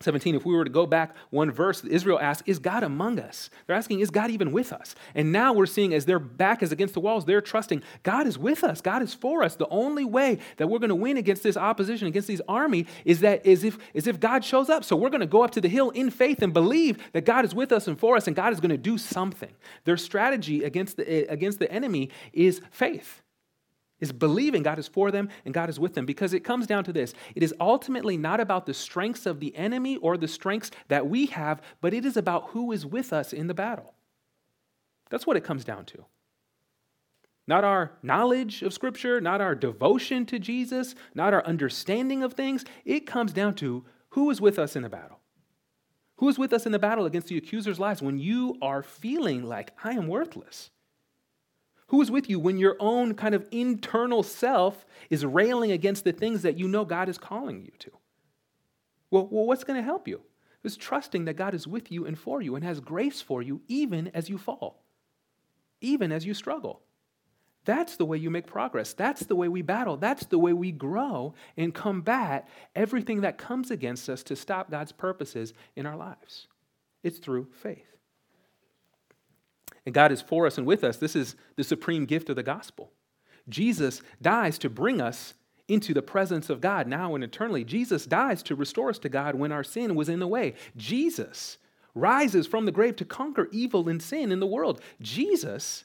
17. 0.00 0.34
If 0.34 0.44
we 0.44 0.54
were 0.54 0.64
to 0.64 0.70
go 0.70 0.84
back 0.84 1.14
one 1.30 1.50
verse, 1.50 1.82
Israel 1.84 2.18
asks, 2.20 2.46
Is 2.46 2.58
God 2.58 2.82
among 2.82 3.18
us? 3.18 3.48
They're 3.66 3.76
asking, 3.76 4.00
Is 4.00 4.10
God 4.10 4.30
even 4.30 4.52
with 4.52 4.72
us? 4.72 4.94
And 5.14 5.32
now 5.32 5.54
we're 5.54 5.66
seeing 5.66 5.94
as 5.94 6.04
their 6.04 6.18
back 6.18 6.62
is 6.62 6.70
against 6.70 6.92
the 6.92 7.00
walls, 7.00 7.24
they're 7.24 7.40
trusting 7.40 7.82
God 8.02 8.26
is 8.26 8.36
with 8.36 8.62
us. 8.62 8.82
God 8.82 9.02
is 9.02 9.14
for 9.14 9.42
us. 9.42 9.56
The 9.56 9.68
only 9.68 10.04
way 10.04 10.38
that 10.58 10.68
we're 10.68 10.80
going 10.80 10.90
to 10.90 10.94
win 10.94 11.16
against 11.16 11.42
this 11.42 11.56
opposition, 11.56 12.08
against 12.08 12.28
this 12.28 12.42
army, 12.46 12.86
is 13.06 13.20
that 13.20 13.46
is 13.46 13.64
if, 13.64 13.78
is 13.94 14.06
if 14.06 14.20
God 14.20 14.44
shows 14.44 14.68
up. 14.68 14.84
So 14.84 14.96
we're 14.96 15.10
going 15.10 15.20
to 15.20 15.26
go 15.26 15.42
up 15.42 15.52
to 15.52 15.60
the 15.62 15.68
hill 15.68 15.90
in 15.90 16.10
faith 16.10 16.42
and 16.42 16.52
believe 16.52 16.98
that 17.12 17.24
God 17.24 17.46
is 17.46 17.54
with 17.54 17.72
us 17.72 17.88
and 17.88 17.98
for 17.98 18.16
us, 18.16 18.26
and 18.26 18.36
God 18.36 18.52
is 18.52 18.60
going 18.60 18.70
to 18.70 18.76
do 18.76 18.98
something. 18.98 19.52
Their 19.84 19.96
strategy 19.96 20.64
against 20.64 20.98
the, 20.98 21.30
against 21.30 21.58
the 21.58 21.72
enemy 21.72 22.10
is 22.34 22.60
faith 22.70 23.22
is 24.00 24.12
believing 24.12 24.62
God 24.62 24.78
is 24.78 24.88
for 24.88 25.10
them 25.10 25.28
and 25.44 25.54
God 25.54 25.68
is 25.68 25.80
with 25.80 25.94
them 25.94 26.06
because 26.06 26.34
it 26.34 26.40
comes 26.40 26.66
down 26.66 26.84
to 26.84 26.92
this. 26.92 27.14
It 27.34 27.42
is 27.42 27.54
ultimately 27.60 28.16
not 28.16 28.40
about 28.40 28.66
the 28.66 28.74
strengths 28.74 29.26
of 29.26 29.40
the 29.40 29.54
enemy 29.56 29.96
or 29.96 30.16
the 30.16 30.28
strengths 30.28 30.70
that 30.88 31.08
we 31.08 31.26
have, 31.26 31.62
but 31.80 31.94
it 31.94 32.04
is 32.04 32.16
about 32.16 32.50
who 32.50 32.72
is 32.72 32.84
with 32.84 33.12
us 33.12 33.32
in 33.32 33.46
the 33.46 33.54
battle. 33.54 33.94
That's 35.10 35.26
what 35.26 35.36
it 35.36 35.44
comes 35.44 35.64
down 35.64 35.84
to. 35.86 36.04
Not 37.46 37.64
our 37.64 37.92
knowledge 38.02 38.62
of 38.62 38.72
Scripture, 38.72 39.20
not 39.20 39.40
our 39.40 39.54
devotion 39.54 40.26
to 40.26 40.38
Jesus, 40.38 40.94
not 41.14 41.32
our 41.32 41.44
understanding 41.46 42.22
of 42.22 42.34
things. 42.34 42.64
It 42.84 43.06
comes 43.06 43.32
down 43.32 43.54
to 43.56 43.84
who 44.10 44.30
is 44.30 44.40
with 44.40 44.58
us 44.58 44.74
in 44.74 44.82
the 44.82 44.88
battle. 44.88 45.20
Who 46.16 46.28
is 46.28 46.38
with 46.38 46.52
us 46.52 46.66
in 46.66 46.72
the 46.72 46.78
battle 46.78 47.04
against 47.04 47.28
the 47.28 47.36
accuser's 47.36 47.78
lies 47.78 48.02
when 48.02 48.18
you 48.18 48.56
are 48.62 48.82
feeling 48.82 49.44
like 49.44 49.72
I 49.84 49.92
am 49.92 50.08
worthless? 50.08 50.70
Who 51.88 52.00
is 52.02 52.10
with 52.10 52.28
you 52.28 52.40
when 52.40 52.58
your 52.58 52.76
own 52.80 53.14
kind 53.14 53.34
of 53.34 53.46
internal 53.50 54.22
self 54.22 54.84
is 55.08 55.24
railing 55.24 55.70
against 55.70 56.04
the 56.04 56.12
things 56.12 56.42
that 56.42 56.58
you 56.58 56.66
know 56.66 56.84
God 56.84 57.08
is 57.08 57.18
calling 57.18 57.62
you 57.62 57.72
to? 57.78 57.90
Well, 59.10 59.28
well 59.30 59.46
what's 59.46 59.64
going 59.64 59.78
to 59.78 59.84
help 59.84 60.08
you? 60.08 60.22
It's 60.64 60.76
trusting 60.76 61.26
that 61.26 61.36
God 61.36 61.54
is 61.54 61.68
with 61.68 61.92
you 61.92 62.06
and 62.06 62.18
for 62.18 62.42
you 62.42 62.56
and 62.56 62.64
has 62.64 62.80
grace 62.80 63.20
for 63.20 63.40
you 63.40 63.60
even 63.68 64.08
as 64.08 64.28
you 64.28 64.36
fall, 64.36 64.82
even 65.80 66.10
as 66.10 66.26
you 66.26 66.34
struggle. 66.34 66.82
That's 67.64 67.96
the 67.96 68.04
way 68.04 68.16
you 68.18 68.30
make 68.30 68.46
progress. 68.46 68.92
That's 68.92 69.26
the 69.26 69.36
way 69.36 69.48
we 69.48 69.62
battle. 69.62 69.96
That's 69.96 70.26
the 70.26 70.38
way 70.38 70.52
we 70.52 70.72
grow 70.72 71.34
and 71.56 71.72
combat 71.72 72.48
everything 72.74 73.20
that 73.20 73.38
comes 73.38 73.70
against 73.70 74.08
us 74.08 74.24
to 74.24 74.34
stop 74.34 74.70
God's 74.70 74.92
purposes 74.92 75.54
in 75.76 75.86
our 75.86 75.96
lives. 75.96 76.48
It's 77.04 77.18
through 77.18 77.48
faith 77.52 77.95
and 79.84 79.94
God 79.94 80.12
is 80.12 80.20
for 80.20 80.46
us 80.46 80.58
and 80.58 80.66
with 80.66 80.84
us, 80.84 80.96
this 80.96 81.16
is 81.16 81.36
the 81.56 81.64
supreme 81.64 82.04
gift 82.04 82.28
of 82.28 82.36
the 82.36 82.42
gospel. 82.42 82.92
Jesus 83.48 84.02
dies 84.20 84.58
to 84.58 84.68
bring 84.68 85.00
us 85.00 85.34
into 85.68 85.94
the 85.94 86.02
presence 86.02 86.50
of 86.50 86.60
God 86.60 86.86
now 86.86 87.14
and 87.14 87.24
eternally. 87.24 87.64
Jesus 87.64 88.06
dies 88.06 88.42
to 88.44 88.54
restore 88.54 88.90
us 88.90 88.98
to 89.00 89.08
God 89.08 89.34
when 89.34 89.52
our 89.52 89.64
sin 89.64 89.94
was 89.94 90.08
in 90.08 90.20
the 90.20 90.26
way. 90.26 90.54
Jesus 90.76 91.58
rises 91.94 92.46
from 92.46 92.66
the 92.66 92.72
grave 92.72 92.96
to 92.96 93.04
conquer 93.04 93.48
evil 93.50 93.88
and 93.88 94.02
sin 94.02 94.30
in 94.30 94.40
the 94.40 94.46
world. 94.46 94.80
Jesus 95.00 95.84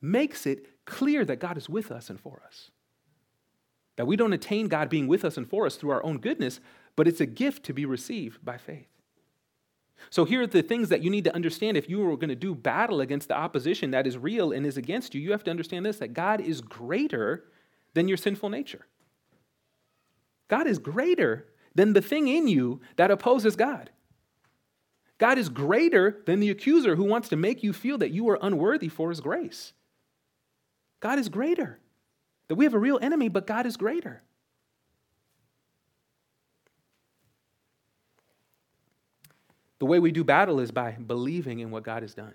makes 0.00 0.46
it 0.46 0.66
clear 0.84 1.24
that 1.24 1.40
God 1.40 1.56
is 1.56 1.68
with 1.68 1.90
us 1.90 2.10
and 2.10 2.20
for 2.20 2.42
us. 2.46 2.70
That 3.96 4.06
we 4.06 4.16
don't 4.16 4.32
attain 4.32 4.68
God 4.68 4.88
being 4.88 5.08
with 5.08 5.24
us 5.24 5.36
and 5.36 5.48
for 5.48 5.66
us 5.66 5.76
through 5.76 5.90
our 5.90 6.04
own 6.04 6.18
goodness, 6.18 6.60
but 6.94 7.08
it's 7.08 7.20
a 7.20 7.26
gift 7.26 7.64
to 7.64 7.72
be 7.72 7.84
received 7.84 8.44
by 8.44 8.58
faith. 8.58 8.88
So, 10.10 10.24
here 10.24 10.42
are 10.42 10.46
the 10.46 10.62
things 10.62 10.88
that 10.88 11.02
you 11.02 11.10
need 11.10 11.24
to 11.24 11.34
understand 11.34 11.76
if 11.76 11.88
you 11.88 12.08
are 12.08 12.16
going 12.16 12.28
to 12.28 12.34
do 12.34 12.54
battle 12.54 13.00
against 13.00 13.28
the 13.28 13.36
opposition 13.36 13.90
that 13.90 14.06
is 14.06 14.16
real 14.16 14.52
and 14.52 14.64
is 14.64 14.76
against 14.76 15.14
you. 15.14 15.20
You 15.20 15.32
have 15.32 15.44
to 15.44 15.50
understand 15.50 15.84
this 15.84 15.98
that 15.98 16.14
God 16.14 16.40
is 16.40 16.60
greater 16.60 17.44
than 17.94 18.08
your 18.08 18.16
sinful 18.16 18.48
nature. 18.48 18.86
God 20.48 20.66
is 20.66 20.78
greater 20.78 21.46
than 21.74 21.92
the 21.92 22.02
thing 22.02 22.28
in 22.28 22.48
you 22.48 22.80
that 22.96 23.10
opposes 23.10 23.54
God. 23.54 23.90
God 25.18 25.36
is 25.36 25.48
greater 25.48 26.22
than 26.26 26.40
the 26.40 26.50
accuser 26.50 26.96
who 26.96 27.04
wants 27.04 27.28
to 27.28 27.36
make 27.36 27.62
you 27.62 27.72
feel 27.72 27.98
that 27.98 28.12
you 28.12 28.28
are 28.28 28.38
unworthy 28.40 28.88
for 28.88 29.10
his 29.10 29.20
grace. 29.20 29.72
God 31.00 31.18
is 31.18 31.28
greater. 31.28 31.80
That 32.48 32.54
we 32.54 32.64
have 32.64 32.74
a 32.74 32.78
real 32.78 32.98
enemy, 33.02 33.28
but 33.28 33.46
God 33.46 33.66
is 33.66 33.76
greater. 33.76 34.22
The 39.78 39.86
way 39.86 39.98
we 39.98 40.12
do 40.12 40.24
battle 40.24 40.60
is 40.60 40.70
by 40.70 40.92
believing 40.92 41.60
in 41.60 41.70
what 41.70 41.84
God 41.84 42.02
has 42.02 42.14
done. 42.14 42.34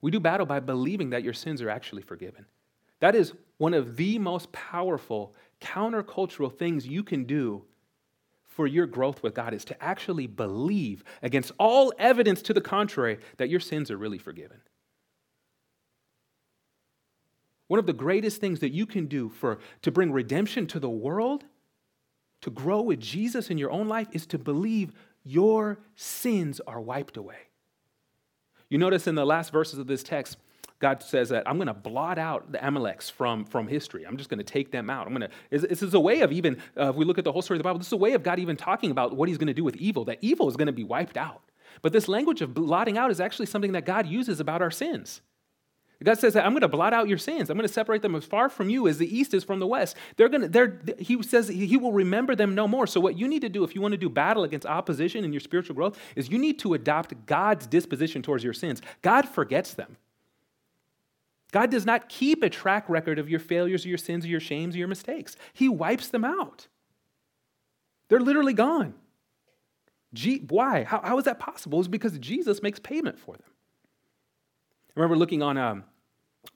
We 0.00 0.10
do 0.10 0.20
battle 0.20 0.46
by 0.46 0.60
believing 0.60 1.10
that 1.10 1.22
your 1.22 1.34
sins 1.34 1.62
are 1.62 1.70
actually 1.70 2.02
forgiven. 2.02 2.46
That 3.00 3.14
is 3.14 3.32
one 3.58 3.74
of 3.74 3.96
the 3.96 4.18
most 4.18 4.50
powerful 4.52 5.34
countercultural 5.60 6.56
things 6.56 6.86
you 6.86 7.02
can 7.02 7.24
do 7.24 7.64
for 8.46 8.66
your 8.66 8.86
growth 8.86 9.22
with 9.22 9.34
God 9.34 9.54
is 9.54 9.64
to 9.66 9.82
actually 9.82 10.26
believe 10.26 11.04
against 11.22 11.52
all 11.58 11.92
evidence 11.98 12.42
to 12.42 12.54
the 12.54 12.60
contrary 12.60 13.18
that 13.38 13.48
your 13.48 13.60
sins 13.60 13.90
are 13.90 13.96
really 13.96 14.18
forgiven. 14.18 14.60
One 17.68 17.78
of 17.78 17.86
the 17.86 17.94
greatest 17.94 18.40
things 18.40 18.60
that 18.60 18.72
you 18.72 18.84
can 18.84 19.06
do 19.06 19.30
for 19.30 19.58
to 19.80 19.90
bring 19.90 20.12
redemption 20.12 20.66
to 20.68 20.78
the 20.78 20.90
world, 20.90 21.44
to 22.42 22.50
grow 22.50 22.82
with 22.82 23.00
Jesus 23.00 23.48
in 23.48 23.56
your 23.56 23.70
own 23.70 23.88
life 23.88 24.08
is 24.12 24.26
to 24.26 24.38
believe 24.38 24.92
your 25.24 25.78
sins 25.94 26.60
are 26.66 26.80
wiped 26.80 27.16
away. 27.16 27.36
You 28.68 28.78
notice 28.78 29.06
in 29.06 29.14
the 29.14 29.26
last 29.26 29.52
verses 29.52 29.78
of 29.78 29.86
this 29.86 30.02
text, 30.02 30.38
God 30.78 31.02
says 31.02 31.28
that 31.28 31.48
I'm 31.48 31.58
going 31.58 31.68
to 31.68 31.74
blot 31.74 32.18
out 32.18 32.50
the 32.50 32.58
Amaleks 32.58 33.10
from, 33.10 33.44
from 33.44 33.68
history. 33.68 34.04
I'm 34.04 34.16
just 34.16 34.28
going 34.28 34.38
to 34.38 34.44
take 34.44 34.72
them 34.72 34.90
out. 34.90 35.06
I'm 35.06 35.14
going 35.14 35.30
to. 35.30 35.66
This 35.68 35.82
is 35.82 35.94
a 35.94 36.00
way 36.00 36.22
of 36.22 36.32
even, 36.32 36.56
uh, 36.76 36.90
if 36.90 36.96
we 36.96 37.04
look 37.04 37.18
at 37.18 37.24
the 37.24 37.30
whole 37.30 37.42
story 37.42 37.56
of 37.56 37.60
the 37.60 37.64
Bible, 37.64 37.78
this 37.78 37.86
is 37.86 37.92
a 37.92 37.98
way 37.98 38.14
of 38.14 38.22
God 38.22 38.40
even 38.40 38.56
talking 38.56 38.90
about 38.90 39.16
what 39.16 39.28
He's 39.28 39.38
going 39.38 39.46
to 39.46 39.54
do 39.54 39.62
with 39.62 39.76
evil. 39.76 40.04
That 40.06 40.18
evil 40.20 40.48
is 40.48 40.56
going 40.56 40.66
to 40.66 40.72
be 40.72 40.84
wiped 40.84 41.16
out. 41.16 41.42
But 41.82 41.92
this 41.92 42.08
language 42.08 42.42
of 42.42 42.52
blotting 42.52 42.98
out 42.98 43.10
is 43.10 43.20
actually 43.20 43.46
something 43.46 43.72
that 43.72 43.86
God 43.86 44.06
uses 44.06 44.40
about 44.40 44.60
our 44.60 44.70
sins. 44.70 45.20
God 46.02 46.18
says 46.18 46.36
I'm 46.36 46.52
going 46.52 46.62
to 46.62 46.68
blot 46.68 46.92
out 46.92 47.08
your 47.08 47.18
sins. 47.18 47.50
I'm 47.50 47.56
going 47.56 47.66
to 47.66 47.72
separate 47.72 48.02
them 48.02 48.14
as 48.14 48.24
far 48.24 48.48
from 48.48 48.68
you 48.70 48.88
as 48.88 48.98
the 48.98 49.16
east 49.18 49.34
is 49.34 49.44
from 49.44 49.60
the 49.60 49.66
west. 49.66 49.96
They're 50.16 50.28
going 50.28 50.42
to, 50.42 50.48
they're, 50.48 50.80
he 50.98 51.22
says 51.22 51.48
he 51.48 51.76
will 51.76 51.92
remember 51.92 52.34
them 52.34 52.54
no 52.54 52.66
more. 52.66 52.86
So, 52.86 53.00
what 53.00 53.16
you 53.16 53.28
need 53.28 53.40
to 53.42 53.48
do 53.48 53.64
if 53.64 53.74
you 53.74 53.80
want 53.80 53.92
to 53.92 53.98
do 53.98 54.08
battle 54.08 54.44
against 54.44 54.66
opposition 54.66 55.24
in 55.24 55.32
your 55.32 55.40
spiritual 55.40 55.74
growth 55.74 55.98
is 56.16 56.30
you 56.30 56.38
need 56.38 56.58
to 56.60 56.74
adopt 56.74 57.26
God's 57.26 57.66
disposition 57.66 58.22
towards 58.22 58.44
your 58.44 58.52
sins. 58.52 58.82
God 59.02 59.28
forgets 59.28 59.74
them. 59.74 59.96
God 61.52 61.70
does 61.70 61.84
not 61.84 62.08
keep 62.08 62.42
a 62.42 62.48
track 62.48 62.88
record 62.88 63.18
of 63.18 63.28
your 63.28 63.40
failures 63.40 63.84
or 63.84 63.88
your 63.88 63.98
sins 63.98 64.24
or 64.24 64.28
your 64.28 64.40
shames 64.40 64.74
or 64.74 64.78
your 64.78 64.88
mistakes, 64.88 65.36
He 65.52 65.68
wipes 65.68 66.08
them 66.08 66.24
out. 66.24 66.68
They're 68.08 68.20
literally 68.20 68.54
gone. 68.54 68.94
Why? 70.48 70.84
How, 70.84 71.00
how 71.00 71.18
is 71.18 71.24
that 71.24 71.38
possible? 71.38 71.78
It's 71.78 71.88
because 71.88 72.18
Jesus 72.18 72.62
makes 72.62 72.78
payment 72.78 73.18
for 73.18 73.34
them. 73.34 73.46
I 74.94 75.00
remember 75.00 75.16
looking 75.16 75.42
on 75.42 75.56
um, 75.56 75.84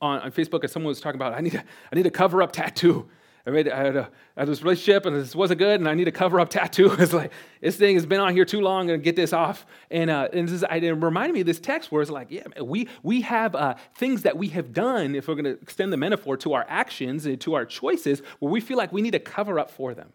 on, 0.00 0.20
on 0.20 0.32
Facebook 0.32 0.62
and 0.62 0.70
someone 0.70 0.88
was 0.88 1.00
talking 1.00 1.18
about, 1.18 1.34
I 1.34 1.40
need 1.40 1.54
a, 1.54 1.64
I 1.92 1.96
need 1.96 2.06
a 2.06 2.10
cover 2.10 2.42
up 2.42 2.52
tattoo. 2.52 3.08
I, 3.46 3.50
made, 3.50 3.68
I, 3.68 3.76
had 3.76 3.96
a, 3.96 4.10
I 4.36 4.40
had 4.40 4.48
this 4.48 4.62
relationship 4.62 5.06
and 5.06 5.14
this 5.14 5.34
wasn't 5.34 5.58
good 5.58 5.78
and 5.78 5.88
I 5.88 5.94
need 5.94 6.08
a 6.08 6.12
cover 6.12 6.40
up 6.40 6.50
tattoo. 6.50 6.90
It's 6.98 7.12
like, 7.12 7.32
this 7.60 7.76
thing 7.76 7.94
has 7.94 8.04
been 8.04 8.18
on 8.18 8.34
here 8.34 8.44
too 8.44 8.60
long, 8.60 8.88
to 8.88 8.98
get 8.98 9.14
this 9.14 9.32
off. 9.32 9.66
And, 9.90 10.10
uh, 10.10 10.28
and 10.32 10.48
this 10.48 10.54
is, 10.54 10.64
it 10.68 10.90
reminded 10.90 11.32
me 11.32 11.40
of 11.40 11.46
this 11.46 11.60
text 11.60 11.92
where 11.92 12.02
it's 12.02 12.10
like, 12.10 12.28
yeah, 12.30 12.42
we, 12.60 12.88
we 13.04 13.20
have 13.20 13.54
uh, 13.54 13.76
things 13.94 14.22
that 14.22 14.36
we 14.36 14.48
have 14.48 14.72
done, 14.72 15.14
if 15.14 15.28
we're 15.28 15.34
going 15.34 15.44
to 15.44 15.62
extend 15.62 15.92
the 15.92 15.96
metaphor 15.96 16.36
to 16.38 16.54
our 16.54 16.66
actions 16.68 17.24
and 17.26 17.40
to 17.42 17.54
our 17.54 17.64
choices, 17.64 18.20
where 18.40 18.50
we 18.50 18.60
feel 18.60 18.76
like 18.76 18.92
we 18.92 19.00
need 19.00 19.12
to 19.12 19.20
cover 19.20 19.60
up 19.60 19.70
for 19.70 19.94
them. 19.94 20.12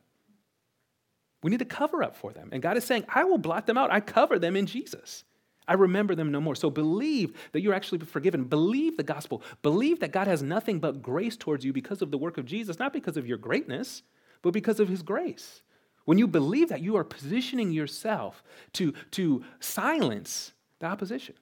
We 1.42 1.50
need 1.50 1.60
to 1.60 1.66
cover 1.66 2.04
up 2.04 2.16
for 2.16 2.34
them. 2.34 2.50
And 2.52 2.62
God 2.62 2.78
is 2.78 2.84
saying, 2.84 3.06
I 3.08 3.24
will 3.24 3.38
blot 3.38 3.66
them 3.66 3.78
out. 3.78 3.92
I 3.92 4.02
cover 4.02 4.38
them 4.38 4.56
in 4.56 4.66
Jesus. 4.66 5.24
I 5.72 5.76
remember 5.76 6.16
them 6.16 6.34
no 6.34 6.42
more. 6.42 6.54
So 6.54 6.70
believe 6.70 7.34
that 7.54 7.62
you're 7.62 7.74
actually 7.74 8.00
forgiven. 8.00 8.44
Believe 8.44 8.98
the 8.98 9.04
gospel. 9.04 9.42
Believe 9.62 10.02
that 10.02 10.12
God 10.12 10.28
has 10.28 10.44
nothing 10.44 10.80
but 10.80 11.02
grace 11.02 11.38
towards 11.38 11.64
you 11.64 11.72
because 11.72 12.02
of 12.02 12.12
the 12.12 12.18
work 12.18 12.38
of 12.38 12.44
Jesus, 12.44 12.78
not 12.78 12.92
because 12.92 13.16
of 13.16 13.26
your 13.26 13.38
greatness, 13.38 14.04
but 14.42 14.52
because 14.52 14.82
of 14.82 14.90
his 14.90 15.02
grace. 15.02 15.62
When 16.04 16.18
you 16.18 16.28
believe 16.28 16.68
that, 16.68 16.82
you 16.82 16.98
are 16.98 17.06
positioning 17.06 17.72
yourself 17.72 18.44
to, 18.74 18.94
to 19.12 19.46
silence 19.62 20.52
the 20.80 20.88
opposition. 20.88 21.36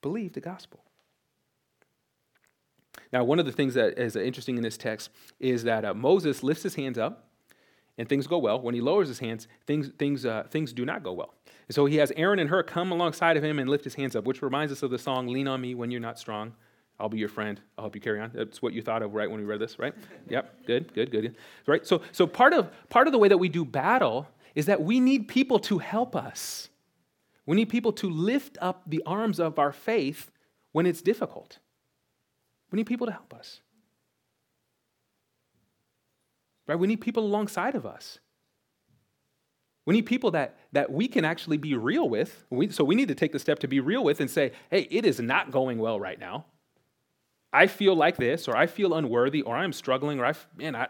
Believe 0.00 0.32
the 0.32 0.40
gospel. 0.40 0.84
Now, 3.12 3.24
one 3.24 3.40
of 3.40 3.46
the 3.46 3.52
things 3.52 3.74
that 3.74 3.98
is 3.98 4.14
interesting 4.14 4.58
in 4.58 4.62
this 4.62 4.76
text 4.76 5.10
is 5.40 5.64
that 5.64 5.84
uh, 5.84 5.92
Moses 5.92 6.44
lifts 6.44 6.62
his 6.62 6.76
hands 6.76 6.98
up 6.98 7.30
and 7.98 8.08
things 8.08 8.28
go 8.28 8.38
well. 8.38 8.60
When 8.60 8.76
he 8.76 8.80
lowers 8.80 9.08
his 9.08 9.18
hands, 9.18 9.48
things, 9.66 9.90
things, 9.98 10.24
uh, 10.24 10.44
things 10.50 10.72
do 10.72 10.84
not 10.84 11.02
go 11.02 11.12
well. 11.12 11.34
And 11.72 11.74
so 11.74 11.86
he 11.86 11.96
has 11.96 12.12
Aaron 12.18 12.38
and 12.38 12.50
Hur 12.50 12.64
come 12.64 12.92
alongside 12.92 13.38
of 13.38 13.42
him 13.42 13.58
and 13.58 13.66
lift 13.66 13.82
his 13.82 13.94
hands 13.94 14.14
up, 14.14 14.26
which 14.26 14.42
reminds 14.42 14.74
us 14.74 14.82
of 14.82 14.90
the 14.90 14.98
song, 14.98 15.26
Lean 15.26 15.48
on 15.48 15.62
Me 15.62 15.74
When 15.74 15.90
You're 15.90 16.02
Not 16.02 16.18
Strong. 16.18 16.52
I'll 17.00 17.08
be 17.08 17.16
your 17.16 17.30
friend. 17.30 17.58
I'll 17.78 17.84
help 17.84 17.94
you 17.94 18.00
carry 18.02 18.20
on. 18.20 18.30
That's 18.34 18.60
what 18.60 18.74
you 18.74 18.82
thought 18.82 19.02
of 19.02 19.14
right 19.14 19.30
when 19.30 19.40
we 19.40 19.46
read 19.46 19.58
this, 19.58 19.78
right? 19.78 19.94
yep, 20.28 20.66
good, 20.66 20.92
good, 20.92 21.10
good. 21.10 21.34
Right? 21.66 21.86
So, 21.86 22.02
so 22.12 22.26
part, 22.26 22.52
of, 22.52 22.70
part 22.90 23.08
of 23.08 23.14
the 23.14 23.18
way 23.18 23.28
that 23.28 23.38
we 23.38 23.48
do 23.48 23.64
battle 23.64 24.28
is 24.54 24.66
that 24.66 24.82
we 24.82 25.00
need 25.00 25.28
people 25.28 25.58
to 25.60 25.78
help 25.78 26.14
us. 26.14 26.68
We 27.46 27.56
need 27.56 27.70
people 27.70 27.94
to 27.94 28.10
lift 28.10 28.58
up 28.60 28.82
the 28.86 29.02
arms 29.06 29.40
of 29.40 29.58
our 29.58 29.72
faith 29.72 30.30
when 30.72 30.84
it's 30.84 31.00
difficult. 31.00 31.58
We 32.70 32.76
need 32.76 32.86
people 32.86 33.06
to 33.06 33.14
help 33.14 33.32
us. 33.32 33.62
Right? 36.66 36.78
We 36.78 36.86
need 36.86 37.00
people 37.00 37.24
alongside 37.24 37.74
of 37.74 37.86
us. 37.86 38.18
We 39.84 39.94
need 39.94 40.06
people 40.06 40.30
that, 40.32 40.56
that 40.72 40.92
we 40.92 41.08
can 41.08 41.24
actually 41.24 41.56
be 41.56 41.74
real 41.74 42.08
with. 42.08 42.44
We, 42.50 42.70
so 42.70 42.84
we 42.84 42.94
need 42.94 43.08
to 43.08 43.14
take 43.14 43.32
the 43.32 43.38
step 43.38 43.58
to 43.60 43.68
be 43.68 43.80
real 43.80 44.04
with 44.04 44.20
and 44.20 44.30
say, 44.30 44.52
hey, 44.70 44.86
it 44.90 45.04
is 45.04 45.18
not 45.20 45.50
going 45.50 45.78
well 45.78 45.98
right 45.98 46.18
now. 46.18 46.44
I 47.52 47.66
feel 47.66 47.94
like 47.94 48.16
this, 48.16 48.48
or 48.48 48.56
I 48.56 48.66
feel 48.66 48.94
unworthy, 48.94 49.42
or 49.42 49.56
I'm 49.56 49.72
struggling, 49.72 50.20
or 50.20 50.24
I, 50.24 50.34
man, 50.56 50.74
I, 50.74 50.88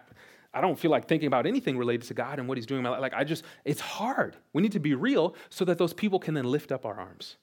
I 0.55 0.61
don't 0.61 0.79
feel 0.79 0.91
like 0.91 1.09
thinking 1.09 1.27
about 1.27 1.47
anything 1.47 1.77
related 1.79 2.07
to 2.09 2.15
God 2.15 2.39
and 2.39 2.47
what 2.47 2.59
He's 2.59 2.67
doing 2.67 2.81
in 2.81 2.85
my 2.85 2.91
life. 2.91 3.01
Like, 3.01 3.15
I 3.15 3.25
just, 3.25 3.45
it's 3.65 3.81
hard. 3.81 4.37
We 4.53 4.63
need 4.63 4.73
to 4.73 4.81
be 4.81 4.95
real 4.95 5.35
so 5.49 5.65
that 5.65 5.79
those 5.79 5.93
people 5.93 6.19
can 6.19 6.35
then 6.35 6.45
lift 6.45 6.71
up 6.71 6.85
our 6.85 7.01
arms, 7.01 7.37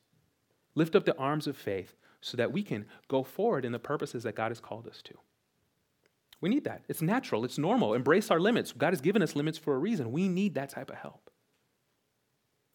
lift 0.75 0.95
up 0.95 1.05
the 1.05 1.17
arms 1.17 1.47
of 1.47 1.57
faith 1.57 1.95
so 2.21 2.38
that 2.38 2.51
we 2.51 2.63
can 2.63 2.85
go 3.07 3.23
forward 3.23 3.65
in 3.65 3.71
the 3.71 3.79
purposes 3.79 4.23
that 4.23 4.35
God 4.35 4.51
has 4.51 4.59
called 4.59 4.88
us 4.88 5.01
to. 5.03 5.15
We 6.41 6.49
need 6.49 6.63
that. 6.65 6.83
It's 6.88 7.01
natural, 7.01 7.43
it's 7.43 7.57
normal. 7.57 7.93
Embrace 7.93 8.31
our 8.31 8.39
limits. 8.39 8.71
God 8.71 8.93
has 8.93 9.01
given 9.01 9.21
us 9.21 9.35
limits 9.35 9.57
for 9.57 9.75
a 9.75 9.79
reason. 9.79 10.12
We 10.12 10.29
need 10.29 10.55
that 10.55 10.69
type 10.69 10.89
of 10.89 10.97
help. 10.97 11.28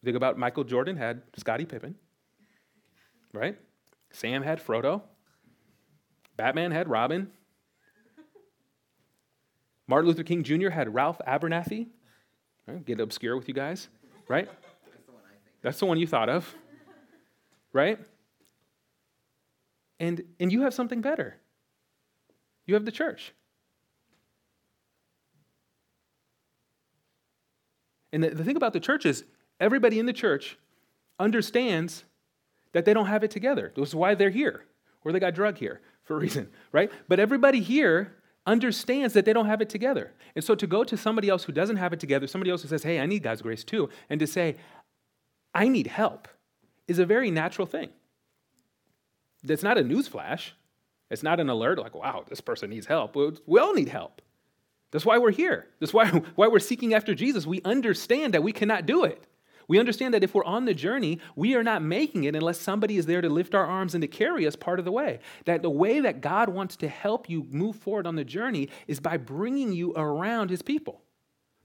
Think 0.05 0.15
about 0.15 0.37
Michael 0.37 0.63
Jordan 0.63 0.97
had 0.97 1.23
Scottie 1.35 1.65
Pippen, 1.65 1.95
right? 3.33 3.57
Sam 4.11 4.43
had 4.43 4.63
Frodo. 4.63 5.01
Batman 6.37 6.71
had 6.71 6.87
Robin. 6.87 7.31
Martin 9.87 10.07
Luther 10.07 10.21
King 10.21 10.43
Jr. 10.43 10.69
had 10.69 10.93
Ralph 10.93 11.19
Abernathy. 11.27 11.87
Right? 12.67 12.85
Get 12.85 12.99
obscure 12.99 13.35
with 13.35 13.47
you 13.47 13.55
guys, 13.55 13.87
right? 14.27 14.47
That's 14.47 15.05
the, 15.07 15.11
one 15.11 15.21
I 15.25 15.29
think. 15.31 15.61
That's 15.63 15.79
the 15.79 15.85
one 15.87 15.97
you 15.97 16.07
thought 16.07 16.29
of, 16.29 16.55
right? 17.73 17.99
And, 19.99 20.21
and 20.39 20.51
you 20.51 20.61
have 20.61 20.73
something 20.75 21.01
better. 21.01 21.35
You 22.67 22.75
have 22.75 22.85
the 22.85 22.91
church. 22.91 23.33
And 28.13 28.23
the, 28.23 28.29
the 28.29 28.43
thing 28.43 28.55
about 28.55 28.73
the 28.73 28.79
church 28.79 29.07
is, 29.07 29.23
everybody 29.59 29.99
in 29.99 30.05
the 30.05 30.13
church 30.13 30.57
understands 31.19 32.03
that 32.73 32.85
they 32.85 32.93
don't 32.93 33.05
have 33.07 33.23
it 33.23 33.31
together. 33.31 33.71
This 33.75 33.89
is 33.89 33.95
why 33.95 34.15
they're 34.15 34.29
here, 34.29 34.65
or 35.03 35.11
they 35.11 35.19
got 35.19 35.33
drug 35.33 35.57
here 35.57 35.81
for 36.03 36.15
a 36.15 36.19
reason, 36.19 36.49
right? 36.71 36.91
But 37.07 37.19
everybody 37.19 37.61
here 37.61 38.15
understands 38.45 39.13
that 39.13 39.25
they 39.25 39.33
don't 39.33 39.47
have 39.47 39.61
it 39.61 39.69
together. 39.69 40.13
And 40.35 40.43
so 40.43 40.55
to 40.55 40.67
go 40.67 40.83
to 40.83 40.97
somebody 40.97 41.29
else 41.29 41.43
who 41.43 41.51
doesn't 41.51 41.77
have 41.77 41.93
it 41.93 41.99
together, 41.99 42.27
somebody 42.27 42.51
else 42.51 42.61
who 42.61 42.67
says, 42.67 42.83
hey, 42.83 42.99
I 42.99 43.05
need 43.05 43.23
God's 43.23 43.41
grace 43.41 43.63
too, 43.63 43.89
and 44.09 44.19
to 44.19 44.27
say, 44.27 44.57
I 45.53 45.67
need 45.67 45.87
help, 45.87 46.27
is 46.87 46.99
a 46.99 47.05
very 47.05 47.31
natural 47.31 47.65
thing. 47.65 47.89
That's 49.43 49.63
not 49.63 49.77
a 49.77 49.83
newsflash. 49.83 50.51
It's 51.09 51.23
not 51.23 51.39
an 51.39 51.49
alert 51.49 51.79
like, 51.79 51.95
wow, 51.95 52.25
this 52.27 52.41
person 52.41 52.69
needs 52.69 52.87
help. 52.87 53.15
We 53.15 53.59
all 53.59 53.73
need 53.73 53.89
help. 53.89 54.21
That's 54.91 55.05
why 55.05 55.17
we're 55.17 55.31
here. 55.31 55.67
That's 55.79 55.93
why, 55.93 56.07
why 56.35 56.47
we're 56.47 56.59
seeking 56.59 56.93
after 56.93 57.15
Jesus. 57.15 57.45
We 57.45 57.61
understand 57.63 58.33
that 58.33 58.43
we 58.43 58.51
cannot 58.51 58.85
do 58.85 59.03
it. 59.03 59.23
We 59.67 59.79
understand 59.79 60.13
that 60.13 60.23
if 60.23 60.33
we're 60.33 60.43
on 60.43 60.65
the 60.65 60.73
journey, 60.73 61.19
we 61.35 61.55
are 61.55 61.63
not 61.63 61.81
making 61.81 62.23
it 62.23 62.35
unless 62.35 62.59
somebody 62.59 62.97
is 62.97 63.05
there 63.05 63.21
to 63.21 63.29
lift 63.29 63.55
our 63.55 63.65
arms 63.65 63.95
and 63.95 64.01
to 64.01 64.07
carry 64.07 64.45
us 64.45 64.55
part 64.55 64.79
of 64.79 64.85
the 64.85 64.91
way. 64.91 65.19
That 65.45 65.61
the 65.61 65.69
way 65.69 65.99
that 65.99 66.21
God 66.21 66.49
wants 66.49 66.75
to 66.77 66.87
help 66.87 67.29
you 67.29 67.47
move 67.49 67.75
forward 67.75 68.07
on 68.07 68.15
the 68.15 68.23
journey 68.23 68.69
is 68.87 68.99
by 68.99 69.17
bringing 69.17 69.73
you 69.73 69.93
around 69.95 70.49
his 70.49 70.61
people 70.61 71.01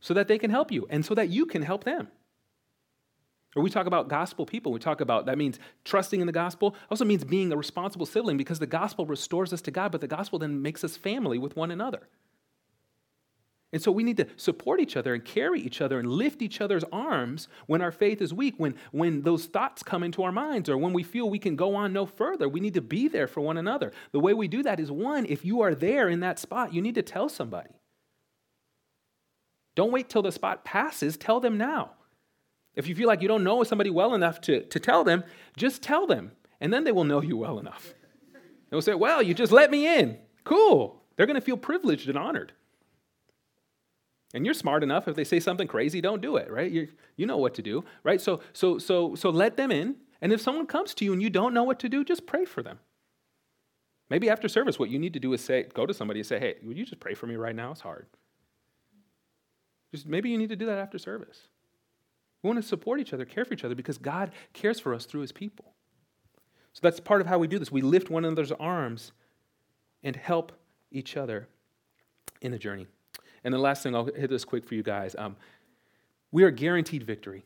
so 0.01 0.15
that 0.15 0.29
they 0.29 0.39
can 0.39 0.51
help 0.51 0.73
you 0.73 0.87
and 0.91 1.05
so 1.05 1.15
that 1.15 1.29
you 1.29 1.47
can 1.47 1.63
help 1.63 1.85
them. 1.85 2.09
Or 3.57 3.63
we 3.63 3.71
talk 3.71 3.87
about 3.87 4.09
gospel 4.09 4.47
people. 4.47 4.73
We 4.73 4.79
talk 4.79 5.01
about 5.01 5.27
that 5.27 5.37
means 5.37 5.59
trusting 5.85 6.21
in 6.21 6.27
the 6.27 6.33
gospel. 6.33 6.77
Also 6.89 7.05
means 7.05 7.25
being 7.25 7.53
a 7.53 7.57
responsible 7.57 8.07
sibling 8.07 8.37
because 8.37 8.61
the 8.61 8.67
gospel 8.67 9.07
restores 9.07 9.53
us 9.53 9.61
to 9.63 9.71
God, 9.71 9.91
but 9.91 10.01
the 10.01 10.07
gospel 10.07 10.39
then 10.39 10.63
makes 10.63 10.85
us 10.85 10.97
family 10.97 11.37
with 11.37 11.57
one 11.57 11.71
another. 11.71 12.09
And 13.73 13.81
so 13.81 13.93
we 13.93 14.03
need 14.03 14.17
to 14.17 14.27
support 14.37 14.81
each 14.81 14.97
other 14.97 15.15
and 15.15 15.25
carry 15.25 15.61
each 15.61 15.81
other 15.81 16.01
and 16.01 16.11
lift 16.11 16.43
each 16.43 16.61
other's 16.61 16.83
arms 16.91 17.47
when 17.67 17.81
our 17.81 17.93
faith 17.93 18.21
is 18.21 18.35
weak, 18.35 18.55
when, 18.57 18.75
when 18.91 19.23
those 19.23 19.47
thoughts 19.47 19.85
come 19.85 20.03
into 20.03 20.25
our 20.25 20.33
minds, 20.33 20.69
or 20.69 20.77
when 20.77 20.93
we 20.93 21.05
feel 21.05 21.31
we 21.31 21.39
can 21.39 21.55
go 21.55 21.77
on 21.77 21.93
no 21.93 22.05
further. 22.05 22.49
We 22.49 22.59
need 22.59 22.75
to 22.75 22.81
be 22.81 23.07
there 23.07 23.29
for 23.29 23.41
one 23.41 23.57
another. 23.57 23.93
The 24.11 24.19
way 24.19 24.35
we 24.35 24.49
do 24.49 24.65
that 24.65 24.81
is 24.81 24.91
one, 24.91 25.25
if 25.27 25.45
you 25.45 25.61
are 25.61 25.75
there 25.75 26.09
in 26.09 26.21
that 26.21 26.41
spot, 26.41 26.75
you 26.75 26.83
need 26.83 26.97
to 26.97 27.03
tell 27.03 27.29
somebody. 27.29 27.71
Don't 29.77 29.93
wait 29.93 30.09
till 30.09 30.23
the 30.23 30.33
spot 30.33 30.65
passes, 30.65 31.17
tell 31.17 31.39
them 31.39 31.57
now. 31.57 31.93
If 32.75 32.89
you 32.89 32.95
feel 32.95 33.07
like 33.07 33.23
you 33.23 33.29
don't 33.29 33.45
know 33.45 33.63
somebody 33.63 33.91
well 33.91 34.15
enough 34.15 34.41
to, 34.43 34.65
to 34.65 34.81
tell 34.81 35.05
them, 35.05 35.23
just 35.57 35.81
tell 35.81 36.07
them, 36.07 36.33
and 36.61 36.73
then 36.73 36.83
they 36.83 36.93
will 36.93 37.05
know 37.05 37.23
you 37.23 37.37
well 37.37 37.59
enough. 37.59 37.95
They'll 38.71 38.83
say, 38.83 38.95
Well, 38.95 39.23
you 39.23 39.35
just 39.35 39.53
let 39.53 39.71
me 39.71 39.99
in. 39.99 40.19
Cool. 40.45 41.03
They're 41.17 41.27
going 41.27 41.37
to 41.37 41.41
feel 41.41 41.57
privileged 41.57 42.09
and 42.09 42.19
honored. 42.19 42.53
And 44.33 44.45
you're 44.45 44.55
smart 44.55 44.83
enough. 44.83 45.09
If 45.09 45.17
they 45.17 45.25
say 45.25 45.41
something 45.41 45.67
crazy, 45.67 46.01
don't 46.01 46.23
do 46.23 46.37
it, 46.37 46.51
right? 46.51 46.71
you 46.71 46.89
you 47.17 47.27
know 47.27 47.37
what 47.37 47.55
to 47.55 47.63
do, 47.63 47.85
right? 48.05 48.21
So, 48.21 48.41
so, 48.53 48.79
so, 48.79 49.15
so 49.15 49.31
let 49.31 49.57
them 49.57 49.73
in. 49.73 49.97
And 50.21 50.33
if 50.33 50.41
someone 50.41 50.67
comes 50.67 50.95
to 50.95 51.05
you 51.05 51.13
and 51.13 51.23
you 51.23 51.31
don't 51.31 51.55
know 51.55 51.65
what 51.65 51.81
to 51.81 51.89
do, 51.89 52.05
just 52.05 52.27
pray 52.27 52.45
for 52.45 52.63
them. 52.63 52.79
Maybe 54.09 54.29
after 54.29 54.49
service, 54.49 54.79
what 54.79 54.91
you 54.91 54.99
need 54.99 55.15
to 55.15 55.21
do 55.21 55.33
is 55.33 55.41
say, 55.41 55.65
go 55.75 55.87
to 55.87 55.95
somebody 55.95 56.21
and 56.21 56.27
say, 56.27 56.39
hey, 56.39 56.57
would 56.63 56.77
you 56.77 56.85
just 56.85 57.01
pray 57.01 57.15
for 57.15 57.27
me 57.27 57.37
right 57.37 57.55
now? 57.55 57.71
It's 57.71 57.81
hard. 57.81 58.07
Just 59.93 60.07
maybe 60.07 60.31
you 60.31 60.39
need 60.39 60.51
to 60.51 60.57
do 60.57 60.67
that 60.67 60.79
after 60.79 60.99
service. 60.99 61.49
We 62.43 62.49
want 62.49 62.61
to 62.61 62.67
support 62.67 63.01
each 63.01 63.13
other, 63.13 63.25
care 63.25 63.45
for 63.45 63.55
each 63.55 63.65
other, 63.65 63.75
because 63.75 63.99
God 63.99 64.33
cares 64.53 64.81
for 64.81 64.95
us 64.95 65.05
through 65.05 65.21
his 65.21 65.33
people. 65.33 65.75
So 66.73 66.81
that's 66.83 67.01
part 67.01 67.21
of 67.21 67.27
how 67.27 67.39
we 67.39 67.47
do 67.49 67.59
this. 67.59 67.71
We 67.71 67.83
lift 67.83 68.11
one 68.11 68.25
another's 68.25 68.53
arms 68.53 69.13
and 70.03 70.17
help 70.17 70.53
each 70.91 71.17
other 71.17 71.49
in 72.41 72.53
the 72.53 72.59
journey. 72.59 72.87
And 73.45 73.55
the 73.55 73.59
last 73.59 73.83
thing, 73.83 73.95
I'll 73.95 74.05
hit 74.05 74.31
this 74.31 74.45
quick 74.45 74.67
for 74.67 74.75
you 74.75 74.83
guys. 74.83 75.15
Um, 75.17 75.37
we 76.31 76.43
are 76.45 76.51
guaranteed 76.51 77.03
victory. 77.03 77.45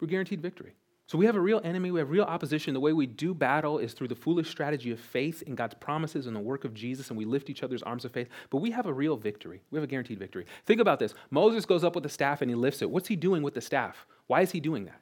We're 0.00 0.08
guaranteed 0.08 0.40
victory. 0.40 0.74
So 1.08 1.16
we 1.16 1.24
have 1.24 1.36
a 1.36 1.40
real 1.40 1.62
enemy, 1.64 1.90
we 1.90 2.00
have 2.00 2.10
real 2.10 2.24
opposition. 2.24 2.74
The 2.74 2.80
way 2.80 2.92
we 2.92 3.06
do 3.06 3.32
battle 3.32 3.78
is 3.78 3.94
through 3.94 4.08
the 4.08 4.14
foolish 4.14 4.50
strategy 4.50 4.90
of 4.90 5.00
faith 5.00 5.40
in 5.40 5.54
God's 5.54 5.72
promises 5.72 6.26
and 6.26 6.36
the 6.36 6.40
work 6.40 6.66
of 6.66 6.74
Jesus, 6.74 7.08
and 7.08 7.16
we 7.16 7.24
lift 7.24 7.48
each 7.48 7.62
other's 7.62 7.82
arms 7.82 8.04
of 8.04 8.12
faith. 8.12 8.28
But 8.50 8.58
we 8.58 8.72
have 8.72 8.84
a 8.84 8.92
real 8.92 9.16
victory. 9.16 9.62
We 9.70 9.78
have 9.78 9.84
a 9.84 9.86
guaranteed 9.86 10.18
victory. 10.18 10.44
Think 10.66 10.82
about 10.82 10.98
this 10.98 11.14
Moses 11.30 11.64
goes 11.64 11.82
up 11.82 11.94
with 11.94 12.04
the 12.04 12.10
staff 12.10 12.42
and 12.42 12.50
he 12.50 12.54
lifts 12.54 12.82
it. 12.82 12.90
What's 12.90 13.08
he 13.08 13.16
doing 13.16 13.42
with 13.42 13.54
the 13.54 13.62
staff? 13.62 14.06
Why 14.26 14.42
is 14.42 14.50
he 14.50 14.60
doing 14.60 14.84
that? 14.84 15.00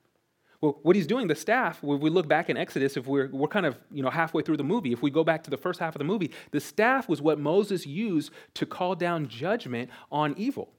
Well, 0.61 0.79
what 0.83 0.97
he's 0.97 1.07
doing, 1.07 1.27
the 1.27 1.35
staff, 1.35 1.79
if 1.83 2.01
we 2.01 2.11
look 2.11 2.29
back 2.29 2.49
in 2.49 2.57
Exodus, 2.57 2.97
if 2.97 3.07
we're, 3.07 3.29
we're 3.29 3.49
kind 3.49 3.67
of 3.67 3.79
you 3.91 4.03
know, 4.03 4.11
halfway 4.11 4.43
through 4.43 4.57
the 4.57 4.65
movie, 4.65 4.93
if 4.93 5.03
we 5.03 5.11
go 5.11 5.23
back 5.23 5.43
to 5.45 5.51
the 5.51 5.57
first 5.57 5.81
half 5.81 5.95
of 5.95 5.99
the 5.99 6.05
movie, 6.05 6.31
the 6.51 6.61
staff 6.61 7.09
was 7.09 7.21
what 7.21 7.39
Moses 7.39 7.87
used 7.87 8.31
to 8.55 8.65
call 8.65 8.95
down 8.95 9.29
judgment 9.29 9.91
on 10.11 10.35
evil, 10.39 10.73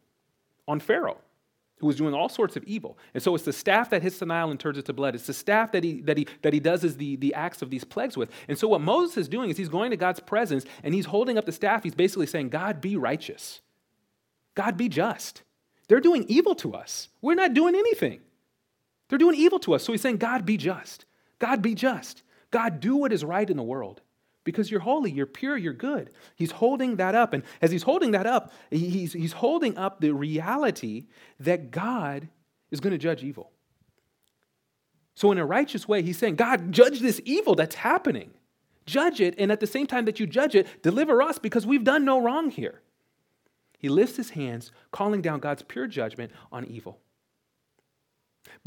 on 0.68 0.80
Pharaoh, 0.80 1.20
who 1.78 1.86
was 1.86 1.96
doing 1.96 2.16
all 2.16 2.28
sorts 2.28 2.56
of 2.56 2.64
evil. 2.64 2.98
And 3.14 3.22
so 3.22 3.36
it's 3.36 3.44
the 3.44 3.54
staff 3.54 3.92
that 3.92 4.02
hits 4.02 4.18
the 4.18 4.26
Nile 4.26 4.50
and 4.50 4.60
turns 4.60 4.80
it 4.80 4.86
to 4.86 4.94
blood. 4.94 5.14
It's 5.14 5.28
the 5.28 5.34
staff 5.34 5.72
that 5.74 5.84
he, 5.84 6.02
that 6.02 6.18
he, 6.18 6.28
that 6.42 6.54
he 6.54 6.60
does 6.60 6.84
is 6.84 6.98
the, 6.98 7.16
the 7.18 7.36
acts 7.36 7.62
of 7.62 7.70
these 7.70 7.84
plagues 7.84 8.18
with. 8.18 8.32
And 8.48 8.58
so 8.58 8.68
what 8.68 8.82
Moses 8.82 9.16
is 9.18 9.28
doing 9.28 9.52
is 9.52 9.58
he's 9.58 9.70
going 9.70 9.92
to 9.92 9.98
God's 9.98 10.20
presence 10.20 10.66
and 10.84 10.96
he's 10.96 11.06
holding 11.06 11.38
up 11.38 11.46
the 11.46 11.52
staff. 11.52 11.84
He's 11.84 11.96
basically 11.96 12.26
saying, 12.26 12.50
God, 12.50 12.82
be 12.82 12.98
righteous. 12.98 13.62
God, 14.56 14.76
be 14.76 14.90
just. 14.90 15.44
They're 15.88 16.00
doing 16.00 16.26
evil 16.28 16.56
to 16.56 16.74
us. 16.74 17.10
We're 17.22 17.36
not 17.36 17.54
doing 17.54 17.76
anything. 17.76 18.22
They're 19.10 19.18
doing 19.18 19.36
evil 19.36 19.60
to 19.60 19.74
us. 19.74 19.84
So 19.84 19.92
he's 19.92 20.02
saying, 20.02 20.18
God, 20.18 20.46
be 20.46 20.58
just. 20.58 21.06
God, 21.40 21.62
be 21.62 21.76
just. 21.76 22.24
God, 22.52 22.80
do 22.80 22.96
what 22.96 23.14
is 23.14 23.24
right 23.24 23.50
in 23.50 23.58
the 23.58 23.64
world 23.64 24.02
because 24.48 24.72
you're 24.72 24.80
holy, 24.80 25.12
you're 25.12 25.26
pure, 25.26 25.58
you're 25.58 25.74
good. 25.74 26.10
He's 26.38 26.52
holding 26.52 26.96
that 26.96 27.16
up. 27.16 27.34
And 27.34 27.44
as 27.62 27.70
he's 27.70 27.84
holding 27.84 28.12
that 28.12 28.26
up, 28.26 28.54
he's, 28.72 29.12
he's 29.12 29.34
holding 29.34 29.78
up 29.78 30.00
the 30.00 30.12
reality 30.12 31.08
that 31.42 31.70
God 31.70 32.30
is 32.72 32.80
going 32.80 32.92
to 32.92 32.98
judge 32.98 33.26
evil. 33.26 33.52
So, 35.16 35.34
in 35.34 35.38
a 35.38 35.46
righteous 35.46 35.86
way, 35.86 36.02
he's 36.02 36.18
saying, 36.18 36.38
God, 36.38 36.72
judge 36.72 37.02
this 37.02 37.20
evil 37.26 37.56
that's 37.56 37.76
happening. 37.76 38.32
Judge 38.86 39.20
it, 39.20 39.36
and 39.38 39.52
at 39.52 39.60
the 39.60 39.68
same 39.68 39.86
time 39.86 40.06
that 40.06 40.18
you 40.18 40.26
judge 40.26 40.56
it, 40.56 40.82
deliver 40.82 41.22
us 41.22 41.38
because 41.40 41.66
we've 41.66 41.84
done 41.84 42.06
no 42.06 42.18
wrong 42.18 42.50
here. 42.50 42.82
He 43.78 43.90
lifts 43.90 44.16
his 44.16 44.30
hands, 44.30 44.72
calling 44.92 45.22
down 45.22 45.42
God's 45.42 45.64
pure 45.64 45.88
judgment 45.88 46.32
on 46.54 46.64
evil. 46.64 47.00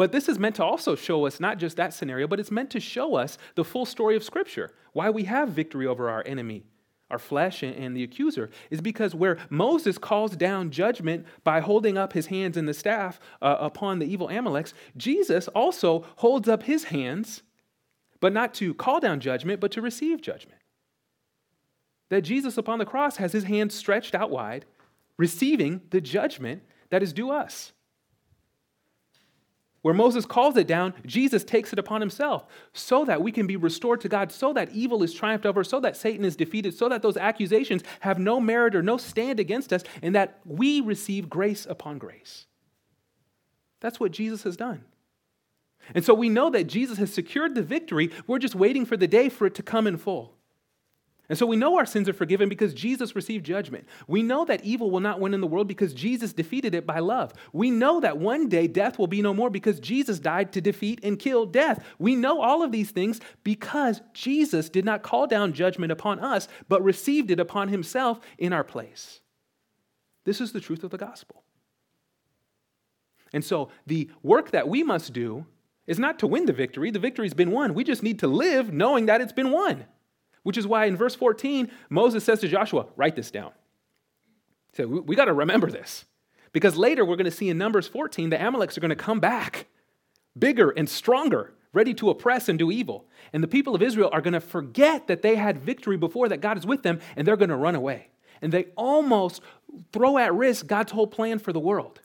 But 0.01 0.13
this 0.13 0.31
is 0.31 0.39
meant 0.39 0.57
to 0.57 0.65
also 0.65 0.97
show 0.97 1.27
us 1.27 1.41
not 1.41 1.59
just 1.59 1.77
that 1.77 1.93
scenario, 1.93 2.27
but 2.27 2.41
it's 2.41 2.51
meant 2.51 2.71
to 2.71 2.81
show 2.81 3.17
us 3.17 3.37
the 3.55 3.67
full 3.67 3.85
story 3.85 4.17
of 4.17 4.25
Scripture. 4.25 4.71
Why 4.95 5.11
we 5.11 5.25
have 5.25 5.51
victory 5.51 5.87
over 5.87 6.09
our 6.09 6.23
enemy, 6.25 6.65
our 7.11 7.19
flesh, 7.19 7.63
and 7.63 7.95
the 7.95 8.03
accuser, 8.03 8.49
is 8.71 8.81
because 8.81 9.15
where 9.15 9.37
Moses 9.51 9.99
calls 9.99 10.37
down 10.37 10.71
judgment 10.71 11.27
by 11.45 11.61
holding 11.61 11.99
up 11.99 12.15
his 12.15 12.29
hands 12.29 12.57
in 12.57 12.65
the 12.65 12.73
staff 12.73 13.21
uh, 13.43 13.59
upon 13.61 13.99
the 13.99 14.11
evil 14.11 14.29
Amaleks, 14.29 14.73
Jesus 14.97 15.49
also 15.49 16.07
holds 16.17 16.49
up 16.49 16.63
his 16.63 16.85
hands, 16.85 17.43
but 18.21 18.33
not 18.33 18.55
to 18.55 18.73
call 18.73 19.01
down 19.01 19.21
judgment, 19.21 19.61
but 19.61 19.71
to 19.73 19.83
receive 19.83 20.23
judgment. 20.23 20.63
That 22.09 22.23
Jesus 22.23 22.57
upon 22.57 22.79
the 22.79 22.87
cross 22.87 23.19
has 23.19 23.35
his 23.35 23.45
hands 23.45 23.75
stretched 23.75 24.15
out 24.15 24.31
wide, 24.31 24.65
receiving 25.19 25.83
the 25.91 26.01
judgment 26.01 26.63
that 26.89 27.03
is 27.03 27.13
due 27.13 27.31
us. 27.31 27.73
Where 29.83 29.95
Moses 29.95 30.27
calls 30.27 30.57
it 30.57 30.67
down, 30.67 30.93
Jesus 31.07 31.43
takes 31.43 31.73
it 31.73 31.79
upon 31.79 32.03
himself 32.03 32.45
so 32.75 33.05
that 33.07 33.23
we 33.23 33.33
can 33.33 33.47
be 33.47 33.57
restored 33.57 34.03
to 34.03 34.09
God, 34.09 34.31
so 34.31 34.53
that 34.53 34.71
evil 34.73 35.03
is 35.03 35.15
triumphed 35.15 35.47
over, 35.47 35.65
so 35.65 35.81
that 35.81 35.97
Satan 35.97 36.25
is 36.25 36.37
defeated, 36.37 36.75
so 36.75 36.89
that 36.91 37.01
those 37.01 37.17
accusations 37.17 37.83
have 38.01 38.19
no 38.19 38.41
merit 38.41 38.75
or 38.75 38.83
no 38.83 38.99
stand 38.99 39.41
against 39.41 39.73
us, 39.73 39.83
and 40.03 40.15
that 40.15 40.41
we 40.45 40.83
receive 40.83 41.31
grace 41.31 41.67
upon 41.69 41.97
grace. 41.97 42.47
That's 43.81 43.99
what 43.99 44.13
Jesus 44.13 44.43
has 44.43 44.57
done. 44.57 44.85
And 45.95 46.05
so 46.05 46.13
we 46.13 46.29
know 46.29 46.51
that 46.51 46.65
Jesus 46.65 46.99
has 46.99 47.13
secured 47.13 47.55
the 47.55 47.63
victory. 47.63 48.11
We're 48.27 48.39
just 48.39 48.55
waiting 48.55 48.85
for 48.85 48.99
the 48.99 49.09
day 49.09 49.31
for 49.31 49.47
it 49.47 49.55
to 49.55 49.63
come 49.63 49.87
in 49.87 49.97
full. 49.97 50.35
And 51.31 51.39
so 51.39 51.47
we 51.47 51.57
know 51.57 51.79
our 51.79 51.87
sins 51.87 52.09
are 52.09 52.13
forgiven 52.13 52.49
because 52.49 52.75
Jesus 52.75 53.15
received 53.15 53.47
judgment. 53.47 53.87
We 54.09 54.21
know 54.21 54.45
that 54.47 54.65
evil 54.65 54.91
will 54.91 54.99
not 54.99 55.21
win 55.21 55.33
in 55.33 55.41
the 55.41 55.47
world 55.47 55.69
because 55.69 55.95
Jesus 55.95 56.33
defeated 56.33 56.75
it 56.75 56.85
by 56.85 56.99
love. 56.99 57.33
We 57.53 57.71
know 57.71 58.01
that 58.01 58.19
one 58.19 58.49
day 58.49 58.67
death 58.67 58.99
will 58.99 59.07
be 59.07 59.23
no 59.23 59.33
more 59.33 59.49
because 59.49 59.79
Jesus 59.79 60.19
died 60.19 60.53
to 60.55 60.61
defeat 60.61 60.99
and 61.05 61.21
kill 61.21 61.47
death. 61.47 61.85
We 62.01 62.17
know 62.17 62.43
all 62.43 62.65
of 62.65 62.73
these 62.73 62.91
things 62.91 63.21
because 63.45 64.03
Jesus 64.13 64.69
did 64.69 64.85
not 64.85 65.05
call 65.05 65.29
down 65.29 65.53
judgment 65.53 65.93
upon 65.93 66.19
us, 66.19 66.49
but 66.69 66.83
received 66.83 67.31
it 67.31 67.39
upon 67.39 67.69
himself 67.69 68.19
in 68.37 68.53
our 68.53 68.65
place. 68.65 69.21
This 70.25 70.41
is 70.41 70.51
the 70.51 70.61
truth 70.61 70.83
of 70.83 70.91
the 70.91 70.99
gospel. 70.99 71.45
And 73.33 73.45
so 73.45 73.71
the 73.87 74.11
work 74.25 74.51
that 74.51 74.67
we 74.67 74.83
must 74.83 75.13
do 75.13 75.47
is 75.87 76.01
not 76.01 76.19
to 76.19 76.27
win 76.27 76.47
the 76.47 76.53
victory. 76.53 76.91
The 76.91 76.99
victory's 76.99 77.35
been 77.35 77.53
won. 77.53 77.73
We 77.75 77.85
just 77.85 78.03
need 78.03 78.19
to 78.19 78.27
live 78.27 78.73
knowing 78.73 79.07
that 79.07 79.21
it's 79.21 79.33
been 79.33 79.53
won. 79.53 79.87
Which 80.43 80.57
is 80.57 80.67
why 80.67 80.87
in 80.87 80.97
verse 80.97 81.15
14, 81.15 81.71
Moses 81.89 82.25
says 82.25 82.41
to 82.41 82.49
Joshua, 82.49 82.87
Write 82.97 83.17
this 83.17 83.31
down. 83.31 83.53
So 84.75 84.87
we, 84.87 85.17
got 85.17 85.27
to 85.27 85.33
remember 85.33 85.71
this. 85.71 86.05
Because 86.53 86.77
later 86.77 87.05
we're 87.05 87.17
going 87.17 87.25
to 87.25 87.31
see 87.31 87.49
in 87.49 87.59
Numbers 87.59 87.87
14, 87.87 88.31
the 88.31 88.37
Amaleks 88.37 88.77
are 88.77 88.81
going 88.81 88.91
to 88.91 88.97
come 88.97 89.21
back 89.21 89.67
bigger 90.39 90.71
and 90.71 90.89
stronger, 90.89 91.53
ready 91.73 91.95
to 91.95 92.11
oppress 92.11 92.49
and 92.49 92.59
do 92.59 92.71
evil. 92.71 93.07
And 93.33 93.43
the 93.43 93.49
people 93.49 93.75
of 93.75 93.83
Israel 93.83 94.11
are 94.13 94.21
going 94.21 94.35
to 94.35 94.41
forget 94.41 95.07
that 95.09 95.23
they 95.23 95.37
had 95.37 95.59
victory 95.59 95.97
before, 95.97 96.29
that 96.29 96.41
God 96.41 96.57
is 96.57 96.67
with 96.67 96.83
them, 96.83 97.01
and 97.17 97.27
they're 97.27 97.37
going 97.37 97.51
to 97.51 97.57
run 97.57 97.75
away. 97.75 98.09
And 98.43 98.53
they 98.53 98.67
almost 98.77 99.43
throw 99.93 100.19
at 100.19 100.35
risk 100.35 100.67
God's 100.67 100.93
whole 100.93 101.07
plan 101.07 101.39
for 101.39 101.53
the 101.53 101.61
world. 101.61 102.01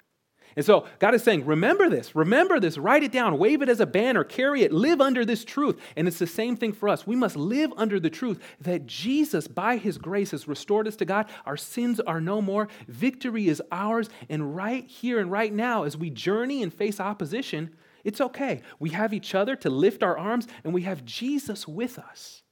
And 0.55 0.65
so 0.65 0.87
God 0.99 1.13
is 1.13 1.21
saying, 1.21 1.45
remember 1.45 1.89
this, 1.89 2.15
remember 2.15 2.61
this, 2.61 2.77
write 2.77 3.03
it 3.03 3.11
down, 3.11 3.37
wave 3.37 3.61
it 3.61 3.67
as 3.67 3.81
a 3.81 3.85
banner, 3.85 4.23
carry 4.23 4.63
it, 4.63 4.71
live 4.71 5.01
under 5.01 5.25
this 5.25 5.43
truth. 5.43 5.77
And 5.97 6.07
it's 6.07 6.19
the 6.19 6.27
same 6.27 6.55
thing 6.55 6.71
for 6.71 6.87
us. 6.87 7.05
We 7.05 7.17
must 7.17 7.35
live 7.35 7.73
under 7.75 7.99
the 7.99 8.09
truth 8.09 8.41
that 8.61 8.85
Jesus, 8.85 9.49
by 9.49 9.75
his 9.75 9.97
grace, 9.97 10.31
has 10.31 10.47
restored 10.47 10.87
us 10.87 10.95
to 10.97 11.05
God. 11.05 11.27
Our 11.45 11.57
sins 11.57 11.99
are 11.99 12.21
no 12.21 12.41
more. 12.41 12.69
Victory 12.87 13.49
is 13.49 13.61
ours. 13.69 14.09
And 14.29 14.55
right 14.55 14.87
here 14.87 15.19
and 15.19 15.29
right 15.29 15.53
now, 15.53 15.83
as 15.83 15.97
we 15.97 16.09
journey 16.09 16.63
and 16.63 16.73
face 16.73 17.01
opposition, 17.01 17.75
it's 18.05 18.21
okay. 18.21 18.61
We 18.79 18.91
have 18.91 19.13
each 19.13 19.35
other 19.35 19.57
to 19.57 19.69
lift 19.69 20.03
our 20.03 20.17
arms, 20.17 20.47
and 20.63 20.73
we 20.73 20.83
have 20.83 21.03
Jesus 21.03 21.67
with 21.67 21.99
us, 21.99 22.43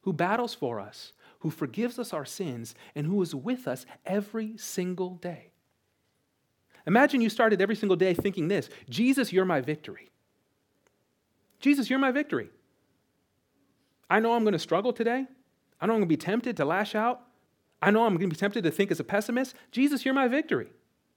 who 0.00 0.12
battles 0.12 0.54
for 0.54 0.80
us, 0.80 1.12
who 1.40 1.50
forgives 1.50 1.98
us 1.98 2.12
our 2.12 2.24
sins, 2.24 2.74
and 2.94 3.06
who 3.06 3.22
is 3.22 3.34
with 3.34 3.68
us 3.68 3.86
every 4.04 4.56
single 4.56 5.16
day. 5.16 5.52
Imagine 6.86 7.20
you 7.20 7.30
started 7.30 7.60
every 7.60 7.76
single 7.76 7.96
day 7.96 8.14
thinking 8.14 8.48
this 8.48 8.68
Jesus, 8.88 9.32
you're 9.32 9.44
my 9.44 9.60
victory. 9.60 10.10
Jesus, 11.60 11.88
you're 11.88 11.98
my 11.98 12.10
victory. 12.10 12.50
I 14.10 14.20
know 14.20 14.34
I'm 14.34 14.44
going 14.44 14.52
to 14.52 14.58
struggle 14.58 14.92
today. 14.92 15.26
I 15.80 15.86
know 15.86 15.94
I'm 15.94 16.00
going 16.00 16.02
to 16.02 16.06
be 16.06 16.16
tempted 16.16 16.56
to 16.58 16.64
lash 16.64 16.94
out. 16.94 17.22
I 17.80 17.90
know 17.90 18.04
I'm 18.04 18.16
going 18.16 18.28
to 18.30 18.34
be 18.34 18.38
tempted 18.38 18.64
to 18.64 18.70
think 18.70 18.90
as 18.90 19.00
a 19.00 19.04
pessimist. 19.04 19.54
Jesus, 19.70 20.04
you're 20.04 20.14
my 20.14 20.28
victory. 20.28 20.68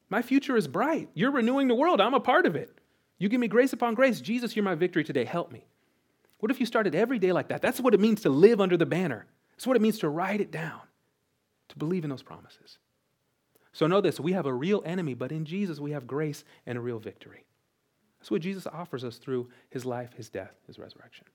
My 0.10 0.22
future 0.22 0.56
is 0.56 0.68
bright. 0.68 1.10
You're 1.14 1.32
renewing 1.32 1.68
the 1.68 1.76
world. 1.76 2.00
I'm 2.00 2.14
a 2.14 2.20
part 2.20 2.46
of 2.46 2.56
it. 2.56 2.80
You 3.18 3.30
give 3.30 3.40
me 3.40 3.48
grace 3.48 3.74
upon 3.74 3.94
grace. 3.94 4.22
Jesus, 4.22 4.56
you're 4.56 4.64
my 4.64 4.76
victory 4.76 5.04
today. 5.04 5.26
Help 5.26 5.52
me. 5.52 5.66
What 6.40 6.52
if 6.52 6.60
you 6.60 6.66
started 6.66 6.96
every 6.96 7.20
day 7.20 7.32
like 7.32 7.50
that? 7.50 7.62
That's 7.62 7.80
what 7.80 7.94
it 7.94 8.00
means 8.00 8.22
to 8.22 8.30
live 8.30 8.62
under 8.62 8.78
the 8.78 8.86
banner. 8.86 9.26
That's 9.52 9.68
what 9.68 9.76
it 9.76 9.82
means 9.82 10.00
to 10.00 10.10
write 10.10 10.40
it 10.40 10.52
down, 10.52 10.82
to 11.70 11.78
believe 11.78 12.04
in 12.04 12.10
those 12.10 12.22
promises. 12.22 12.78
So 13.78 13.86
know 13.86 14.02
this 14.02 14.20
we 14.20 14.32
have 14.32 14.48
a 14.48 14.54
real 14.54 14.82
enemy, 14.88 15.14
but 15.14 15.32
in 15.32 15.46
Jesus 15.46 15.80
we 15.80 15.92
have 15.92 16.08
grace 16.08 16.44
and 16.66 16.80
a 16.80 16.82
real 16.82 16.98
victory. 16.98 17.46
That's 18.18 18.32
what 18.32 18.42
Jesus 18.42 18.66
offers 18.66 19.04
us 19.04 19.20
through 19.20 19.50
his 19.70 19.86
life, 19.86 20.14
his 20.14 20.32
death, 20.32 20.56
his 20.66 20.80
resurrection. 20.80 21.28